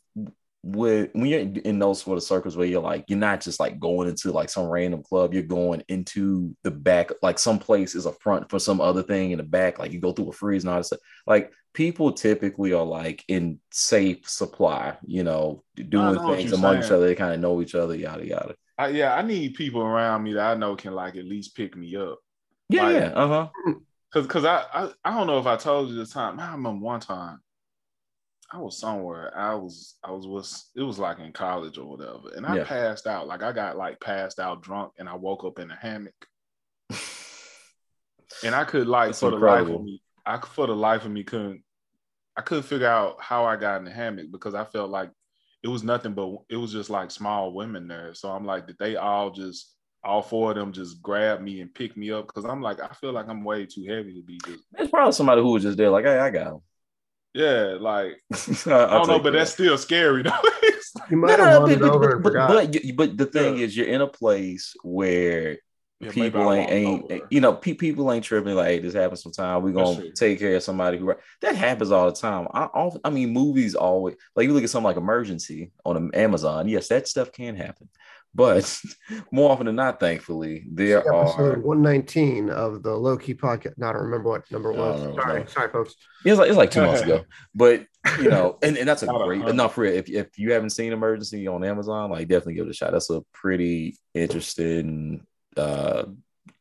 with 0.64 1.10
when 1.12 1.26
you're 1.26 1.40
in 1.40 1.80
those 1.80 2.00
sort 2.00 2.16
of 2.16 2.22
circles 2.22 2.56
where 2.56 2.66
you're 2.66 2.80
like 2.80 3.04
you're 3.08 3.18
not 3.18 3.40
just 3.40 3.58
like 3.58 3.80
going 3.80 4.08
into 4.08 4.30
like 4.30 4.48
some 4.48 4.66
random 4.66 5.02
club 5.02 5.34
you're 5.34 5.42
going 5.42 5.82
into 5.88 6.54
the 6.62 6.70
back 6.70 7.10
like 7.20 7.36
some 7.36 7.58
place 7.58 7.96
is 7.96 8.06
a 8.06 8.12
front 8.12 8.48
for 8.48 8.60
some 8.60 8.80
other 8.80 9.02
thing 9.02 9.32
in 9.32 9.38
the 9.38 9.44
back 9.44 9.80
like 9.80 9.92
you 9.92 9.98
go 9.98 10.12
through 10.12 10.28
a 10.28 10.32
freeze 10.32 10.62
and 10.62 10.70
all 10.70 10.78
this 10.78 10.86
stuff. 10.86 11.00
Like 11.26 11.52
people 11.72 12.12
typically 12.12 12.72
are 12.72 12.84
like 12.84 13.24
in 13.26 13.58
safe 13.72 14.28
supply 14.28 14.96
you 15.04 15.24
know 15.24 15.64
doing 15.74 16.14
things 16.36 16.52
among 16.52 16.74
saying. 16.74 16.84
each 16.84 16.90
other. 16.92 17.06
They 17.06 17.14
kind 17.16 17.34
of 17.34 17.40
know 17.40 17.60
each 17.60 17.74
other 17.74 17.96
yada 17.96 18.24
yada. 18.24 18.54
I, 18.78 18.88
yeah 18.88 19.14
i 19.14 19.22
need 19.22 19.54
people 19.54 19.82
around 19.82 20.22
me 20.22 20.34
that 20.34 20.52
i 20.52 20.54
know 20.54 20.76
can 20.76 20.94
like 20.94 21.16
at 21.16 21.24
least 21.24 21.56
pick 21.56 21.76
me 21.76 21.96
up. 21.96 22.18
Yeah 22.68 22.84
like, 22.84 22.94
yeah 22.94 23.12
uh-huh. 23.14 23.48
Because 24.12 24.26
because 24.26 24.44
I, 24.44 24.64
I 24.72 24.90
i 25.04 25.16
don't 25.16 25.26
know 25.26 25.38
if 25.38 25.46
i 25.46 25.56
told 25.56 25.88
you 25.88 25.96
this 25.96 26.12
time 26.12 26.38
i 26.38 26.52
remember 26.52 26.84
one 26.84 27.00
time 27.00 27.40
I 28.52 28.58
was 28.58 28.78
somewhere. 28.78 29.36
I 29.36 29.54
was 29.54 29.96
I 30.04 30.10
was 30.10 30.26
was 30.26 30.70
it 30.76 30.82
was 30.82 30.98
like 30.98 31.18
in 31.18 31.32
college 31.32 31.78
or 31.78 31.86
whatever, 31.86 32.36
and 32.36 32.44
I 32.44 32.56
yeah. 32.56 32.64
passed 32.64 33.06
out. 33.06 33.26
Like 33.26 33.42
I 33.42 33.50
got 33.52 33.78
like 33.78 33.98
passed 34.00 34.38
out 34.38 34.62
drunk, 34.62 34.92
and 34.98 35.08
I 35.08 35.14
woke 35.16 35.44
up 35.44 35.58
in 35.58 35.70
a 35.70 35.76
hammock. 35.76 36.26
and 38.44 38.54
I 38.54 38.64
could 38.64 38.86
like 38.88 39.08
That's 39.08 39.20
for 39.20 39.32
incredible. 39.32 39.64
the 39.64 39.72
life 39.72 39.78
of 39.78 39.84
me, 39.84 40.02
I 40.26 40.38
for 40.38 40.66
the 40.66 40.76
life 40.76 41.04
of 41.06 41.10
me 41.10 41.24
couldn't 41.24 41.62
I 42.36 42.42
couldn't 42.42 42.64
figure 42.64 42.88
out 42.88 43.16
how 43.20 43.44
I 43.44 43.56
got 43.56 43.78
in 43.78 43.84
the 43.84 43.90
hammock 43.90 44.26
because 44.30 44.54
I 44.54 44.64
felt 44.64 44.90
like 44.90 45.10
it 45.62 45.68
was 45.68 45.82
nothing 45.82 46.12
but 46.12 46.36
it 46.50 46.56
was 46.56 46.72
just 46.72 46.90
like 46.90 47.10
small 47.10 47.54
women 47.54 47.88
there. 47.88 48.12
So 48.14 48.30
I'm 48.30 48.44
like, 48.44 48.66
did 48.66 48.76
they 48.78 48.96
all 48.96 49.30
just 49.30 49.74
all 50.04 50.20
four 50.20 50.50
of 50.50 50.56
them 50.56 50.72
just 50.72 51.00
grab 51.00 51.40
me 51.40 51.62
and 51.62 51.72
pick 51.72 51.96
me 51.96 52.10
up? 52.10 52.26
Because 52.26 52.44
I'm 52.44 52.60
like, 52.60 52.80
I 52.80 52.92
feel 52.94 53.12
like 53.12 53.28
I'm 53.28 53.44
way 53.44 53.64
too 53.64 53.84
heavy 53.88 54.14
to 54.14 54.22
be 54.22 54.38
just. 54.44 54.64
It's 54.76 54.90
probably 54.90 55.12
somebody 55.12 55.40
who 55.40 55.52
was 55.52 55.62
just 55.62 55.78
there, 55.78 55.90
like, 55.90 56.04
hey, 56.04 56.18
I 56.18 56.30
got 56.30 56.48
him. 56.48 56.60
Yeah, 57.34 57.78
like 57.80 58.20
I 58.66 58.66
don't 58.66 59.08
know, 59.08 59.18
but 59.18 59.32
that. 59.32 59.38
that's 59.38 59.52
still 59.52 59.78
scary 59.78 60.22
though. 60.22 60.32
you 61.10 61.16
might 61.16 61.38
have 61.38 61.62
wandered 61.62 61.80
but, 61.80 61.90
over 61.90 62.18
but, 62.18 62.32
but, 62.34 62.72
but, 62.72 62.96
but, 62.96 63.16
the 63.16 63.26
thing 63.26 63.56
yeah. 63.56 63.64
is, 63.64 63.76
you're 63.76 63.86
in 63.86 64.02
a 64.02 64.06
place 64.06 64.74
where 64.82 65.58
yeah, 66.02 66.10
people 66.10 66.52
ain't, 66.52 66.70
ain't 66.70 67.22
you 67.30 67.40
know, 67.40 67.54
pe- 67.54 67.74
people 67.74 68.12
ain't 68.12 68.24
tripping 68.24 68.54
like, 68.54 68.66
hey, 68.66 68.78
this 68.80 68.92
happens 68.92 69.22
sometime. 69.22 69.62
We're 69.62 69.72
gonna 69.72 70.10
take 70.12 70.40
care 70.40 70.56
of 70.56 70.62
somebody 70.62 70.98
who 70.98 71.14
that 71.40 71.54
happens 71.54 71.92
all 71.92 72.06
the 72.06 72.16
time. 72.16 72.48
I 72.52 72.64
often, 72.64 73.00
I 73.04 73.10
mean, 73.10 73.32
movies 73.32 73.74
always 73.74 74.16
like 74.34 74.46
you 74.46 74.52
look 74.52 74.64
at 74.64 74.70
something 74.70 74.86
like 74.86 74.96
Emergency 74.96 75.70
on 75.84 76.12
Amazon. 76.14 76.68
Yes, 76.68 76.88
that 76.88 77.08
stuff 77.08 77.30
can 77.30 77.54
happen, 77.54 77.88
but 78.34 78.80
more 79.32 79.50
often 79.50 79.66
than 79.66 79.76
not, 79.76 80.00
thankfully, 80.00 80.64
there 80.70 80.98
episode 80.98 81.58
are 81.58 81.60
119 81.60 82.50
of 82.50 82.82
the 82.82 82.94
low 82.94 83.16
key 83.16 83.34
podcast. 83.34 83.76
Not 83.76 83.94
remember 83.94 84.30
what 84.30 84.50
number 84.50 84.72
it 84.72 84.78
was. 84.78 85.02
Know, 85.02 85.14
sorry, 85.14 85.40
no. 85.40 85.46
sorry, 85.46 85.70
folks. 85.70 85.94
It 86.24 86.30
was 86.30 86.38
like 86.38 86.48
it's 86.48 86.56
like 86.56 86.70
two 86.70 86.82
months 86.82 87.02
ago. 87.02 87.24
But 87.54 87.86
you 88.18 88.30
know, 88.30 88.58
and, 88.62 88.76
and 88.78 88.88
that's 88.88 89.02
a 89.02 89.06
great 89.24 89.46
enough 89.46 89.74
for 89.74 89.84
it. 89.84 89.94
If, 89.96 90.08
if 90.08 90.38
you 90.38 90.52
haven't 90.52 90.70
seen 90.70 90.92
Emergency 90.92 91.46
on 91.46 91.64
Amazon, 91.64 92.10
like 92.10 92.28
definitely 92.28 92.54
give 92.54 92.66
it 92.66 92.70
a 92.70 92.74
shot. 92.74 92.92
That's 92.92 93.10
a 93.10 93.22
pretty 93.32 93.98
interesting, 94.14 95.26
uh 95.56 96.04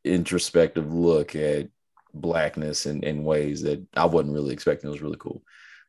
introspective 0.03 0.93
look 0.93 1.35
at 1.35 1.69
blackness 2.13 2.85
in, 2.85 3.03
in 3.03 3.23
ways 3.23 3.61
that 3.61 3.85
I 3.95 4.05
wasn't 4.05 4.33
really 4.33 4.53
expecting. 4.53 4.89
It 4.89 4.93
was 4.93 5.01
really 5.01 5.17
cool. 5.17 5.41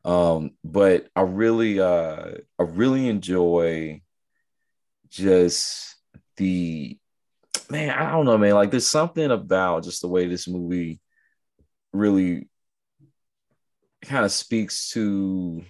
Um, 0.05 0.53
but 0.65 1.09
I 1.15 1.23
really 1.23 1.81
uh 1.81 2.33
I 2.59 2.63
really 2.63 3.09
enjoy 3.09 4.03
just 5.13 5.97
the 6.37 6.99
man, 7.71 7.91
I 7.91 8.11
don't 8.11 8.27
know, 8.27 8.39
man. 8.39 8.55
Like 8.55 8.71
there's 8.71 8.89
something 8.89 9.31
about 9.31 9.85
just 9.85 10.03
the 10.03 10.09
way 10.09 10.27
this 10.27 10.49
movie 10.49 11.01
really 11.93 12.49
kind 14.03 14.25
of 14.25 14.33
speaks 14.33 14.91
to 14.91 15.63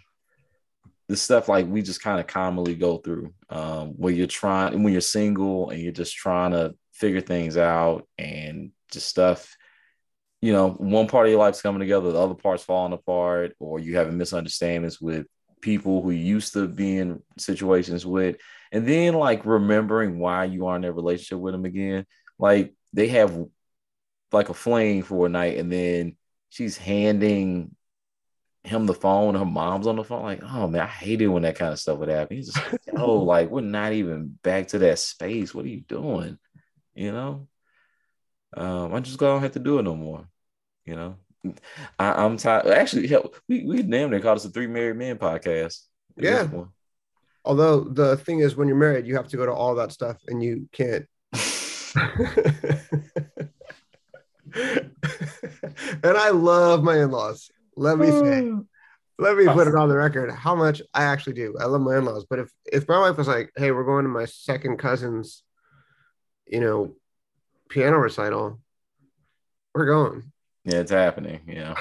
the 1.09 1.16
stuff 1.16 1.48
like 1.48 1.66
we 1.66 1.83
just 1.83 2.02
kind 2.02 2.20
of 2.20 2.26
commonly 2.26 2.74
go 2.74 2.96
through 2.98 3.35
um, 3.50 3.88
where 3.90 4.12
you're 4.12 4.26
trying 4.26 4.83
when 4.83 4.92
you're 4.92 5.02
single 5.02 5.70
and 5.70 5.83
you're 5.83 5.92
just 5.92 6.14
trying 6.14 6.52
to 6.52 6.74
figure 6.92 7.20
things 7.20 7.57
out 7.57 8.09
and 8.16 8.70
just 8.90 9.09
stuff 9.09 9.55
you 10.40 10.52
know 10.52 10.70
one 10.70 11.09
part 11.09 11.26
of 11.26 11.31
your 11.31 11.40
life's 11.40 11.61
coming 11.61 11.81
together 11.81 12.12
the 12.12 12.18
other 12.18 12.35
part's 12.35 12.64
falling 12.64 12.92
apart 12.94 13.55
or 13.59 13.78
you 13.78 13.96
having 13.96 14.16
misunderstandings 14.16 15.00
with 15.00 15.26
people 15.61 16.02
who 16.02 16.11
used 16.11 16.55
to 16.55 16.66
be 16.66 16.96
in 16.96 17.20
situations 17.38 18.07
with 18.07 18.37
and 18.72 18.88
then 18.88 19.14
like 19.14 19.44
remembering 19.44 20.18
why 20.18 20.44
you 20.44 20.66
are 20.66 20.76
in 20.76 20.85
a 20.85 20.92
relationship 20.92 21.38
with 21.38 21.52
them 21.52 21.66
again. 21.66 22.06
Like 22.38 22.74
they 22.94 23.08
have 23.08 23.38
like 24.32 24.48
a 24.48 24.54
flame 24.54 25.02
for 25.02 25.26
a 25.26 25.28
night, 25.28 25.58
and 25.58 25.70
then 25.70 26.16
she's 26.48 26.78
handing 26.78 27.76
him 28.64 28.87
the 28.87 28.94
phone. 28.94 29.35
Her 29.35 29.44
mom's 29.44 29.87
on 29.87 29.96
the 29.96 30.04
phone. 30.04 30.22
Like, 30.22 30.42
oh 30.42 30.68
man, 30.68 30.80
I 30.80 30.87
hate 30.87 31.20
it 31.20 31.28
when 31.28 31.42
that 31.42 31.56
kind 31.56 31.72
of 31.72 31.78
stuff 31.78 31.98
would 31.98 32.08
happen. 32.08 32.38
He's 32.38 32.52
just 32.52 32.72
like, 32.72 32.80
oh, 32.96 33.18
like 33.18 33.50
we're 33.50 33.61
not 33.61 33.92
even 33.92 34.38
back 34.42 34.68
to 34.68 34.78
that 34.78 34.98
space. 34.98 35.54
What 35.54 35.66
are 35.66 35.68
you 35.68 35.82
doing? 35.82 36.38
You 36.94 37.12
know, 37.12 37.48
um, 38.56 38.94
I 38.94 39.00
just 39.00 39.18
don't 39.18 39.42
have 39.42 39.52
to 39.52 39.58
do 39.58 39.78
it 39.78 39.82
no 39.82 39.94
more. 39.94 40.26
You 40.87 40.96
know, 40.96 41.16
I, 41.98 42.24
am 42.24 42.38
tired. 42.38 42.66
Actually, 42.68 43.08
hell, 43.08 43.35
we 43.48 43.64
we 43.64 43.82
damn 43.82 44.08
near 44.11 44.20
called 44.20 44.38
us 44.38 44.46
a 44.46 44.48
three 44.48 44.66
married 44.66 44.96
men 44.96 45.18
podcast. 45.18 45.82
Yeah. 46.16 46.48
Although 47.44 47.85
the 47.85 48.16
thing 48.16 48.40
is, 48.40 48.57
when 48.57 48.68
you're 48.68 48.76
married, 48.76 49.07
you 49.07 49.16
have 49.16 49.28
to 49.28 49.37
go 49.37 49.46
to 49.46 49.52
all 49.52 49.74
that 49.76 49.92
stuff, 49.92 50.18
and 50.28 50.42
you 50.42 50.68
can't. 50.72 51.07
and 54.55 54.90
I 56.05 56.31
love 56.31 56.83
my 56.83 56.98
in-laws. 56.98 57.50
Let 57.76 57.98
me 57.98 58.11
say, 58.11 58.50
let 59.18 59.37
me 59.37 59.46
put 59.46 59.68
it 59.68 59.74
on 59.74 59.88
the 59.88 59.96
record 59.96 60.31
how 60.31 60.55
much 60.55 60.83
I 60.92 61.05
actually 61.05 61.35
do. 61.35 61.57
I 61.59 61.64
love 61.64 61.81
my 61.81 61.96
in-laws, 61.96 62.26
but 62.28 62.38
if 62.38 62.52
if 62.70 62.88
my 62.88 62.98
wife 62.98 63.16
was 63.16 63.28
like, 63.28 63.50
"Hey, 63.57 63.70
we're 63.70 63.85
going 63.85 64.05
to 64.05 64.11
my 64.11 64.26
second 64.26 64.78
cousin's," 64.78 65.42
you 66.46 66.61
know, 66.61 66.96
piano 67.68 67.98
recital, 67.98 68.61
we're 69.74 69.87
going. 69.87 70.33
Yeah, 70.64 70.81
it's 70.81 70.90
happening. 70.90 71.40
Yeah. 71.46 71.74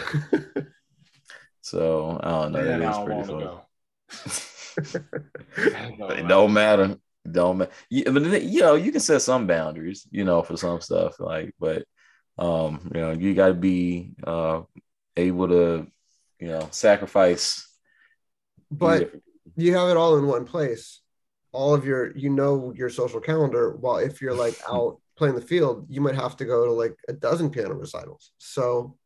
so 1.61 2.19
I 2.23 2.29
don't 2.29 2.51
know. 2.53 2.63
that 2.63 2.81
is 2.81 2.97
pretty 3.05 3.23
fun. 3.23 3.59
It 4.77 6.27
don't 6.27 6.53
matter. 6.53 6.97
don't 7.29 7.57
matter. 7.59 7.71
Yeah, 7.89 8.11
but 8.11 8.43
you 8.43 8.61
know, 8.61 8.75
you 8.75 8.91
can 8.91 9.01
set 9.01 9.21
some 9.21 9.47
boundaries, 9.47 10.07
you 10.11 10.23
know, 10.23 10.41
for 10.41 10.57
some 10.57 10.81
stuff. 10.81 11.19
Like, 11.19 11.53
but 11.59 11.85
um, 12.37 12.91
you 12.93 13.01
know, 13.01 13.11
you 13.11 13.33
gotta 13.33 13.53
be 13.53 14.13
uh 14.25 14.61
able 15.17 15.47
to, 15.49 15.87
you 16.39 16.47
know, 16.47 16.67
sacrifice. 16.71 17.67
But 18.69 19.11
you 19.55 19.75
have 19.75 19.89
it 19.89 19.97
all 19.97 20.17
in 20.17 20.27
one 20.27 20.45
place. 20.45 21.01
All 21.51 21.73
of 21.73 21.85
your, 21.85 22.15
you 22.15 22.29
know, 22.29 22.73
your 22.75 22.89
social 22.89 23.19
calendar. 23.19 23.75
While 23.75 23.97
if 23.97 24.21
you're 24.21 24.33
like 24.33 24.55
out 24.69 25.01
playing 25.17 25.35
the 25.35 25.41
field, 25.41 25.85
you 25.89 26.01
might 26.01 26.15
have 26.15 26.37
to 26.37 26.45
go 26.45 26.65
to 26.65 26.71
like 26.71 26.95
a 27.07 27.13
dozen 27.13 27.49
piano 27.49 27.75
recitals. 27.75 28.31
So, 28.37 28.97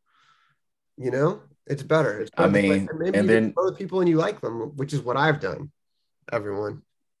you 0.96 1.10
know, 1.10 1.42
it's 1.66 1.82
better. 1.82 2.20
It's 2.20 2.30
better 2.30 2.48
I 2.48 2.52
mean, 2.52 2.88
and 2.88 2.98
maybe 2.98 3.18
and 3.18 3.28
then 3.28 3.54
other 3.56 3.72
people 3.72 4.00
and 4.00 4.08
you 4.08 4.16
like 4.16 4.40
them, 4.40 4.76
which 4.76 4.92
is 4.92 5.00
what 5.00 5.16
I've 5.16 5.40
done. 5.40 5.70
Everyone. 6.30 6.82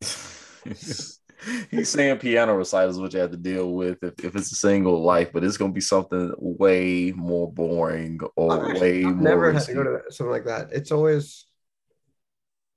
He's 1.70 1.90
saying 1.90 2.18
piano 2.18 2.56
recitals, 2.56 2.98
which 2.98 3.14
you 3.14 3.20
have 3.20 3.30
to 3.30 3.36
deal 3.36 3.72
with 3.72 4.02
if, 4.02 4.14
if 4.24 4.34
it's 4.34 4.50
a 4.50 4.56
single 4.56 5.02
life, 5.02 5.30
but 5.32 5.44
it's 5.44 5.56
gonna 5.56 5.72
be 5.72 5.80
something 5.80 6.32
way 6.38 7.12
more 7.14 7.52
boring 7.52 8.18
or 8.34 8.74
I've 8.74 8.80
way 8.80 9.04
I've 9.04 9.14
more. 9.16 9.22
Never 9.22 9.52
had 9.52 9.62
to 9.62 9.74
go 9.74 9.84
to 9.84 10.00
something 10.10 10.32
like 10.32 10.46
that. 10.46 10.72
It's 10.72 10.90
always 10.90 11.46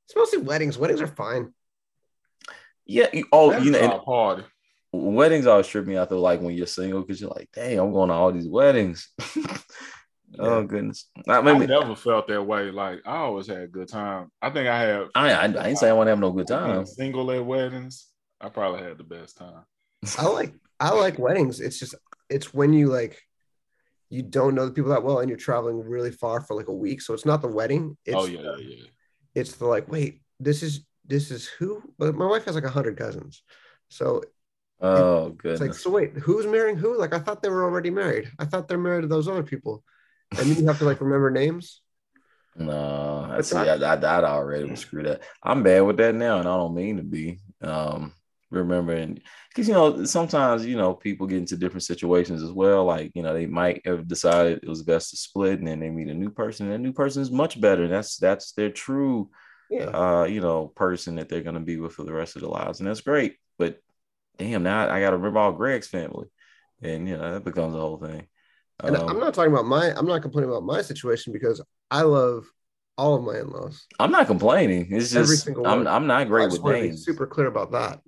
it's 0.10 0.16
mostly 0.16 0.40
weddings. 0.40 0.78
Weddings 0.78 1.02
are 1.02 1.08
fine. 1.08 1.54
Yeah. 2.86 3.08
Oh, 3.32 3.56
you 3.60 3.70
know, 3.70 4.00
hard. 4.00 4.46
weddings 4.92 5.46
always 5.46 5.68
trip 5.68 5.86
me 5.86 5.96
out 5.98 6.10
though, 6.10 6.20
like 6.20 6.42
when 6.42 6.56
you're 6.56 6.66
single, 6.66 7.02
because 7.02 7.22
you're 7.22 7.30
like, 7.30 7.50
dang, 7.54 7.78
I'm 7.78 7.94
going 7.94 8.10
to 8.10 8.16
all 8.16 8.32
these 8.32 8.48
weddings. 8.48 9.08
oh 10.38 10.64
goodness. 10.64 11.06
I, 11.28 11.42
maybe, 11.42 11.64
I 11.64 11.80
never 11.80 11.96
felt 11.96 12.28
that 12.28 12.44
way. 12.44 12.72
Like 12.72 13.00
I 13.06 13.18
always 13.18 13.48
had 13.48 13.62
a 13.62 13.68
good 13.68 13.88
time. 13.88 14.32
I 14.42 14.50
think 14.50 14.68
I 14.68 14.82
have 14.82 15.08
I 15.16 15.32
I, 15.32 15.46
I 15.46 15.68
ain't 15.70 15.78
say 15.78 15.90
I 15.90 15.94
want 15.94 16.08
to 16.08 16.12
have 16.12 16.20
no 16.20 16.32
good 16.32 16.48
time. 16.48 16.86
Single 16.86 17.32
at 17.32 17.46
weddings, 17.46 18.08
I 18.40 18.50
probably 18.50 18.84
had 18.84 18.98
the 18.98 19.04
best 19.04 19.38
time. 19.38 19.64
I 20.18 20.28
like 20.28 20.54
I 20.80 20.92
like 20.92 21.20
weddings. 21.20 21.60
It's 21.60 21.80
just 21.80 21.96
it's 22.30 22.54
when 22.54 22.74
you 22.74 22.88
like 22.88 23.22
you 24.10 24.22
don't 24.24 24.56
know 24.56 24.66
the 24.66 24.72
people 24.72 24.92
that 24.92 25.04
well 25.04 25.20
and 25.20 25.30
you're 25.30 25.38
traveling 25.38 25.80
really 25.80 26.12
far 26.12 26.42
for 26.42 26.56
like 26.56 26.68
a 26.68 26.74
week. 26.74 27.02
So 27.02 27.14
it's 27.14 27.26
not 27.26 27.42
the 27.42 27.48
wedding. 27.48 27.98
It's 28.06 28.16
oh 28.16 28.26
yeah, 28.26 28.42
the, 28.42 28.64
yeah. 28.64 28.86
It's 29.36 29.54
the 29.54 29.66
like, 29.66 29.92
wait, 29.92 30.22
this 30.40 30.64
is 30.64 30.86
this 31.06 31.32
is 31.32 31.48
who? 31.48 31.82
But 31.98 32.16
my 32.16 32.26
wife 32.26 32.46
has 32.46 32.56
like 32.56 32.64
a 32.64 32.70
hundred 32.70 32.98
cousins. 32.98 33.44
So 33.90 34.24
Oh, 34.82 35.30
good. 35.32 35.54
It's 35.54 35.62
like, 35.62 35.74
so 35.74 35.90
wait, 35.90 36.14
who's 36.14 36.48
marrying 36.48 36.78
who? 36.78 36.98
Like, 36.98 37.14
I 37.14 37.20
thought 37.20 37.42
they 37.42 37.50
were 37.50 37.64
already 37.64 37.90
married. 37.90 38.32
I 38.40 38.46
thought 38.46 38.68
they're 38.68 38.78
married 38.78 39.02
to 39.02 39.08
those 39.08 39.28
other 39.28 39.44
people. 39.44 39.84
And 40.38 40.50
then 40.50 40.58
you 40.58 40.68
have 40.68 40.80
to 40.80 40.86
like 40.86 41.02
remember 41.02 41.32
names. 41.32 41.82
No, 42.56 43.28
I 43.30 43.42
see. 43.42 43.56
I, 43.56 43.76
I, 43.76 43.96
I 43.96 44.24
already 44.24 44.70
was 44.70 44.82
screwed 44.82 45.08
up. 45.08 45.22
I'm 45.42 45.64
bad 45.64 45.82
with 45.82 45.98
that 45.98 46.16
now, 46.16 46.40
and 46.40 46.48
I 46.48 46.56
don't 46.58 46.76
mean 46.76 46.98
to 46.98 47.04
be. 47.04 47.40
Um, 47.62 48.14
remembering 48.52 49.22
because 49.50 49.68
you 49.68 49.74
know 49.74 50.04
sometimes 50.06 50.66
you 50.66 50.76
know 50.76 50.94
people 50.94 51.28
get 51.28 51.38
into 51.38 51.58
different 51.58 51.84
situations 51.84 52.42
as 52.44 52.52
well. 52.52 52.86
Like 52.86 53.12
you 53.16 53.24
know 53.24 53.34
they 53.34 53.46
might 53.46 53.86
have 53.86 54.08
decided 54.08 54.60
it 54.64 54.70
was 54.70 54.84
best 54.84 55.12
to 55.12 55.18
split, 55.18 55.60
and 55.60 55.68
then 55.68 55.80
they 55.80 55.90
meet 55.90 56.08
a 56.08 56.14
new 56.14 56.30
person, 56.30 56.66
and 56.66 56.74
that 56.74 56.80
new 56.80 56.94
person 56.94 57.22
is 57.22 57.32
much 57.32 57.60
better. 57.60 57.88
That's 57.88 58.18
that's 58.18 58.54
their 58.54 58.72
true, 58.72 59.30
yeah. 59.70 59.86
uh, 59.86 60.24
you 60.26 60.42
know, 60.42 60.68
person 60.68 61.16
that 61.16 61.30
they're 61.30 61.42
gonna 61.42 61.60
be 61.60 61.78
with 61.78 61.94
for 61.94 62.04
the 62.04 62.14
rest 62.14 62.36
of 62.36 62.42
their 62.42 62.52
lives, 62.52 62.80
and 62.80 62.90
that's 62.90 63.02
great. 63.02 63.38
But 63.58 63.80
damn, 64.38 64.64
now 64.64 64.90
I 64.90 65.00
got 65.02 65.12
to 65.12 65.18
remember 65.18 65.40
all 65.40 65.52
Greg's 65.52 65.88
family, 65.88 66.28
and 66.82 67.08
you 67.08 67.18
know 67.18 67.34
that 67.34 67.44
becomes 67.44 67.76
a 67.76 67.80
whole 67.80 67.98
thing. 67.98 68.28
And 68.84 68.96
um, 68.96 69.10
I'm 69.10 69.20
not 69.20 69.34
talking 69.34 69.52
about 69.52 69.66
my, 69.66 69.94
I'm 69.96 70.06
not 70.06 70.22
complaining 70.22 70.50
about 70.50 70.64
my 70.64 70.82
situation 70.82 71.34
because 71.34 71.62
I 71.92 72.02
love 72.02 72.46
all 72.98 73.16
of 73.16 73.24
my 73.24 73.40
in-laws. 73.40 73.86
I'm 74.00 74.12
not 74.12 74.28
complaining. 74.28 74.88
It's 74.92 75.12
just 75.12 75.48
I'm, 75.48 75.88
I'm 75.88 76.08
not 76.08 76.28
great 76.28 76.52
with 76.52 76.64
names. 76.64 77.06
Super 77.06 77.28
clear 77.28 77.48
about 77.48 77.72
that. 77.72 78.02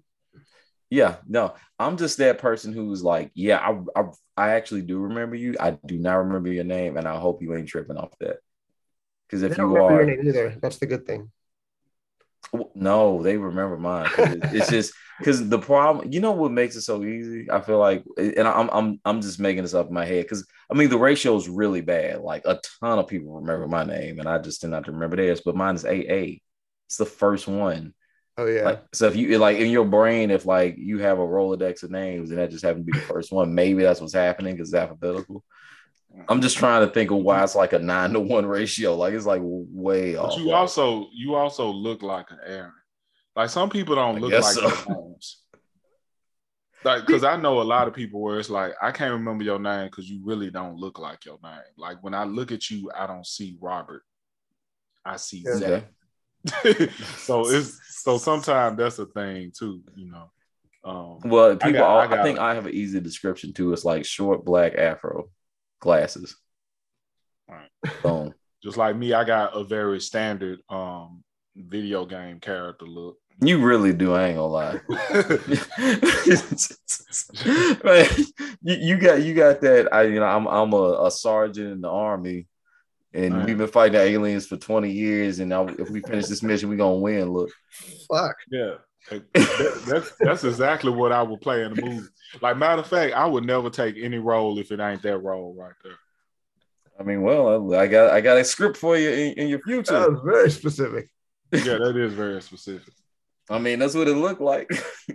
Yeah, 0.90 1.16
no, 1.26 1.54
I'm 1.80 1.96
just 1.96 2.18
that 2.18 2.38
person 2.38 2.74
who's 2.74 3.02
like, 3.02 3.32
yeah, 3.34 3.58
I, 3.58 4.00
I, 4.00 4.04
I 4.36 4.50
actually 4.52 4.82
do 4.82 5.00
remember 5.00 5.36
you. 5.36 5.56
I 5.58 5.72
do 5.72 5.98
not 5.98 6.16
remember 6.16 6.52
your 6.52 6.66
name, 6.66 6.98
and 6.98 7.08
I 7.08 7.18
hope 7.18 7.42
you 7.42 7.56
ain't 7.56 7.70
tripping 7.70 7.96
off 7.96 8.12
that. 8.20 8.38
Because 9.28 9.44
if 9.44 9.58
you 9.58 9.78
are, 9.78 10.10
either. 10.10 10.58
That's 10.62 10.78
the 10.78 10.88
good 10.88 11.06
thing. 11.08 11.32
No, 12.76 13.22
they 13.24 13.38
remember 13.38 13.78
mine. 13.78 14.10
It's 14.18 14.70
just 14.70 14.94
because 15.20 15.48
the 15.48 15.60
problem, 15.60 16.12
you 16.12 16.20
know, 16.20 16.32
what 16.32 16.52
makes 16.52 16.76
it 16.76 16.82
so 16.82 17.04
easy. 17.04 17.48
I 17.50 17.62
feel 17.62 17.78
like, 17.78 18.04
and 18.18 18.48
I'm 18.48 18.70
I'm 18.72 19.00
I'm 19.06 19.22
just 19.22 19.40
making 19.40 19.64
this 19.64 19.74
up 19.74 19.88
in 19.88 19.94
my 19.94 20.06
head 20.06 20.24
because 20.26 20.46
I 20.70 20.74
mean 20.74 20.90
the 20.90 20.98
ratio 20.98 21.36
is 21.36 21.48
really 21.48 21.82
bad. 21.82 22.20
Like 22.20 22.44
a 22.46 22.60
ton 22.80 23.00
of 23.00 23.08
people 23.08 23.40
remember 23.40 23.68
my 23.68 23.84
name, 23.84 24.20
and 24.20 24.28
I 24.28 24.38
just 24.40 24.62
did 24.62 24.70
not 24.70 24.88
remember 24.88 25.16
theirs. 25.16 25.42
But 25.46 25.56
mine 25.56 25.76
is 25.76 25.86
AA. 25.86 26.40
It's 26.88 26.98
the 26.98 27.06
first 27.06 27.48
one. 27.48 27.94
Oh 28.38 28.46
yeah. 28.46 28.64
Like, 28.64 28.84
so 28.94 29.08
if 29.08 29.16
you 29.16 29.38
like 29.38 29.58
in 29.58 29.70
your 29.70 29.86
brain, 29.86 30.32
if 30.32 30.46
like 30.46 30.76
you 30.78 31.00
have 31.00 31.20
a 31.20 31.22
Rolodex 31.22 31.84
of 31.84 31.92
names 31.92 32.32
and 32.32 32.40
that 32.40 32.50
just 32.50 32.64
happened 32.64 32.86
to 32.86 32.92
be 32.92 32.98
the 32.98 33.06
first 33.06 33.32
one, 33.32 33.54
maybe 33.54 33.84
that's 33.84 34.02
what's 34.02 34.14
happening 34.14 34.56
because 34.56 34.70
it's 34.70 34.76
alphabetical. 34.76 35.44
I'm 36.28 36.42
just 36.42 36.58
trying 36.58 36.86
to 36.86 36.94
think 36.94 37.12
of 37.12 37.18
why 37.18 37.44
it's 37.44 37.56
like 37.56 37.74
a 37.74 37.80
nine 37.80 38.14
to 38.14 38.20
one 38.20 38.46
ratio. 38.46 38.96
Like 38.96 39.14
it's 39.14 39.26
like 39.26 39.42
way 39.44 40.16
but 40.16 40.26
off. 40.26 40.40
You 40.40 40.52
also 40.52 41.08
you 41.14 41.36
also 41.36 41.70
look 41.70 42.02
like 42.02 42.32
an 42.32 42.40
Aaron. 42.46 42.72
Like 43.36 43.50
some 43.50 43.70
people 43.70 43.96
don't 43.96 44.20
look 44.20 44.32
like 44.32 44.44
so. 44.44 44.70
their 44.70 44.86
names. 44.96 45.38
Like, 46.84 47.06
because 47.06 47.24
I 47.24 47.36
know 47.36 47.62
a 47.62 47.64
lot 47.64 47.88
of 47.88 47.94
people 47.94 48.22
where 48.22 48.40
it's 48.40 48.50
like 48.50 48.74
I 48.82 48.92
can't 48.92 49.14
remember 49.14 49.44
your 49.44 49.60
name 49.60 49.86
because 49.86 50.10
you 50.10 50.22
really 50.24 50.50
don't 50.50 50.78
look 50.78 51.00
like 51.00 51.26
your 51.26 51.38
name. 51.44 51.62
Like 51.78 52.04
when 52.04 52.14
I 52.14 52.24
look 52.24 52.52
at 52.52 52.70
you, 52.70 52.92
I 52.96 53.08
don't 53.08 53.26
see 53.26 53.58
Robert. 53.62 54.04
I 55.06 55.18
see 55.18 55.44
Zach. 55.44 55.84
so 57.18 57.48
it's 57.48 57.80
so 58.04 58.18
sometimes 58.18 58.78
that's 58.78 59.00
a 59.00 59.06
thing 59.06 59.52
too, 59.58 59.84
you 59.96 60.12
know. 60.12 60.32
Um, 60.84 61.20
well, 61.24 61.56
people, 61.56 61.70
I, 61.70 61.72
got, 61.74 61.90
all, 61.90 62.00
I, 62.00 62.08
got, 62.08 62.20
I 62.20 62.24
think 62.24 62.40
I 62.40 62.56
have 62.56 62.66
an 62.66 62.74
easy 62.74 63.00
description 63.00 63.54
too. 63.54 63.72
It's 63.74 63.86
like 63.86 64.04
short 64.04 64.44
black 64.44 64.74
afro 64.76 65.30
glasses. 65.82 66.38
Right. 67.50 67.70
Boom. 68.02 68.34
Just 68.64 68.78
like 68.78 68.96
me, 68.96 69.12
I 69.14 69.24
got 69.24 69.58
a 69.58 69.64
very 69.64 70.00
standard 70.00 70.60
um 70.70 71.24
video 71.56 72.06
game 72.06 72.40
character 72.40 72.86
look. 72.86 73.18
You 73.44 73.60
really 73.60 73.92
do. 73.92 74.14
I 74.14 74.28
ain't 74.28 74.38
gonna 74.38 74.48
lie. 74.48 74.80
you, 78.62 78.76
you, 78.76 78.98
got 78.98 79.24
you 79.24 79.34
got 79.34 79.62
that. 79.62 79.90
I 79.92 80.04
you 80.04 80.20
know 80.20 80.26
I'm 80.26 80.48
I'm 80.48 80.74
a, 80.74 81.06
a 81.06 81.12
sergeant 81.12 81.72
in 81.72 81.82
the 81.82 81.90
army, 81.90 82.46
and 83.14 83.36
right. 83.36 83.48
we've 83.48 83.58
been 83.58 83.68
fighting 83.68 84.00
aliens 84.00 84.46
for 84.46 84.58
20 84.58 84.92
years. 84.92 85.40
And 85.40 85.50
now 85.50 85.68
if 85.68 85.90
we 85.90 86.02
finish 86.02 86.28
this 86.28 86.44
mission, 86.44 86.70
we 86.70 86.78
gonna 86.78 86.96
win. 86.96 87.32
Look, 87.32 87.50
fuck 88.08 88.36
yeah. 88.52 88.76
That, 89.10 89.84
that's 89.88 90.12
that's 90.20 90.44
exactly 90.44 90.92
what 90.92 91.12
I 91.12 91.24
would 91.24 91.42
play 91.42 91.64
in 91.64 91.74
the 91.74 91.82
movie. 91.82 92.08
Like 92.42 92.58
matter 92.58 92.82
of 92.82 92.88
fact, 92.88 93.14
I 93.14 93.26
would 93.26 93.46
never 93.46 93.70
take 93.70 93.98
any 93.98 94.20
role 94.20 94.58
if 94.60 94.72
it 94.72 94.80
ain't 94.80 95.02
that 95.02 95.18
role 95.18 95.56
right 95.58 95.74
there. 95.84 95.98
I 97.00 97.04
mean, 97.04 97.22
well, 97.24 97.74
I 97.74 97.88
got 97.88 98.12
I 98.12 98.22
got 98.22 98.38
a 98.38 98.44
script 98.44 98.78
for 98.78 98.98
you 98.98 99.10
in, 99.10 99.34
in 99.34 99.48
your 99.48 99.60
future. 99.60 100.00
That 100.00 100.12
was 100.12 100.22
very 100.24 100.52
specific. 100.52 101.10
Yeah, 101.52 101.78
that 101.80 101.98
is 101.98 102.14
very 102.14 102.42
specific. 102.42 102.94
I 103.50 103.60
mean, 103.60 103.80
that's 103.80 103.96
what 103.96 104.08
it 104.08 104.16
looked 104.16 104.40
like. 104.40 104.70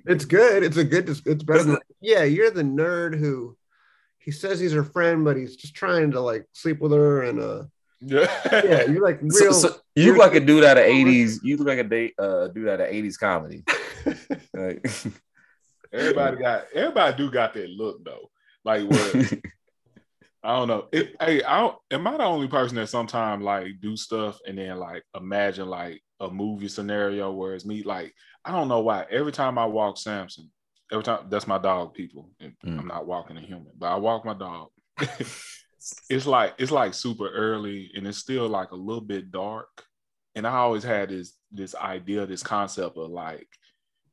it's 0.05 0.25
good. 0.25 0.63
It's 0.63 0.77
a 0.77 0.85
good. 0.85 1.09
It's 1.09 1.43
better. 1.43 1.63
Than, 1.63 1.79
yeah, 2.01 2.25
you're 2.25 2.51
the 2.51 2.63
nerd 2.63 3.19
who 3.19 3.57
he 4.19 4.31
says 4.31 4.61
he's 4.61 4.73
her 4.73 4.85
friend, 4.85 5.25
but 5.25 5.37
he's 5.37 5.57
just 5.57 5.75
trying 5.75 6.11
to 6.11 6.21
like 6.21 6.47
sleep 6.53 6.81
with 6.81 6.93
her 6.93 7.23
and 7.23 7.41
uh. 7.41 7.65
Yeah, 8.01 8.27
yeah, 8.53 8.85
you're 8.85 9.03
like 9.03 9.21
real. 9.23 9.31
So, 9.31 9.69
so 9.69 9.77
you 9.95 10.13
look 10.13 10.19
like 10.19 10.35
a 10.35 10.41
dude 10.41 10.65
out 10.65 10.77
of 10.77 10.85
'80s. 10.85 11.39
You 11.43 11.57
look 11.57 11.69
like 11.69 11.79
a 11.79 11.85
date, 11.85 12.15
uh, 12.19 12.49
dude 12.49 12.69
out 12.69 12.81
of 12.81 12.89
'80s 12.89 13.19
comedy. 13.19 13.65
like, 14.55 14.87
everybody 15.93 16.37
got 16.37 16.67
everybody 16.75 17.17
do 17.17 17.31
got 17.31 17.55
that 17.55 17.71
look 17.71 18.05
though. 18.05 18.31
Like 18.65 18.89
what? 18.89 19.33
I 20.43 20.57
don't 20.57 20.69
know. 20.69 20.87
It, 20.93 21.17
hey, 21.21 21.43
I 21.43 21.61
don't, 21.61 21.77
am 21.91 22.07
I 22.07 22.19
the 22.19 22.25
only 22.25 22.47
person 22.47 22.77
that 22.77 22.89
sometimes 22.89 23.43
like 23.43 23.81
do 23.81 23.97
stuff 23.97 24.39
and 24.47 24.59
then 24.59 24.79
like 24.79 25.03
imagine 25.17 25.69
like 25.69 26.01
a 26.21 26.31
movie 26.31 26.69
scenario 26.69 27.33
where 27.33 27.55
it's 27.55 27.65
me? 27.65 27.83
Like 27.83 28.15
I 28.45 28.53
don't 28.53 28.69
know 28.69 28.81
why. 28.81 29.07
Every 29.11 29.33
time 29.33 29.59
I 29.59 29.67
walk 29.67 29.99
Samson, 29.99 30.51
every 30.93 31.03
time 31.03 31.27
that's 31.29 31.49
my 31.49 31.59
dog. 31.59 31.95
People, 31.95 32.31
mm. 32.41 32.55
I'm 32.65 32.87
not 32.87 33.07
walking 33.07 33.37
a 33.37 33.41
human, 33.41 33.73
but 33.77 33.87
I 33.87 33.97
walk 33.97 34.25
my 34.25 34.35
dog. 34.35 34.69
it's 36.11 36.27
like 36.27 36.55
it's 36.59 36.73
like 36.73 36.95
super 36.95 37.29
early 37.29 37.91
and 37.95 38.07
it's 38.07 38.19
still 38.19 38.49
like 38.49 38.71
a 38.71 38.77
little 38.77 39.03
bit 39.03 39.31
dark. 39.31 39.85
And 40.35 40.47
I 40.47 40.57
always 40.57 40.85
had 40.85 41.11
this 41.11 41.35
this 41.51 41.75
idea, 41.75 42.27
this 42.27 42.43
concept 42.43 42.97
of 42.97 43.11
like 43.11 43.49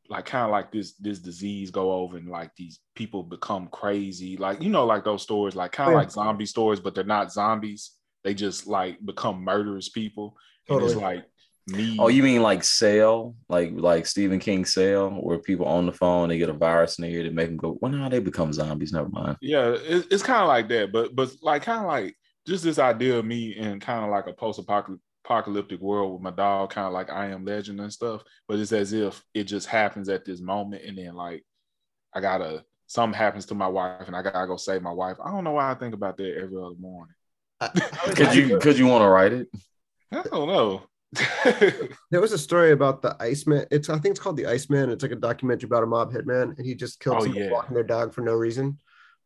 like 0.09 0.25
kind 0.25 0.45
of 0.45 0.51
like 0.51 0.71
this 0.71 0.93
this 0.93 1.19
disease 1.19 1.71
go 1.71 1.91
over 1.91 2.17
and 2.17 2.29
like 2.29 2.51
these 2.55 2.79
people 2.95 3.23
become 3.23 3.67
crazy 3.67 4.35
like 4.37 4.61
you 4.61 4.69
know 4.69 4.85
like 4.85 5.03
those 5.03 5.21
stories 5.21 5.55
like 5.55 5.71
kind 5.71 5.89
of 5.89 5.93
yeah. 5.93 5.99
like 5.99 6.11
zombie 6.11 6.45
stories 6.45 6.79
but 6.79 6.93
they're 6.93 7.03
not 7.05 7.31
zombies 7.31 7.91
they 8.23 8.33
just 8.33 8.67
like 8.67 9.03
become 9.05 9.41
murderous 9.41 9.89
people 9.89 10.35
totally. 10.67 10.91
and 10.91 10.91
it's 10.91 11.01
like 11.01 11.25
me 11.67 11.97
oh 11.99 12.07
you 12.07 12.23
mean 12.23 12.41
like 12.41 12.63
Cell, 12.63 13.35
like 13.49 13.71
like 13.73 14.05
Stephen 14.05 14.39
King 14.39 14.65
Cell, 14.65 15.09
where 15.09 15.39
people 15.39 15.65
on 15.65 15.85
the 15.85 15.93
phone 15.93 16.29
they 16.29 16.37
get 16.37 16.49
a 16.49 16.53
virus 16.53 16.99
in 16.99 17.09
there 17.09 17.23
to 17.23 17.31
make 17.31 17.47
them 17.47 17.57
go 17.57 17.77
well 17.81 17.91
no 17.91 18.09
they 18.09 18.19
become 18.19 18.51
zombies 18.51 18.91
never 18.91 19.09
mind 19.09 19.37
yeah 19.41 19.69
it, 19.69 20.07
it's 20.11 20.23
kind 20.23 20.41
of 20.41 20.47
like 20.47 20.67
that 20.67 20.91
but 20.91 21.15
but 21.15 21.31
like 21.41 21.63
kind 21.63 21.79
of 21.79 21.85
like 21.85 22.15
just 22.45 22.63
this 22.63 22.79
idea 22.79 23.17
of 23.17 23.25
me 23.25 23.55
in 23.55 23.79
kind 23.79 24.03
of 24.03 24.11
like 24.11 24.27
a 24.27 24.33
post-apocalyptic 24.33 25.01
apocalyptic 25.25 25.79
world 25.79 26.13
with 26.13 26.21
my 26.21 26.31
dog, 26.31 26.71
kind 26.71 26.87
of 26.87 26.93
like 26.93 27.09
I 27.09 27.27
am 27.27 27.45
legend 27.45 27.79
and 27.79 27.91
stuff. 27.91 28.23
But 28.47 28.59
it's 28.59 28.71
as 28.71 28.93
if 28.93 29.23
it 29.33 29.45
just 29.45 29.67
happens 29.67 30.09
at 30.09 30.25
this 30.25 30.41
moment, 30.41 30.83
and 30.85 30.97
then 30.97 31.15
like 31.15 31.43
I 32.13 32.19
gotta 32.19 32.63
something 32.87 33.17
happens 33.17 33.45
to 33.47 33.55
my 33.55 33.67
wife, 33.67 34.07
and 34.07 34.15
I 34.15 34.21
gotta 34.21 34.47
go 34.47 34.57
save 34.57 34.81
my 34.81 34.91
wife. 34.91 35.17
I 35.23 35.31
don't 35.31 35.43
know 35.43 35.51
why 35.51 35.71
I 35.71 35.75
think 35.75 35.93
about 35.93 36.17
that 36.17 36.35
every 36.35 36.57
other 36.57 36.75
morning. 36.79 37.15
could 38.15 38.35
you 38.35 38.59
could 38.59 38.77
you 38.77 38.87
want 38.87 39.03
to 39.03 39.07
write 39.07 39.33
it? 39.33 39.47
I 40.11 40.23
don't 40.23 40.47
know. 40.47 40.83
There 42.11 42.21
was 42.21 42.31
a 42.31 42.37
story 42.37 42.71
about 42.71 43.01
the 43.01 43.15
Iceman. 43.19 43.65
It's 43.71 43.89
I 43.89 43.97
think 43.99 44.13
it's 44.13 44.19
called 44.19 44.37
the 44.37 44.47
Iceman. 44.47 44.89
It's 44.89 45.03
like 45.03 45.11
a 45.11 45.17
documentary 45.17 45.67
about 45.67 45.83
a 45.83 45.87
mob 45.87 46.11
hitman, 46.11 46.57
and 46.57 46.65
he 46.65 46.75
just 46.75 46.99
killed 46.99 47.17
oh, 47.17 47.23
someone 47.23 47.43
yeah. 47.43 47.51
walking 47.51 47.73
their 47.73 47.83
dog 47.83 48.13
for 48.13 48.21
no 48.21 48.33
reason, 48.33 48.79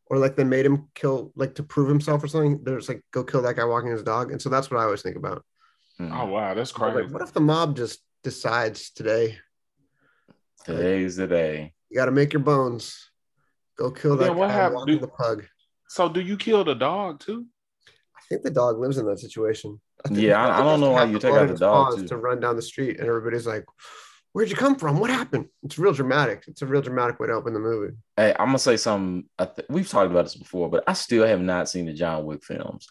or 0.06 0.18
like 0.18 0.36
they 0.36 0.44
made 0.44 0.66
him 0.66 0.88
kill 0.94 1.32
like 1.36 1.54
to 1.56 1.62
prove 1.62 1.88
himself 1.88 2.22
or 2.22 2.28
something. 2.28 2.60
There's 2.62 2.88
like 2.88 3.02
go 3.12 3.24
kill 3.24 3.42
that 3.42 3.56
guy 3.56 3.64
walking 3.64 3.90
his 3.90 4.02
dog, 4.02 4.30
and 4.30 4.40
so 4.40 4.48
that's 4.48 4.70
what 4.70 4.80
I 4.80 4.84
always 4.84 5.02
think 5.02 5.16
about. 5.16 5.44
Mm. 6.00 6.12
Oh 6.12 6.26
wow, 6.26 6.54
that's 6.54 6.72
crazy. 6.72 7.02
Like, 7.02 7.12
what 7.12 7.22
if 7.22 7.32
the 7.32 7.40
mob 7.40 7.76
just 7.76 8.00
decides 8.22 8.90
today? 8.90 9.38
Today's 10.64 11.16
the 11.16 11.26
day. 11.26 11.72
You 11.90 11.96
got 11.96 12.06
to 12.06 12.12
make 12.12 12.32
your 12.32 12.42
bones. 12.42 13.10
Go 13.78 13.90
kill 13.90 14.16
that 14.16 14.34
what 14.34 14.48
guy 14.48 14.54
happened? 14.54 14.86
Do, 14.86 14.98
the 14.98 15.08
pug. 15.08 15.46
So, 15.88 16.08
do 16.08 16.20
you 16.20 16.36
kill 16.36 16.64
the 16.64 16.74
dog 16.74 17.20
too? 17.20 17.46
I 17.88 18.20
think 18.28 18.42
the 18.42 18.50
dog 18.50 18.78
lives 18.78 18.98
in 18.98 19.06
that 19.06 19.20
situation. 19.20 19.80
Yeah, 20.10 20.46
I, 20.46 20.60
I, 20.60 20.62
don't 20.62 20.80
know 20.80 20.90
why 20.90 21.04
you 21.04 21.18
take 21.18 21.34
out 21.34 21.48
the 21.48 21.54
dog 21.54 22.06
to 22.06 22.16
run 22.16 22.40
down 22.40 22.56
the 22.56 22.62
street, 22.62 22.98
and 22.98 23.08
everybody's 23.08 23.46
like, 23.46 23.64
where'd 24.32 24.50
you 24.50 24.56
come 24.56 24.76
from? 24.76 24.98
What 25.00 25.10
happened? 25.10 25.48
It's 25.62 25.78
real 25.78 25.92
dramatic. 25.92 26.44
It's 26.46 26.62
a 26.62 26.66
real 26.66 26.82
dramatic 26.82 27.18
way 27.18 27.26
to 27.26 27.32
open 27.34 27.52
the 27.52 27.60
movie. 27.60 27.94
Hey, 28.16 28.34
I'm 28.38 28.48
gonna 28.48 28.58
say 28.58 28.76
something. 28.76 29.28
I 29.38 29.46
Th- 29.46 29.66
we've 29.68 29.88
talked 29.88 30.10
about 30.10 30.24
this 30.24 30.36
before, 30.36 30.70
but 30.70 30.84
I 30.86 30.92
still 30.92 31.26
have 31.26 31.40
not 31.40 31.68
seen 31.68 31.86
the 31.86 31.92
John 31.92 32.24
Wick 32.24 32.44
films. 32.44 32.86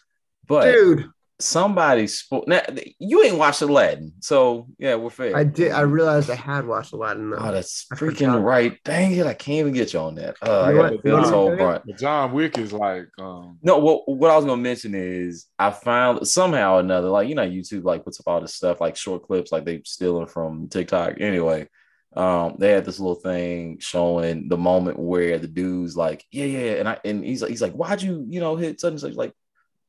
But 0.46 0.72
dude, 0.72 1.10
somebody 1.40 2.06
spoke. 2.06 2.48
Now 2.48 2.62
you 2.98 3.22
ain't 3.24 3.38
watched 3.38 3.62
Aladdin, 3.62 4.12
so 4.20 4.66
yeah, 4.78 4.96
we're 4.96 5.10
fair. 5.10 5.36
I 5.36 5.44
did. 5.44 5.72
I 5.72 5.82
realized 5.82 6.30
I 6.30 6.34
had 6.34 6.66
watched 6.66 6.92
Aladdin. 6.92 7.30
Though. 7.30 7.38
Oh, 7.38 7.52
that's 7.52 7.86
freaking 7.94 8.42
right. 8.42 8.76
Dang 8.84 9.12
it, 9.12 9.26
I 9.26 9.34
can't 9.34 9.58
even 9.58 9.72
get 9.72 9.92
you 9.92 10.00
on 10.00 10.16
that. 10.16 10.36
Uh, 10.42 10.70
You 10.72 10.80
I 10.82 10.90
know 10.90 10.96
got 10.96 11.02
this 11.22 11.30
whole 11.30 11.56
front. 11.56 11.84
But 11.86 11.98
John 11.98 12.32
Wick 12.32 12.58
is 12.58 12.72
like, 12.72 13.06
um, 13.18 13.58
No, 13.62 13.78
what 13.78 14.08
what 14.08 14.30
I 14.30 14.36
was 14.36 14.44
gonna 14.44 14.60
mention 14.60 14.94
is 14.94 15.46
I 15.58 15.70
found 15.70 16.26
somehow 16.26 16.76
or 16.76 16.80
another, 16.80 17.08
like 17.08 17.28
you 17.28 17.34
know, 17.34 17.48
YouTube 17.48 17.84
like 17.84 18.04
puts 18.04 18.20
up 18.20 18.28
all 18.28 18.40
this 18.40 18.54
stuff, 18.54 18.80
like 18.80 18.96
short 18.96 19.22
clips, 19.22 19.52
like 19.52 19.64
they 19.64 19.82
stealing 19.84 20.26
from 20.26 20.68
TikTok. 20.68 21.20
Anyway, 21.20 21.68
um, 22.16 22.56
they 22.58 22.72
had 22.72 22.84
this 22.84 22.98
little 22.98 23.14
thing 23.14 23.78
showing 23.80 24.48
the 24.48 24.56
moment 24.56 24.98
where 24.98 25.38
the 25.38 25.46
dude's 25.46 25.96
like, 25.96 26.24
yeah, 26.32 26.46
yeah, 26.46 26.72
and 26.72 26.88
I 26.88 26.98
and 27.04 27.24
he's 27.24 27.42
like, 27.42 27.50
he's 27.50 27.62
like, 27.62 27.74
why'd 27.74 28.02
you, 28.02 28.24
you 28.28 28.40
know, 28.40 28.56
hit 28.56 28.80
such 28.80 28.92
and 28.92 29.00
such? 29.00 29.14
Like, 29.14 29.32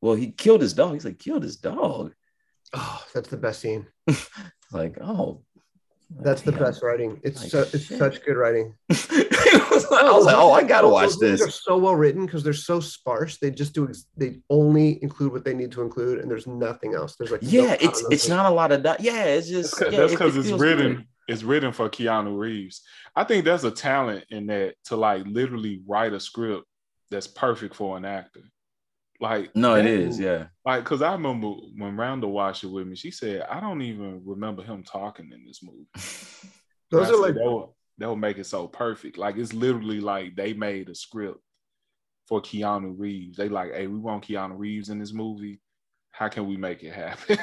well, 0.01 0.15
he 0.15 0.31
killed 0.31 0.61
his 0.61 0.73
dog. 0.73 0.93
He's 0.93 1.05
like, 1.05 1.19
killed 1.19 1.43
his 1.43 1.57
dog. 1.57 2.13
Oh, 2.73 3.03
that's 3.13 3.29
the 3.29 3.37
best 3.37 3.61
scene. 3.61 3.87
Like, 4.71 4.97
oh, 5.01 5.41
That's 6.21 6.43
the 6.43 6.51
best 6.51 6.83
writing. 6.83 7.19
It's 7.23 7.41
Like, 7.41 7.49
so, 7.51 7.61
it's 7.61 7.85
shit. 7.85 7.97
such 7.97 8.23
good 8.23 8.37
writing. 8.37 8.75
I 8.91 9.67
was 9.71 9.89
like, 9.89 10.03
I 10.05 10.11
was 10.11 10.25
like, 10.25 10.35
oh, 10.37 10.51
I 10.51 10.63
gotta 10.63 10.85
Those 10.85 10.93
watch 10.93 11.09
movies 11.21 11.39
this. 11.39 11.41
Are 11.47 11.51
so 11.51 11.77
well 11.77 11.95
written 11.95 12.25
because 12.27 12.43
they're 12.43 12.53
so 12.53 12.79
sparse. 12.79 13.37
They 13.39 13.49
just 13.49 13.73
do. 13.73 13.87
ex- 13.87 14.05
They 14.15 14.37
only 14.49 15.01
include 15.03 15.31
what 15.31 15.43
they 15.43 15.55
need 15.55 15.71
to 15.71 15.81
include, 15.81 16.19
and 16.19 16.29
there's 16.29 16.45
nothing 16.45 16.93
else. 16.93 17.15
There's 17.15 17.31
like 17.31 17.41
Yeah, 17.43 17.77
plot 17.77 17.81
it's 17.81 17.99
it's 18.11 18.23
those 18.23 18.29
not 18.29 18.45
a 18.45 18.53
lot 18.53 18.71
of 18.71 18.83
di- 18.83 18.97
yeah, 18.99 19.23
it's 19.25 19.47
that's 19.51 19.69
just 19.69 19.79
because 19.79 19.93
yeah, 19.93 20.01
it- 20.05 20.11
it 20.21 20.35
it's 20.51 20.61
written. 20.61 20.95
good. 20.97 21.05
It's 21.27 21.41
written 21.43 21.71
for 21.73 21.89
Keanu 21.89 22.37
Reeves. 22.37 22.81
I 23.15 23.23
think 23.23 23.43
there's 23.45 23.63
a 23.63 23.71
talent 23.71 24.25
in 24.29 24.45
that 24.47 24.75
to 24.85 24.95
like 24.97 25.23
literally 25.25 25.81
write 25.87 26.13
a 26.13 26.19
script 26.19 26.65
that's 27.11 27.27
perfect 27.27 27.73
for 27.75 27.97
an 27.97 28.05
actor. 28.05 28.41
Like 29.21 29.55
No, 29.55 29.75
it 29.75 29.85
is, 29.85 29.91
that 29.91 30.09
is, 30.09 30.19
yeah. 30.19 30.45
Like, 30.65 30.85
cause 30.85 31.01
I 31.01 31.11
remember 31.11 31.47
when 31.47 31.97
Rhonda 31.97 32.27
watched 32.27 32.63
it 32.63 32.67
with 32.67 32.87
me, 32.87 32.95
she 32.95 33.11
said, 33.11 33.41
"I 33.49 33.59
don't 33.59 33.81
even 33.81 34.21
remember 34.25 34.63
him 34.63 34.83
talking 34.83 35.31
in 35.33 35.45
this 35.45 35.61
movie." 35.61 35.87
Those 36.91 36.91
And 36.91 37.01
I 37.01 37.03
are 37.03 37.05
said, 37.05 37.21
like 37.21 37.33
that 37.35 37.51
would, 37.51 37.69
that 37.97 38.09
would 38.09 38.15
make 38.15 38.37
it 38.37 38.45
so 38.45 38.67
perfect. 38.67 39.17
Like 39.17 39.37
it's 39.37 39.53
literally 39.53 39.99
like 39.99 40.35
they 40.35 40.53
made 40.53 40.89
a 40.89 40.95
script 40.95 41.39
for 42.27 42.41
Keanu 42.41 42.95
Reeves. 42.97 43.37
They 43.37 43.49
like, 43.49 43.73
hey, 43.73 43.87
we 43.87 43.99
want 43.99 44.25
Keanu 44.25 44.57
Reeves 44.57 44.89
in 44.89 44.99
this 44.99 45.13
movie. 45.13 45.59
How 46.11 46.29
can 46.29 46.47
we 46.47 46.57
make 46.57 46.83
it 46.83 46.93
happen? 46.93 47.37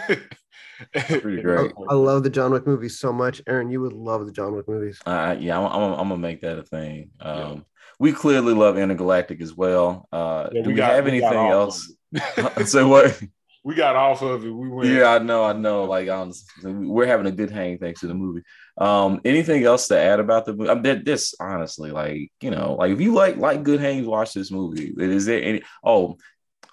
Pretty 1.21 1.43
great. 1.43 1.73
I 1.89 1.95
love 1.95 2.23
the 2.23 2.31
John 2.31 2.53
Wick 2.53 2.67
movies 2.67 2.99
so 2.99 3.13
much. 3.13 3.41
Aaron, 3.47 3.71
you 3.71 3.81
would 3.81 3.93
love 3.93 4.27
the 4.27 4.33
John 4.33 4.55
Wick 4.55 4.69
movies. 4.69 5.01
Uh, 5.07 5.37
yeah, 5.39 5.59
I'm, 5.59 5.67
I'm, 5.67 5.93
I'm 5.93 6.09
gonna 6.09 6.19
make 6.19 6.41
that 6.43 6.59
a 6.59 6.63
thing. 6.63 7.11
Um, 7.21 7.39
Yeah. 7.39 7.61
We 7.99 8.13
clearly 8.13 8.53
love 8.55 8.77
Entergalactic 8.77 9.41
as 9.41 9.55
well. 9.55 10.09
Uh, 10.13 10.49
Yeah, 10.53 10.63
do 10.63 10.71
we, 10.71 10.75
got- 10.77 10.93
have 10.93 11.07
anything 11.07 11.29
off 11.29 11.53
else? 11.53 12.71
so 12.71 12.89
what? 12.93 13.21
we 13.65 13.75
got 13.75 13.97
off 13.97 14.23
of 14.23 14.45
it. 14.45 14.51
We 14.51 14.69
went. 14.69 14.89
Yeah, 14.91 15.09
I 15.09 15.19
know, 15.19 15.45
I 15.45 15.53
know. 15.53 15.85
Like, 15.85 16.09
honestly, 16.09 16.73
we're 16.73 17.07
having 17.07 17.27
a 17.27 17.33
good 17.33 17.51
hang 17.51 17.79
thanks 17.79 18.01
to 18.01 18.07
the 18.07 18.15
movie. 18.15 18.43
Um, 18.79 19.21
anything 19.25 19.65
else 19.65 19.89
to 19.89 19.99
add 19.99 20.21
about 20.21 20.45
the 20.45 20.53
movie? 20.55 20.71
I'm 20.71 20.83
mean, 20.83 21.03
this 21.05 21.35
honestly, 21.41 21.91
like, 21.91 22.31
you 22.41 22.51
know, 22.51 22.77
like 22.79 22.93
if 22.93 23.01
you 23.01 23.13
like 23.13 23.39
like 23.39 23.63
good 23.65 23.81
hangs, 23.81 24.07
watch 24.07 24.35
this 24.35 24.51
movie. 24.53 24.95
Is 24.97 25.25
there 25.27 25.43
any? 25.43 25.63
Oh, 25.83 26.17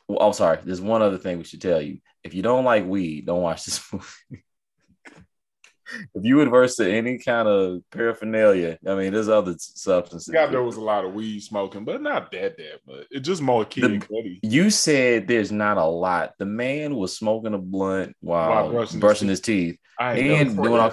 oh, 0.10 0.34
sorry. 0.34 0.60
There's 0.64 0.82
one 0.82 1.02
other 1.02 1.18
thing 1.18 1.38
we 1.40 1.46
should 1.46 1.62
tell 1.62 1.82
you. 1.82 2.00
If 2.24 2.34
you 2.34 2.44
don't 2.44 2.64
like 2.66 2.86
weed, 2.86 3.26
don't 3.26 3.42
watch 3.42 3.66
this 3.66 3.82
movie. 3.94 4.43
if 6.16 6.24
you 6.24 6.42
adverse 6.42 6.76
to 6.78 6.92
any 6.92 7.18
kind 7.18 7.48
of 7.48 7.82
paraphernalia, 7.92 8.78
I 8.88 8.96
mean, 8.96 9.14
there's 9.14 9.30
other 9.30 9.56
substances. 9.58 10.34
Yeah, 10.34 10.48
there 10.48 10.64
was 10.64 10.78
a 10.78 10.82
lot 10.82 11.06
of 11.06 11.14
weed 11.14 11.40
smoking, 11.42 11.86
but 11.86 12.02
not 12.02 12.32
that 12.32 12.58
that. 12.58 12.80
But 12.86 13.08
it's 13.12 13.28
just 13.28 13.42
more 13.42 13.66
kid 13.66 13.84
The- 14.02 14.06
Cudi. 14.06 14.40
You 14.44 14.70
said 14.70 15.28
there's 15.28 15.52
not 15.52 15.78
a 15.78 15.86
lot. 15.86 16.34
The 16.40 16.46
man 16.46 16.96
was 16.96 17.16
smoking 17.18 17.54
a 17.54 17.58
blunt 17.58 18.16
while, 18.22 18.50
While 18.50 18.72
brushing, 18.72 19.00
brushing 19.00 19.28
his, 19.28 19.40
his 19.40 19.46
teeth. 19.46 19.78
I 20.00 20.14
And 20.18 20.56
doing 20.56 20.80
all 20.80 20.92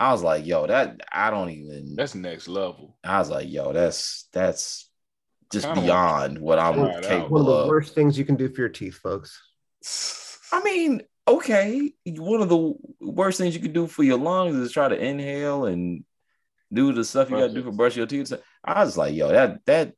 I 0.00 0.12
was 0.12 0.22
like, 0.22 0.46
yo, 0.46 0.66
that 0.66 1.00
I 1.10 1.30
don't 1.30 1.50
even. 1.50 1.96
that's 1.96 2.14
next 2.14 2.46
level. 2.46 2.96
I 3.02 3.18
was 3.18 3.30
like, 3.30 3.50
yo, 3.50 3.72
that's 3.72 4.28
that's 4.32 4.88
just 5.50 5.72
beyond 5.74 6.38
what 6.38 6.58
I'm 6.58 6.78
Right 6.80 6.96
out. 6.96 7.02
capable 7.02 7.30
One 7.30 7.40
of 7.40 7.46
the 7.46 7.52
of. 7.52 7.68
worst 7.68 7.94
things 7.94 8.18
you 8.18 8.24
can 8.24 8.36
do 8.36 8.48
for 8.48 8.60
your 8.60 8.68
teeth, 8.68 8.96
folks. 8.96 9.40
I 10.52 10.62
mean, 10.62 11.02
okay, 11.28 11.92
one 12.06 12.40
of 12.40 12.48
the 12.48 12.74
worst 13.00 13.38
things 13.38 13.54
you 13.54 13.60
could 13.60 13.72
do 13.72 13.86
for 13.86 14.02
your 14.02 14.18
lungs 14.18 14.56
is 14.56 14.72
try 14.72 14.88
to 14.88 14.96
inhale 14.96 15.66
and 15.66 16.04
do 16.72 16.92
the 16.92 17.04
stuff 17.04 17.30
you 17.30 17.36
got 17.36 17.48
to 17.48 17.54
do 17.54 17.62
for 17.62 17.72
brush 17.72 17.96
your 17.96 18.06
teeth. 18.06 18.32
I 18.64 18.84
was 18.84 18.96
like, 18.96 19.14
yo, 19.14 19.28
that 19.28 19.64
that 19.66 19.94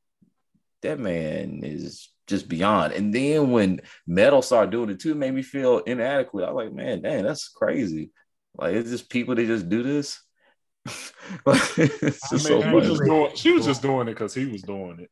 that 0.82 0.98
man 0.98 1.60
is 1.62 2.10
just 2.26 2.48
beyond. 2.48 2.92
And 2.92 3.12
then 3.14 3.50
when 3.50 3.80
Meadow 4.06 4.40
started 4.40 4.70
doing 4.70 4.90
it 4.90 5.00
too, 5.00 5.12
it 5.12 5.16
made 5.16 5.34
me 5.34 5.42
feel 5.42 5.78
inadequate. 5.78 6.44
I 6.44 6.52
was 6.52 6.64
like, 6.66 6.74
man, 6.74 7.02
dang, 7.02 7.24
that's 7.24 7.48
crazy. 7.48 8.10
Like 8.56 8.74
it's 8.74 8.90
just 8.90 9.10
people 9.10 9.34
that 9.34 9.46
just 9.46 9.68
do 9.68 9.82
this. 9.82 10.20
Like, 11.46 11.78
I 11.78 11.86
mean, 12.02 12.12
so 12.12 12.60
he 12.60 12.74
was 12.74 12.88
just 12.88 13.04
doing, 13.04 13.36
she 13.36 13.52
was 13.52 13.64
just 13.64 13.82
doing 13.82 14.08
it 14.08 14.14
because 14.14 14.34
he 14.34 14.46
was 14.46 14.62
doing 14.62 14.98
it. 14.98 15.10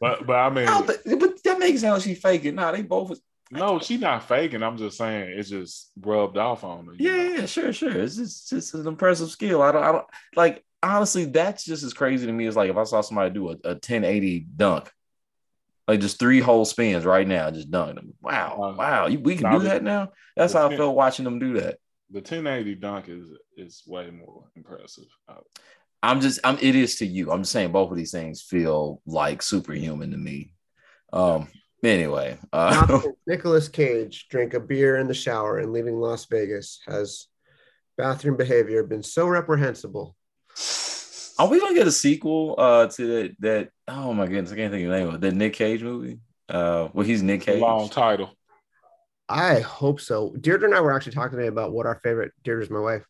But 0.00 0.24
but 0.24 0.36
I 0.36 0.48
mean, 0.54 0.64
No, 0.66 0.84
but, 0.84 0.98
but 1.04 1.42
that 1.42 1.58
makes 1.58 1.78
it 1.78 1.80
sound 1.80 1.94
like 1.94 2.02
she 2.02 2.14
faking. 2.14 2.54
Nah, 2.54 2.70
they 2.70 2.82
both 2.82 3.10
was 3.10 3.20
no, 3.50 3.78
she 3.78 3.96
not 3.96 4.26
faking. 4.26 4.62
I'm 4.62 4.76
just 4.76 4.98
saying 4.98 5.38
it's 5.38 5.48
just 5.48 5.92
rubbed 6.00 6.36
off 6.36 6.64
on 6.64 6.86
her. 6.86 6.92
Yeah, 6.98 7.12
know? 7.12 7.22
yeah, 7.22 7.46
sure, 7.46 7.72
sure. 7.72 7.92
It's 7.92 8.16
just, 8.16 8.50
just 8.50 8.74
an 8.74 8.86
impressive 8.86 9.30
skill. 9.30 9.62
I 9.62 9.72
don't, 9.72 9.84
I 9.84 9.92
don't 9.92 10.06
like 10.34 10.64
honestly. 10.82 11.26
That's 11.26 11.64
just 11.64 11.84
as 11.84 11.94
crazy 11.94 12.26
to 12.26 12.32
me 12.32 12.46
as 12.46 12.56
like 12.56 12.70
if 12.70 12.76
I 12.76 12.84
saw 12.84 13.00
somebody 13.00 13.30
do 13.30 13.50
a, 13.50 13.52
a 13.64 13.74
1080 13.74 14.46
dunk, 14.56 14.90
like 15.86 16.00
just 16.00 16.18
three 16.18 16.40
whole 16.40 16.64
spins 16.64 17.04
right 17.04 17.26
now, 17.26 17.50
just 17.52 17.70
dunk 17.70 17.94
them. 17.94 18.14
Wow, 18.20 18.58
Uh, 18.60 18.76
wow, 18.76 19.06
you, 19.06 19.20
we 19.20 19.36
can 19.36 19.52
do 19.52 19.60
that 19.60 19.84
now. 19.84 20.10
That's 20.36 20.52
how 20.52 20.68
I 20.68 20.76
felt 20.76 20.96
watching 20.96 21.24
them 21.24 21.38
do 21.38 21.54
that. 21.60 21.78
The 22.10 22.18
1080 22.18 22.74
dunk 22.76 23.08
is 23.08 23.28
is 23.56 23.82
way 23.86 24.10
more 24.10 24.50
impressive. 24.56 25.06
I'm 26.02 26.20
just, 26.20 26.40
I'm. 26.42 26.58
It 26.60 26.74
is 26.74 26.96
to 26.96 27.06
you. 27.06 27.30
I'm 27.30 27.42
just 27.42 27.52
saying 27.52 27.72
both 27.72 27.90
of 27.90 27.96
these 27.96 28.12
things 28.12 28.42
feel 28.42 29.00
like 29.06 29.40
superhuman 29.42 30.10
to 30.10 30.16
me. 30.16 30.52
Um. 31.12 31.48
Anyway, 31.82 32.38
uh, 32.52 33.00
Nicolas 33.26 33.68
Cage 33.68 34.28
drank 34.28 34.54
a 34.54 34.60
beer 34.60 34.96
in 34.96 35.06
the 35.08 35.14
shower 35.14 35.58
and 35.58 35.72
leaving 35.72 35.96
Las 36.00 36.24
Vegas 36.26 36.80
has 36.86 37.26
bathroom 37.96 38.36
behavior 38.36 38.82
been 38.82 39.02
so 39.02 39.26
reprehensible. 39.28 40.16
are 41.38 41.48
we 41.48 41.60
gonna 41.60 41.74
get 41.74 41.86
a 41.86 41.92
sequel 41.92 42.54
uh 42.58 42.86
to 42.88 43.06
that? 43.06 43.36
That 43.40 43.70
oh 43.88 44.12
my 44.14 44.26
goodness, 44.26 44.52
I 44.52 44.56
can't 44.56 44.72
think 44.72 44.84
of 44.86 44.90
the 44.90 44.98
name 44.98 45.08
of 45.08 45.14
it. 45.16 45.20
The 45.20 45.32
Nick 45.32 45.52
Cage 45.52 45.82
movie. 45.82 46.18
Uh, 46.48 46.88
well, 46.92 47.04
he's 47.06 47.22
Nick 47.22 47.42
Cage. 47.42 47.60
long 47.60 47.88
title. 47.88 48.30
I 49.28 49.60
hope 49.60 50.00
so. 50.00 50.34
Deirdre 50.40 50.68
and 50.68 50.76
I 50.76 50.80
were 50.80 50.92
actually 50.92 51.12
talking 51.12 51.36
today 51.36 51.48
about 51.48 51.72
what 51.72 51.84
our 51.86 52.00
favorite. 52.02 52.32
Deirdre's 52.44 52.70
my 52.70 52.78
wife. 52.80 53.04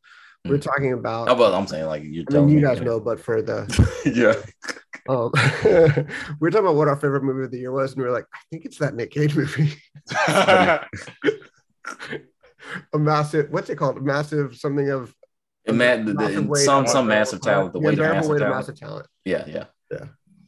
We 0.45 0.53
We're 0.53 0.59
Mm. 0.59 0.63
talking 0.63 0.93
about. 0.93 1.29
Oh, 1.29 1.35
but 1.35 1.55
I'm 1.55 1.67
saying 1.67 1.87
like 1.87 2.03
you're 2.05 2.25
I 2.31 2.35
mean, 2.35 2.49
you 2.49 2.57
me. 2.57 2.63
guys 2.63 2.81
know, 2.81 2.99
but 3.01 3.21
for 3.21 3.43
the 3.43 3.67
yeah. 4.15 4.35
Um, 5.09 5.31
we 5.65 6.05
were 6.41 6.51
talking 6.51 6.67
about 6.67 6.77
what 6.77 6.89
our 6.89 6.97
favorite 6.97 7.23
movie 7.23 7.45
of 7.45 7.51
the 7.51 7.59
year 7.59 7.73
was, 7.73 7.93
and 7.93 8.03
we 8.03 8.09
were 8.09 8.15
like, 8.15 8.27
I 8.33 8.39
think 8.51 8.65
it's 8.65 8.79
that 8.79 8.95
Nick 8.95 9.11
Cage 9.11 9.35
movie, 9.37 9.75
a 12.93 12.99
massive. 12.99 13.51
What's 13.51 13.71
it 13.71 13.77
called? 13.77 13.99
A 13.99 14.01
massive 14.01 14.57
something 14.57 14.91
of 14.91 15.15
And 15.67 15.79
Matt, 15.79 16.07
the, 16.07 16.15
Massive 16.15 16.45
the, 16.45 16.51
weight 16.51 16.65
some 16.65 16.87
some 16.87 17.07
massive 17.07 17.41
talent, 17.41 17.73
the 17.73 17.81
the 17.81 17.87
weight 17.87 17.99
of 17.99 18.07
massive 18.07 18.31
weight 18.31 18.37
of 18.37 18.49
talent. 18.49 18.57
massive 18.57 18.79
talent. 18.79 19.07
Yeah, 19.25 19.45
yeah. 19.47 19.65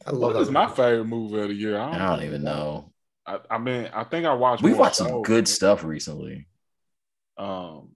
I 0.06 0.10
love 0.10 0.20
what 0.20 0.32
that. 0.34 0.40
is 0.40 0.50
my 0.50 0.66
favorite 0.68 1.04
movie 1.04 1.40
of 1.40 1.48
the 1.48 1.54
year? 1.54 1.78
I 1.78 1.90
don't, 1.90 2.00
I 2.00 2.16
don't 2.16 2.24
even 2.24 2.42
know. 2.42 2.92
I, 3.26 3.40
I 3.50 3.58
mean, 3.58 3.90
I 3.92 4.04
think 4.04 4.24
I 4.26 4.32
watched. 4.32 4.62
We 4.62 4.72
watched 4.72 4.96
some 4.96 5.08
shows. 5.08 5.26
good 5.26 5.46
stuff 5.46 5.84
recently. 5.84 6.46
Um, 7.36 7.90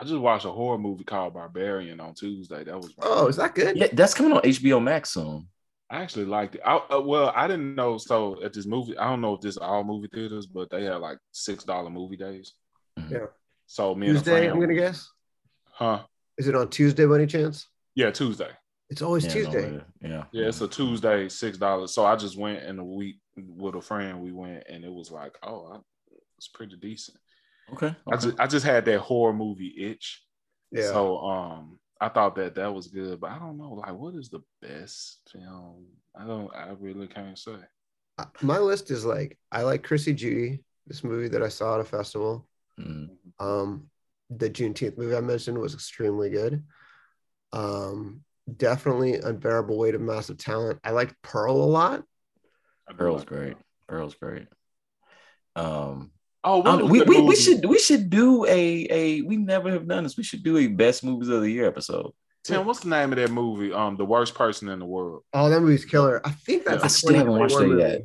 I 0.00 0.04
just 0.04 0.18
watched 0.18 0.44
a 0.44 0.50
horror 0.50 0.78
movie 0.78 1.04
called 1.04 1.34
Barbarian 1.34 1.98
on 2.00 2.14
Tuesday. 2.14 2.62
That 2.64 2.76
was 2.76 2.94
Oh, 3.00 3.26
is 3.26 3.36
that 3.36 3.54
good? 3.54 3.76
Yeah, 3.76 3.88
that's 3.92 4.14
coming 4.14 4.32
on 4.32 4.42
HBO 4.42 4.80
Max 4.82 5.10
soon. 5.10 5.48
I 5.90 6.02
actually 6.02 6.26
liked 6.26 6.54
it. 6.54 6.60
I, 6.64 6.76
uh, 6.76 7.00
well, 7.00 7.32
I 7.34 7.48
didn't 7.48 7.74
know. 7.74 7.98
So 7.98 8.42
at 8.44 8.52
this 8.52 8.66
movie, 8.66 8.96
I 8.96 9.08
don't 9.08 9.20
know 9.20 9.34
if 9.34 9.40
this 9.40 9.56
all 9.56 9.82
movie 9.82 10.08
theaters, 10.12 10.46
but 10.46 10.70
they 10.70 10.84
have 10.84 11.00
like 11.00 11.18
six 11.32 11.64
dollar 11.64 11.90
movie 11.90 12.16
days. 12.16 12.52
Mhm. 12.98 13.10
Yeah. 13.10 13.26
So 13.66 13.94
me 13.94 14.06
Tuesday, 14.08 14.30
friend, 14.32 14.50
I'm 14.52 14.60
gonna 14.60 14.74
guess. 14.74 15.10
huh? 15.64 16.04
Is 16.36 16.46
it 16.46 16.54
on 16.54 16.68
Tuesday 16.70 17.04
by 17.06 17.16
any 17.16 17.26
chance? 17.26 17.66
Yeah, 17.94 18.10
Tuesday. 18.10 18.50
It's 18.90 19.02
always 19.02 19.24
Yeah, 19.24 19.32
Tuesday. 19.32 19.72
way. 19.76 19.84
yeah. 20.02 20.24
Yeah, 20.30 20.46
it's 20.48 20.60
a 20.60 20.68
Tuesday, 20.68 21.28
six 21.28 21.58
dollars. 21.58 21.92
So 21.92 22.04
I 22.06 22.14
just 22.16 22.36
went 22.38 22.62
in 22.62 22.78
a 22.78 22.84
week 22.84 23.16
with 23.36 23.74
a 23.74 23.80
friend. 23.82 24.20
We 24.22 24.32
went, 24.32 24.62
and 24.68 24.84
it 24.84 24.92
was 24.92 25.10
like, 25.10 25.36
oh, 25.42 25.72
I, 25.74 25.78
it's 26.36 26.48
pretty 26.48 26.76
decent. 26.76 27.18
Okay. 27.72 27.94
I 28.10 28.16
just, 28.16 28.40
I 28.40 28.46
just 28.46 28.64
had 28.64 28.84
that 28.86 29.00
horror 29.00 29.32
movie 29.32 29.74
itch. 29.78 30.22
Yeah. 30.70 30.84
So 30.84 31.18
um, 31.18 31.78
I 32.00 32.08
thought 32.08 32.34
that 32.36 32.54
that 32.54 32.72
was 32.72 32.88
good, 32.88 33.20
but 33.20 33.30
I 33.30 33.38
don't 33.38 33.58
know, 33.58 33.74
like, 33.74 33.94
what 33.94 34.14
is 34.14 34.28
the 34.28 34.40
best 34.62 35.20
film? 35.32 35.86
I 36.18 36.26
don't, 36.26 36.54
I 36.54 36.74
really 36.78 37.06
can't 37.06 37.38
say. 37.38 37.56
Uh, 38.18 38.24
My 38.42 38.58
list 38.58 38.90
is 38.90 39.04
like 39.04 39.38
I 39.52 39.62
like 39.62 39.82
Chrissy 39.84 40.14
Judy, 40.14 40.64
this 40.86 41.04
movie 41.04 41.28
that 41.28 41.42
I 41.42 41.48
saw 41.48 41.74
at 41.74 41.80
a 41.80 41.84
festival. 41.84 42.48
Mm. 42.80 43.10
Um, 43.38 43.90
the 44.30 44.50
Juneteenth 44.50 44.98
movie 44.98 45.16
I 45.16 45.20
mentioned 45.20 45.58
was 45.58 45.74
extremely 45.74 46.30
good. 46.30 46.64
Um, 47.52 48.22
definitely 48.56 49.14
unbearable 49.14 49.78
weight 49.78 49.94
of 49.94 50.00
massive 50.00 50.38
talent. 50.38 50.80
I 50.82 50.90
like 50.90 51.14
Pearl 51.22 51.56
a 51.56 51.64
lot. 51.64 52.02
Pearl's 52.96 53.24
great. 53.24 53.56
Pearl's 53.86 54.14
great. 54.14 54.48
Um, 55.56 56.10
Oh, 56.44 56.54
I 56.54 56.56
what 56.56 56.64
don't- 56.78 56.82
was 56.90 56.90
we, 56.90 57.02
we, 57.02 57.20
we 57.22 57.36
should 57.36 57.64
we 57.64 57.78
should 57.78 58.10
do 58.10 58.44
a 58.46 58.86
a 58.90 59.22
we 59.22 59.36
never 59.36 59.70
have 59.70 59.86
done 59.88 60.04
this. 60.04 60.16
We 60.16 60.22
should 60.22 60.42
do 60.42 60.56
a 60.58 60.66
best 60.68 61.02
movies 61.04 61.28
of 61.28 61.42
the 61.42 61.50
year 61.50 61.66
episode. 61.66 62.12
Tim, 62.44 62.64
what's 62.64 62.80
the 62.80 62.88
name 62.88 63.12
of 63.12 63.18
that 63.18 63.30
movie? 63.30 63.72
Um, 63.72 63.96
the 63.96 64.04
worst 64.06 64.34
person 64.34 64.68
in 64.68 64.78
the 64.78 64.86
world. 64.86 65.24
Oh, 65.34 65.50
that 65.50 65.60
movie's 65.60 65.84
killer. 65.84 66.20
I 66.24 66.30
think 66.30 66.64
that's 66.64 66.76
Yeah. 66.76 66.82
a 66.82 66.84
I 66.84 66.88
still 66.88 67.14
haven't 67.14 67.38
watched 67.38 67.60
it 67.60 67.78
yet. 67.78 68.02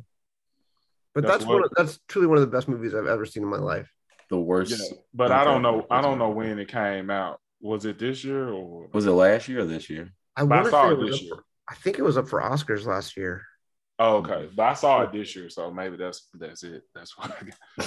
But 1.14 1.22
That's 1.22 1.34
that's, 1.38 1.46
one. 1.46 1.62
Of, 1.64 1.70
that's 1.76 2.00
truly 2.08 2.26
one 2.26 2.38
of 2.38 2.42
the 2.42 2.48
best 2.54 2.66
movies 2.66 2.92
I've 2.94 3.06
ever 3.06 3.24
seen 3.24 3.44
in 3.44 3.48
my 3.48 3.58
life. 3.58 3.88
The 4.30 4.38
worst. 4.38 4.72
Yeah, 4.72 4.96
but 5.14 5.30
I 5.30 5.44
don't 5.44 5.62
know. 5.62 5.86
I 5.88 6.00
don't 6.02 6.18
know 6.18 6.30
when 6.30 6.58
it 6.58 6.66
came 6.68 7.08
out. 7.08 7.38
Was 7.60 7.84
it 7.84 7.98
this 8.00 8.24
year 8.24 8.48
or? 8.50 8.88
Was 8.92 9.06
it 9.06 9.12
last 9.12 9.48
year 9.48 9.60
or 9.60 9.64
this 9.64 9.88
year? 9.88 10.12
I 10.36 10.42
I 10.42 10.68
saw 10.68 10.90
it 10.90 10.94
it 10.98 11.06
this 11.10 11.22
year. 11.22 11.36
for, 11.36 11.44
I 11.68 11.76
think 11.76 12.00
it 12.00 12.02
was 12.02 12.18
up 12.18 12.28
for 12.28 12.42
Oscars 12.42 12.84
last 12.84 13.16
year. 13.16 13.42
Oh, 14.00 14.16
okay, 14.16 14.50
but 14.56 14.62
I 14.64 14.74
saw 14.74 15.02
it 15.02 15.12
this 15.12 15.36
year, 15.36 15.48
so 15.48 15.70
maybe 15.70 15.96
that's 15.96 16.28
that's 16.34 16.64
it. 16.64 16.82
That's 16.96 17.16
why. 17.16 17.30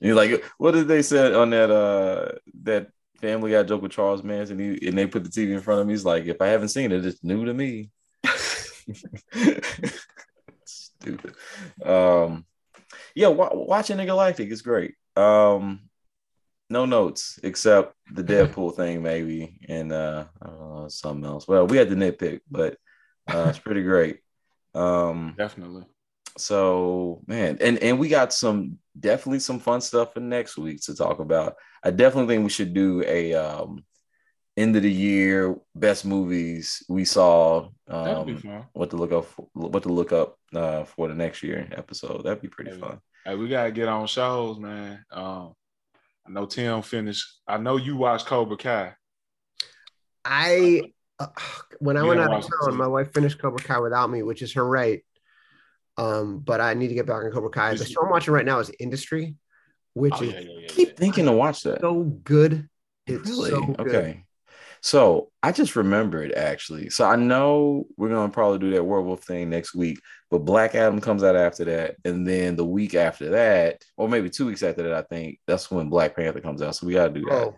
You're 0.00 0.14
like, 0.14 0.44
what 0.58 0.72
did 0.72 0.88
they 0.88 1.02
say 1.02 1.34
on 1.34 1.50
that 1.50 1.70
uh 1.70 2.32
that 2.62 2.88
Family 3.20 3.50
Guy 3.50 3.64
joke 3.64 3.82
with 3.82 3.92
Charles 3.92 4.22
Manson? 4.22 4.58
He, 4.58 4.86
and 4.86 4.96
they 4.96 5.06
put 5.06 5.24
the 5.24 5.30
TV 5.30 5.52
in 5.52 5.60
front 5.60 5.80
of 5.80 5.86
me. 5.86 5.92
He's 5.92 6.04
like, 6.04 6.26
if 6.26 6.40
I 6.40 6.46
haven't 6.48 6.68
seen 6.68 6.92
it, 6.92 7.04
it's 7.04 7.24
new 7.24 7.44
to 7.44 7.54
me. 7.54 7.90
Stupid. 10.64 11.34
Um, 11.84 12.44
yeah, 13.14 13.28
wa- 13.28 13.54
watching 13.54 13.96
Galactic 13.98 14.50
is 14.50 14.62
great. 14.62 14.94
Um, 15.16 15.88
no 16.70 16.84
notes 16.84 17.40
except 17.42 17.94
the 18.12 18.22
Deadpool 18.22 18.74
thing, 18.76 19.02
maybe, 19.02 19.58
and 19.68 19.92
uh, 19.92 20.26
I 20.40 20.46
don't 20.46 20.74
know 20.74 20.88
something 20.88 21.24
else. 21.24 21.48
Well, 21.48 21.66
we 21.66 21.76
had 21.76 21.88
to 21.90 21.96
nitpick, 21.96 22.40
but 22.50 22.76
uh, 23.28 23.46
it's 23.48 23.58
pretty 23.58 23.82
great. 23.82 24.20
Um, 24.74 25.34
Definitely. 25.36 25.86
So 26.40 27.22
man, 27.26 27.58
and 27.60 27.78
and 27.78 27.98
we 27.98 28.08
got 28.08 28.32
some 28.32 28.78
definitely 28.98 29.40
some 29.40 29.58
fun 29.60 29.80
stuff 29.80 30.14
for 30.14 30.20
next 30.20 30.56
week 30.56 30.80
to 30.82 30.94
talk 30.94 31.18
about. 31.20 31.56
I 31.82 31.90
definitely 31.90 32.34
think 32.34 32.44
we 32.44 32.50
should 32.50 32.74
do 32.74 33.02
a 33.06 33.34
um 33.34 33.84
end 34.56 34.74
of 34.74 34.82
the 34.82 34.90
year 34.92 35.56
best 35.74 36.04
movies 36.04 36.82
we 36.88 37.04
saw. 37.04 37.68
Um, 37.86 38.66
what 38.72 38.90
to 38.90 38.96
look 38.96 39.12
up 39.12 39.24
for, 39.26 39.48
what 39.52 39.84
to 39.84 39.88
look 39.88 40.10
up 40.12 40.36
uh, 40.54 40.84
for 40.84 41.06
the 41.08 41.14
next 41.14 41.42
year 41.44 41.68
episode. 41.72 42.24
That'd 42.24 42.42
be 42.42 42.48
pretty 42.48 42.72
Yeah. 42.72 42.78
fun. 42.78 43.00
Hey, 43.24 43.34
we 43.36 43.48
gotta 43.48 43.70
get 43.70 43.88
on 43.88 44.06
shows, 44.06 44.58
man. 44.58 45.04
Um, 45.12 45.54
I 46.26 46.30
know 46.30 46.46
Tim 46.46 46.82
finished. 46.82 47.24
I 47.46 47.56
know 47.58 47.76
you 47.76 47.96
watched 47.96 48.26
Cobra 48.26 48.56
Kai. 48.56 48.94
I 50.24 50.82
uh, 51.18 51.26
when 51.80 51.96
I 51.96 52.02
You 52.02 52.08
went 52.08 52.20
out 52.20 52.32
of 52.32 52.50
town, 52.62 52.76
my 52.76 52.86
wife 52.86 53.12
finished 53.12 53.40
Cobra 53.40 53.62
Kai 53.62 53.78
without 53.78 54.10
me, 54.10 54.22
which 54.22 54.42
is 54.42 54.52
her 54.54 54.66
right. 54.66 55.04
Um, 55.98 56.38
but 56.38 56.60
I 56.60 56.74
need 56.74 56.88
to 56.88 56.94
get 56.94 57.06
back 57.06 57.24
on 57.24 57.30
Cobra 57.32 57.50
Kai. 57.50 57.74
The 57.74 57.84
show 57.84 58.02
I'm 58.02 58.10
watching 58.10 58.32
right 58.32 58.46
now 58.46 58.60
is 58.60 58.70
Industry, 58.78 59.34
which 59.94 60.14
Oh, 60.16 60.22
is 60.22 60.32
yeah, 60.32 60.40
yeah, 60.40 60.58
yeah, 60.60 60.66
Keep 60.68 60.96
thinking 60.96 61.24
to 61.26 61.32
watch 61.32 61.62
that. 61.64 61.80
so 61.80 62.02
good. 62.04 62.68
It's 63.06 63.28
really 63.28 63.50
so 63.50 63.60
good. 63.66 63.80
okay. 63.80 64.24
So 64.80 65.32
I 65.42 65.50
just 65.50 65.74
remembered 65.74 66.32
actually. 66.32 66.88
So 66.90 67.04
I 67.04 67.16
know 67.16 67.86
we're 67.96 68.10
gonna 68.10 68.30
probably 68.32 68.60
do 68.60 68.70
that 68.76 68.84
werewolf 68.84 69.24
thing 69.24 69.50
next 69.50 69.74
week, 69.74 69.98
but 70.30 70.44
Black 70.44 70.76
Adam 70.76 71.00
comes 71.00 71.24
out 71.24 71.34
after 71.34 71.64
that, 71.64 71.96
and 72.04 72.24
then 72.24 72.54
the 72.54 72.64
week 72.64 72.94
after 72.94 73.30
that, 73.30 73.82
or 73.96 74.08
maybe 74.08 74.30
two 74.30 74.46
weeks 74.46 74.62
after 74.62 74.84
that, 74.84 74.92
I 74.92 75.02
think 75.02 75.40
that's 75.48 75.68
when 75.68 75.88
Black 75.90 76.14
Panther 76.14 76.40
comes 76.40 76.62
out. 76.62 76.76
So 76.76 76.86
we 76.86 76.92
gotta 76.92 77.12
do 77.12 77.24
that. 77.24 77.32
Oh, 77.32 77.56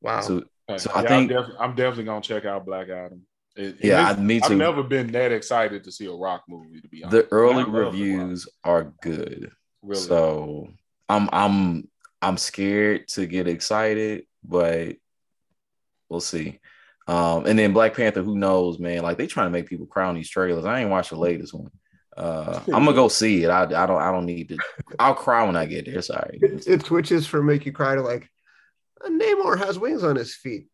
wow. 0.00 0.20
So 0.20 0.42
Okay. 0.68 0.78
So 0.78 0.90
I 0.94 1.06
think- 1.06 1.10
I'm, 1.32 1.42
def- 1.44 1.54
I'm 1.60 1.74
definitely 1.76 2.04
gonna 2.04 2.20
check 2.22 2.44
out 2.44 2.64
Black 2.66 2.88
Adam. 2.88 3.22
It- 3.60 3.76
yeah, 3.84 4.10
it- 4.10 4.18
I, 4.18 4.20
me 4.20 4.40
I've 4.42 4.52
never 4.52 4.82
been 4.82 5.12
that 5.12 5.32
excited 5.32 5.84
to 5.84 5.92
see 5.92 6.06
a 6.06 6.12
rock 6.12 6.44
movie. 6.48 6.80
To 6.80 6.88
be 6.88 7.04
honest, 7.04 7.28
the 7.28 7.34
early 7.34 7.54
I 7.54 7.56
love 7.58 7.66
The 7.66 7.72
Rock, 7.72 7.92
reviews 7.92 8.48
are 8.64 8.92
good. 9.02 9.50
really. 9.82 10.00
So 10.00 10.68
I'm 11.08 11.28
I'm 11.32 11.88
I'm 12.22 12.36
scared 12.36 13.08
to 13.08 13.26
get 13.26 13.48
excited, 13.48 14.24
but 14.44 14.96
we'll 16.08 16.20
see. 16.20 16.58
Um, 17.08 17.44
and 17.46 17.58
then 17.58 17.72
Black 17.72 17.94
Panther, 17.94 18.22
who 18.22 18.36
knows, 18.38 18.78
man? 18.78 19.02
Like 19.02 19.18
they 19.18 19.26
trying 19.26 19.46
to 19.46 19.50
make 19.50 19.66
people 19.66 19.86
cry 19.86 20.06
on 20.06 20.14
these 20.14 20.30
trailers. 20.30 20.64
I 20.64 20.80
ain't 20.80 20.90
watched 20.90 21.10
the 21.10 21.16
latest 21.16 21.52
one. 21.52 21.70
Uh, 22.16 22.60
I'm 22.66 22.84
gonna 22.84 22.92
go 22.92 23.08
see 23.08 23.44
it. 23.44 23.48
I, 23.50 23.62
I 23.62 23.86
don't 23.86 24.00
I 24.00 24.12
don't 24.12 24.26
need 24.26 24.48
to. 24.50 24.58
I'll 24.98 25.14
cry 25.14 25.44
when 25.44 25.56
I 25.56 25.66
get 25.66 25.86
there. 25.86 26.02
Sorry. 26.02 26.38
it, 26.42 26.66
it 26.66 26.84
twitches 26.84 27.26
from 27.26 27.46
make 27.46 27.66
you 27.66 27.72
cry 27.72 27.94
to 27.94 28.02
like 28.02 28.28
"Uh, 29.04 29.08
Namor 29.08 29.58
has 29.58 29.78
wings 29.78 30.04
on 30.04 30.16
his 30.16 30.34
feet. 30.34 30.66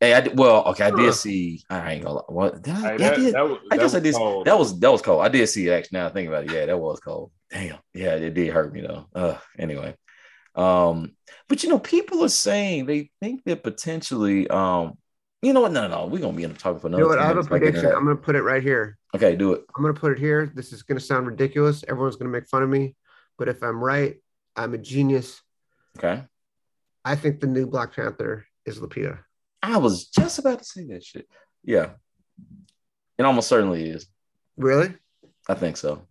Hey, 0.00 0.12
I 0.12 0.20
did, 0.20 0.38
well, 0.38 0.64
okay, 0.66 0.84
I 0.84 0.90
did 0.90 1.14
see. 1.14 1.64
I 1.70 1.92
ain't 1.92 2.04
gonna 2.04 2.16
lie. 2.16 2.22
What? 2.28 2.62
Did 2.62 2.74
I, 2.74 2.80
Hey, 2.80 2.82
yeah, 2.82 2.92
I 2.92 2.96
that, 2.98 3.16
did. 3.16 3.34
that 3.34 3.48
was, 3.48 3.58
I 3.70 3.76
that 3.76 3.82
guess 3.82 3.94
I 3.94 3.96
was 3.98 4.02
did. 4.02 4.14
cold. 4.14 4.46
That 4.46 4.58
was 4.58 4.78
that 4.80 4.92
was 4.92 5.02
cold. 5.02 5.22
I 5.22 5.28
did 5.28 5.46
see 5.48 5.68
it 5.68 5.72
actually. 5.72 5.98
Now 5.98 6.06
I 6.06 6.10
think 6.10 6.28
about 6.28 6.44
it, 6.44 6.52
yeah, 6.52 6.66
that 6.66 6.78
was 6.78 7.00
cold. 7.00 7.30
Damn. 7.50 7.78
Yeah, 7.94 8.14
it 8.16 8.34
did 8.34 8.52
hurt 8.52 8.72
me 8.74 8.82
though. 8.82 9.06
Uh, 9.14 9.38
anyway, 9.58 9.94
um, 10.54 11.16
but 11.48 11.62
you 11.62 11.70
know, 11.70 11.78
people 11.78 12.22
are 12.24 12.28
saying 12.28 12.86
they 12.86 13.10
think 13.22 13.42
that 13.44 13.62
potentially, 13.62 14.48
um, 14.48 14.98
you 15.42 15.52
know 15.52 15.60
what? 15.60 15.72
No, 15.72 15.86
no, 15.86 16.02
no. 16.02 16.06
we're 16.06 16.20
gonna 16.20 16.36
be 16.36 16.42
in 16.42 16.52
the 16.52 16.58
talking 16.58 16.80
for 16.80 16.88
another. 16.88 17.02
You 17.04 17.08
know 17.08 17.16
what? 17.16 17.18
I 17.18 17.26
have 17.26 17.32
a 17.32 17.34
minutes. 17.36 17.48
Gotta 17.48 17.60
get 17.60 17.68
into 17.68 17.80
prediction. 17.80 17.96
I'm 17.98 18.04
going 18.04 18.16
to 18.16 18.22
put 18.22 18.36
it 18.36 18.42
right 18.42 18.62
here. 18.62 18.98
Okay, 19.14 19.36
do 19.36 19.52
it. 19.52 19.64
I'm 19.76 19.82
going 19.82 19.94
to 19.94 20.00
put 20.00 20.12
it 20.12 20.18
here. 20.18 20.50
This 20.54 20.72
is 20.72 20.82
going 20.82 20.98
to 20.98 21.04
sound 21.04 21.26
ridiculous. 21.26 21.84
Everyone's 21.88 22.16
going 22.16 22.30
to 22.30 22.38
make 22.38 22.48
fun 22.48 22.62
of 22.62 22.68
me. 22.68 22.96
But 23.38 23.48
if 23.48 23.62
I'm 23.62 23.82
right, 23.82 24.16
I'm 24.56 24.74
a 24.74 24.78
genius. 24.78 25.40
Okay. 25.98 26.24
I 27.04 27.16
think 27.16 27.40
the 27.40 27.46
new 27.46 27.66
Black 27.66 27.94
Panther 27.94 28.46
is 28.64 28.78
Lupita. 28.78 29.20
I 29.66 29.78
was 29.78 30.06
just 30.06 30.38
about 30.38 30.60
to 30.60 30.64
say 30.64 30.84
that 30.86 31.02
shit. 31.04 31.28
Yeah, 31.64 31.90
it 33.18 33.24
almost 33.24 33.48
certainly 33.48 33.88
is. 33.88 34.06
Really? 34.56 34.94
I 35.48 35.54
think 35.54 35.76
so. 35.76 36.02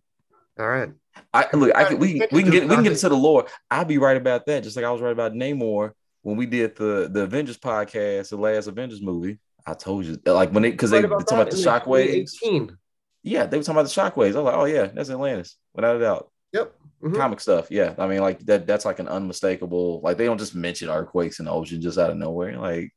All 0.58 0.66
right. 0.68 0.90
I 1.32 1.46
look. 1.54 1.74
I 1.74 1.84
can, 1.84 1.98
we 1.98 2.18
can't 2.18 2.32
we 2.32 2.42
can 2.42 2.50
get 2.52 2.62
we 2.62 2.68
can 2.74 2.82
get 2.84 2.90
nothing. 2.90 2.92
into 2.92 3.08
the 3.08 3.16
lore. 3.16 3.46
I'll 3.70 3.84
be 3.86 3.98
right 3.98 4.16
about 4.16 4.44
that. 4.46 4.62
Just 4.62 4.76
like 4.76 4.84
I 4.84 4.90
was 4.90 5.00
right 5.00 5.12
about 5.12 5.32
Namor 5.32 5.92
when 6.22 6.36
we 6.36 6.44
did 6.46 6.76
the 6.76 7.08
the 7.10 7.22
Avengers 7.22 7.56
podcast, 7.56 8.28
the 8.30 8.36
last 8.36 8.66
Avengers 8.66 9.00
movie. 9.00 9.38
I 9.66 9.74
told 9.74 10.04
you, 10.04 10.18
like 10.26 10.50
when 10.50 10.62
they 10.62 10.70
because 10.70 10.90
they 10.90 11.00
Right 11.00 11.10
were 11.10 11.18
talking 11.20 11.38
about 11.38 11.50
the 11.50 11.56
that 11.56 11.84
shockwaves. 11.84 12.32
2018. 12.42 12.76
Yeah, 13.22 13.46
they 13.46 13.56
were 13.56 13.62
talking 13.64 13.80
about 13.80 13.90
the 13.90 14.00
shockwaves. 14.00 14.36
I 14.36 14.40
was 14.40 14.44
like, 14.44 14.54
oh 14.54 14.64
yeah, 14.66 14.86
that's 14.86 15.10
Atlantis, 15.10 15.56
without 15.74 15.96
a 15.96 16.00
doubt. 16.00 16.30
Yep. 16.52 16.72
Mhm. 17.02 17.16
Comic 17.16 17.40
stuff. 17.40 17.68
Yeah, 17.70 17.94
I 17.98 18.06
mean, 18.06 18.20
like 18.20 18.38
that. 18.46 18.66
That's 18.66 18.84
like 18.84 18.98
an 18.98 19.08
unmistakable. 19.08 20.00
Like 20.02 20.16
they 20.18 20.26
don't 20.26 20.38
just 20.38 20.54
mention 20.54 20.88
earthquakes 20.90 21.40
and 21.40 21.48
ocean 21.48 21.80
just 21.80 21.98
out 21.98 22.10
of 22.10 22.16
nowhere. 22.16 22.58
Like 22.58 22.92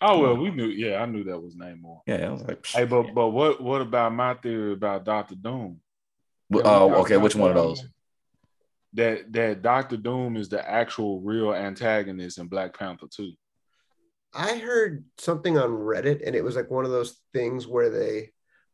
Oh 0.00 0.20
well, 0.20 0.36
we 0.36 0.50
knew. 0.50 0.66
Yeah, 0.66 1.02
I 1.02 1.06
knew 1.06 1.24
that 1.24 1.40
was 1.40 1.54
Namor. 1.54 2.00
yeah, 2.06 2.28
I 2.28 2.30
was 2.30 2.42
like, 2.42 2.66
Hey, 2.66 2.84
but 2.84 3.14
but 3.14 3.28
what 3.28 3.62
what 3.62 3.80
about 3.80 4.12
my 4.12 4.34
theory 4.34 4.72
about 4.72 5.04
Doctor 5.04 5.34
Doom? 5.34 5.80
oh, 6.52 6.58
Yeah, 6.58 6.86
we 6.86 6.92
okay. 7.00 7.14
about 7.14 7.24
Which 7.24 7.36
one 7.36 7.50
of 7.50 7.56
those? 7.56 7.84
That 8.94 9.32
that 9.32 9.62
Doctor 9.62 9.96
Doom 9.96 10.36
is 10.36 10.48
the 10.48 10.68
actual 10.68 11.20
real 11.20 11.54
antagonist 11.54 12.38
in 12.38 12.46
Black 12.46 12.78
Panther 12.78 13.06
too. 13.10 13.32
I 14.34 14.58
heard 14.58 15.04
something 15.18 15.56
on 15.56 15.70
Reddit, 15.70 16.26
and 16.26 16.36
it 16.36 16.44
was 16.44 16.56
like 16.56 16.70
one 16.70 16.84
of 16.84 16.90
those 16.90 17.18
things 17.32 17.66
where 17.66 17.88
they 17.88 18.32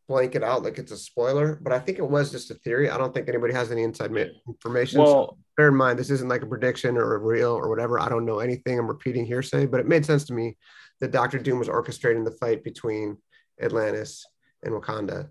blank 0.08 0.34
it 0.34 0.42
out 0.42 0.64
like 0.64 0.78
it's 0.78 0.90
a 0.90 0.96
spoiler, 0.96 1.58
but 1.62 1.72
I 1.72 1.78
think 1.78 1.98
it 1.98 2.08
was 2.08 2.32
just 2.32 2.50
a 2.50 2.54
theory. 2.54 2.90
I 2.90 2.98
don't 2.98 3.14
think 3.14 3.28
anybody 3.28 3.54
has 3.54 3.70
any 3.70 3.84
inside 3.84 4.10
ma- 4.10 4.24
information. 4.48 4.98
So 4.98 5.02
Well, 5.04 5.38
bear 5.56 5.68
in 5.68 5.76
mind, 5.76 5.98
this 6.00 6.10
isn't 6.10 6.28
like 6.28 6.42
a 6.42 6.46
prediction 6.46 6.96
or 6.96 7.14
a 7.14 7.18
real 7.18 7.52
or 7.52 7.68
whatever. 7.68 8.00
I 8.00 8.08
don't 8.08 8.24
know 8.26 8.40
anything. 8.40 8.76
I'm 8.78 8.88
repeating 8.88 9.24
hearsay, 9.24 9.66
but 9.66 9.78
it 9.78 9.86
made 9.86 10.04
sense 10.04 10.24
to 10.24 10.32
me 10.34 10.56
that 11.02 11.10
Doctor 11.10 11.40
Doom 11.40 11.58
was 11.58 11.68
orchestrating 11.68 12.24
the 12.24 12.30
fight 12.30 12.62
between 12.62 13.18
Atlantis 13.60 14.24
and 14.62 14.72
Wakanda, 14.72 15.30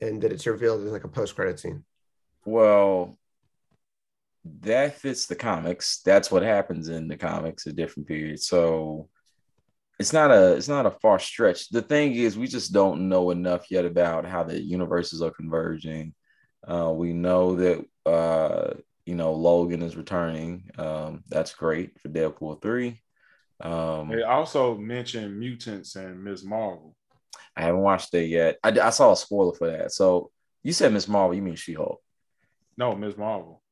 and 0.00 0.20
that 0.20 0.32
it's 0.32 0.48
revealed 0.48 0.80
in 0.80 0.90
like 0.90 1.04
a 1.04 1.08
post 1.08 1.36
credit 1.36 1.60
scene. 1.60 1.84
Well, 2.44 3.16
that 4.62 4.96
fits 4.96 5.26
the 5.26 5.36
comics. 5.36 6.00
That's 6.04 6.28
what 6.32 6.42
happens 6.42 6.88
in 6.88 7.06
the 7.06 7.16
comics 7.16 7.68
at 7.68 7.76
different 7.76 8.08
periods. 8.08 8.48
So 8.48 9.08
it's 10.00 10.12
not 10.12 10.32
a 10.32 10.56
it's 10.56 10.66
not 10.66 10.86
a 10.86 10.98
far 11.02 11.20
stretch. 11.20 11.68
The 11.68 11.82
thing 11.82 12.14
is, 12.16 12.36
we 12.36 12.48
just 12.48 12.72
don't 12.72 13.08
know 13.08 13.30
enough 13.30 13.70
yet 13.70 13.84
about 13.84 14.26
how 14.26 14.42
the 14.42 14.60
universes 14.60 15.22
are 15.22 15.30
converging. 15.30 16.14
Uh, 16.66 16.92
we 16.92 17.12
know 17.12 17.54
that 17.54 17.84
uh, 18.10 18.74
you 19.04 19.14
know 19.14 19.34
Logan 19.34 19.82
is 19.82 19.96
returning. 19.96 20.68
Um, 20.76 21.22
that's 21.28 21.54
great 21.54 22.00
for 22.00 22.08
Deadpool 22.08 22.60
three. 22.60 23.00
Um, 23.60 24.08
They 24.08 24.22
also 24.22 24.76
mentioned 24.76 25.38
mutants 25.38 25.96
and 25.96 26.22
Ms. 26.22 26.44
Marvel. 26.44 26.94
I 27.56 27.62
haven't 27.62 27.80
watched 27.80 28.12
it 28.14 28.28
yet. 28.28 28.58
I, 28.62 28.68
I 28.80 28.90
saw 28.90 29.12
a 29.12 29.16
spoiler 29.16 29.54
for 29.54 29.70
that. 29.70 29.92
So 29.92 30.30
you 30.62 30.72
said 30.72 30.92
Miss 30.92 31.08
Marvel, 31.08 31.34
you 31.34 31.42
mean 31.42 31.56
She 31.56 31.72
Hulk? 31.72 32.02
No, 32.76 32.94
Ms. 32.94 33.16
Marvel. 33.16 33.62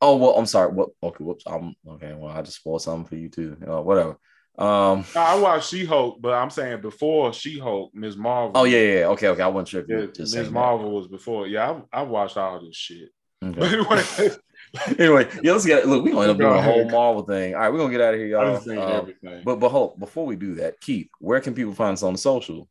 Oh 0.00 0.16
well, 0.16 0.36
I'm 0.36 0.44
sorry. 0.46 0.70
What? 0.72 0.90
Okay, 1.02 1.24
whoops. 1.24 1.44
I'm 1.46 1.74
okay. 1.88 2.12
Well, 2.12 2.30
I 2.30 2.42
just 2.42 2.58
spoiled 2.58 2.82
something 2.82 3.06
for 3.06 3.16
you 3.16 3.30
too. 3.30 3.56
Uh, 3.66 3.80
whatever. 3.80 4.18
Um. 4.58 5.04
No, 5.14 5.20
I 5.20 5.34
watched 5.36 5.70
She 5.70 5.86
Hulk, 5.86 6.18
but 6.20 6.34
I'm 6.34 6.50
saying 6.50 6.82
before 6.82 7.32
She 7.32 7.58
Hulk, 7.58 7.94
Ms. 7.94 8.16
Marvel. 8.16 8.52
Oh 8.54 8.64
yeah, 8.64 8.98
yeah. 8.98 9.06
Okay, 9.06 9.28
okay. 9.28 9.42
I 9.42 9.48
wasn't 9.48 9.68
sure 9.68 9.80
if 9.80 9.88
you 9.88 10.00
Yeah, 10.00 10.06
just 10.14 10.36
Ms. 10.36 10.50
Marvel 10.50 10.94
was 10.94 11.08
before. 11.08 11.46
Yeah, 11.46 11.80
I, 11.92 12.00
I 12.00 12.02
watched 12.02 12.36
all 12.36 12.60
this 12.60 12.76
shit. 12.76 13.08
Okay. 13.42 14.30
anyway, 14.74 14.96
anyway, 14.98 15.28
yeah, 15.42 15.52
let's 15.52 15.66
get 15.66 15.86
look. 15.86 16.04
We're 16.04 16.12
gonna 16.12 16.22
end 16.22 16.30
up 16.32 16.38
doing 16.38 16.58
a 16.58 16.62
whole 16.62 16.88
Marvel 16.88 17.22
thing. 17.22 17.54
All 17.54 17.60
right, 17.60 17.72
we're 17.72 17.78
gonna 17.78 17.92
get 17.92 18.00
out 18.00 18.14
of 18.14 18.20
here, 18.20 18.28
y'all. 18.28 18.78
Uh, 18.78 19.40
but 19.44 19.60
but 19.60 19.68
hold, 19.68 19.98
before 19.98 20.26
we 20.26 20.36
do 20.36 20.54
that, 20.56 20.80
Keith, 20.80 21.08
where 21.18 21.40
can 21.40 21.54
people 21.54 21.74
find 21.74 21.92
us 21.94 22.02
on 22.02 22.14
the 22.14 22.18
social? 22.18 22.68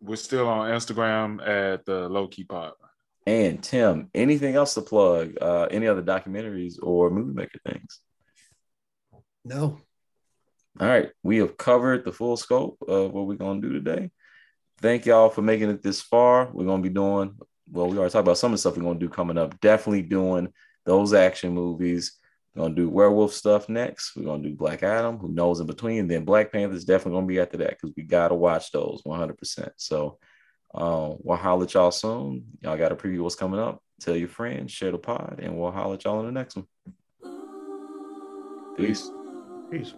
We're 0.00 0.16
still 0.16 0.46
on 0.46 0.70
Instagram 0.70 1.46
at 1.46 1.84
the 1.84 2.08
Low 2.08 2.28
Key 2.28 2.44
Pop. 2.44 2.76
And 3.26 3.62
Tim, 3.62 4.08
anything 4.14 4.54
else 4.54 4.74
to 4.74 4.82
plug? 4.82 5.34
Uh, 5.40 5.66
any 5.70 5.88
other 5.88 6.02
documentaries 6.02 6.74
or 6.80 7.10
movie 7.10 7.34
maker 7.34 7.58
things? 7.66 8.00
No. 9.44 9.80
All 10.78 10.86
right, 10.86 11.10
we 11.22 11.38
have 11.38 11.56
covered 11.56 12.04
the 12.04 12.12
full 12.12 12.36
scope 12.36 12.76
of 12.86 13.12
what 13.12 13.26
we're 13.26 13.36
gonna 13.36 13.60
do 13.60 13.72
today. 13.72 14.10
Thank 14.80 15.06
y'all 15.06 15.30
for 15.30 15.42
making 15.42 15.70
it 15.70 15.82
this 15.82 16.02
far. 16.02 16.50
We're 16.52 16.66
gonna 16.66 16.82
be 16.82 16.90
doing 16.90 17.34
well. 17.70 17.88
We 17.88 17.96
already 17.96 18.12
talked 18.12 18.26
about 18.26 18.38
some 18.38 18.52
of 18.52 18.54
the 18.54 18.58
stuff 18.58 18.76
we're 18.76 18.82
gonna 18.82 18.98
do 18.98 19.08
coming 19.08 19.38
up. 19.38 19.58
Definitely 19.60 20.02
doing 20.02 20.52
those 20.86 21.12
action 21.12 21.52
movies. 21.52 22.12
We're 22.54 22.62
gonna 22.62 22.74
do 22.74 22.88
werewolf 22.88 23.32
stuff 23.32 23.68
next. 23.68 24.16
We're 24.16 24.24
gonna 24.24 24.42
do 24.42 24.54
Black 24.54 24.82
Adam. 24.82 25.18
Who 25.18 25.28
knows 25.28 25.60
in 25.60 25.66
between? 25.66 26.08
Then 26.08 26.24
Black 26.24 26.52
Panther 26.52 26.74
is 26.74 26.86
definitely 26.86 27.18
gonna 27.18 27.26
be 27.26 27.40
after 27.40 27.58
that 27.58 27.70
because 27.70 27.92
we 27.96 28.02
gotta 28.02 28.34
watch 28.34 28.72
those 28.72 29.00
100. 29.04 29.36
percent 29.36 29.72
So 29.76 30.18
uh, 30.74 31.14
we'll 31.18 31.36
holler 31.36 31.64
at 31.64 31.74
y'all 31.74 31.90
soon. 31.90 32.44
Y'all 32.60 32.76
got 32.76 32.90
to 32.90 32.96
preview 32.96 33.20
what's 33.20 33.34
coming 33.34 33.60
up. 33.60 33.82
Tell 34.00 34.16
your 34.16 34.28
friends, 34.28 34.72
share 34.72 34.90
the 34.90 34.98
pod, 34.98 35.40
and 35.42 35.56
we'll 35.56 35.70
holler 35.70 35.94
at 35.94 36.04
y'all 36.04 36.20
in 36.20 36.26
the 36.26 36.32
next 36.32 36.56
one. 36.56 36.66
Peace. 38.76 39.10
Peace. 39.70 39.94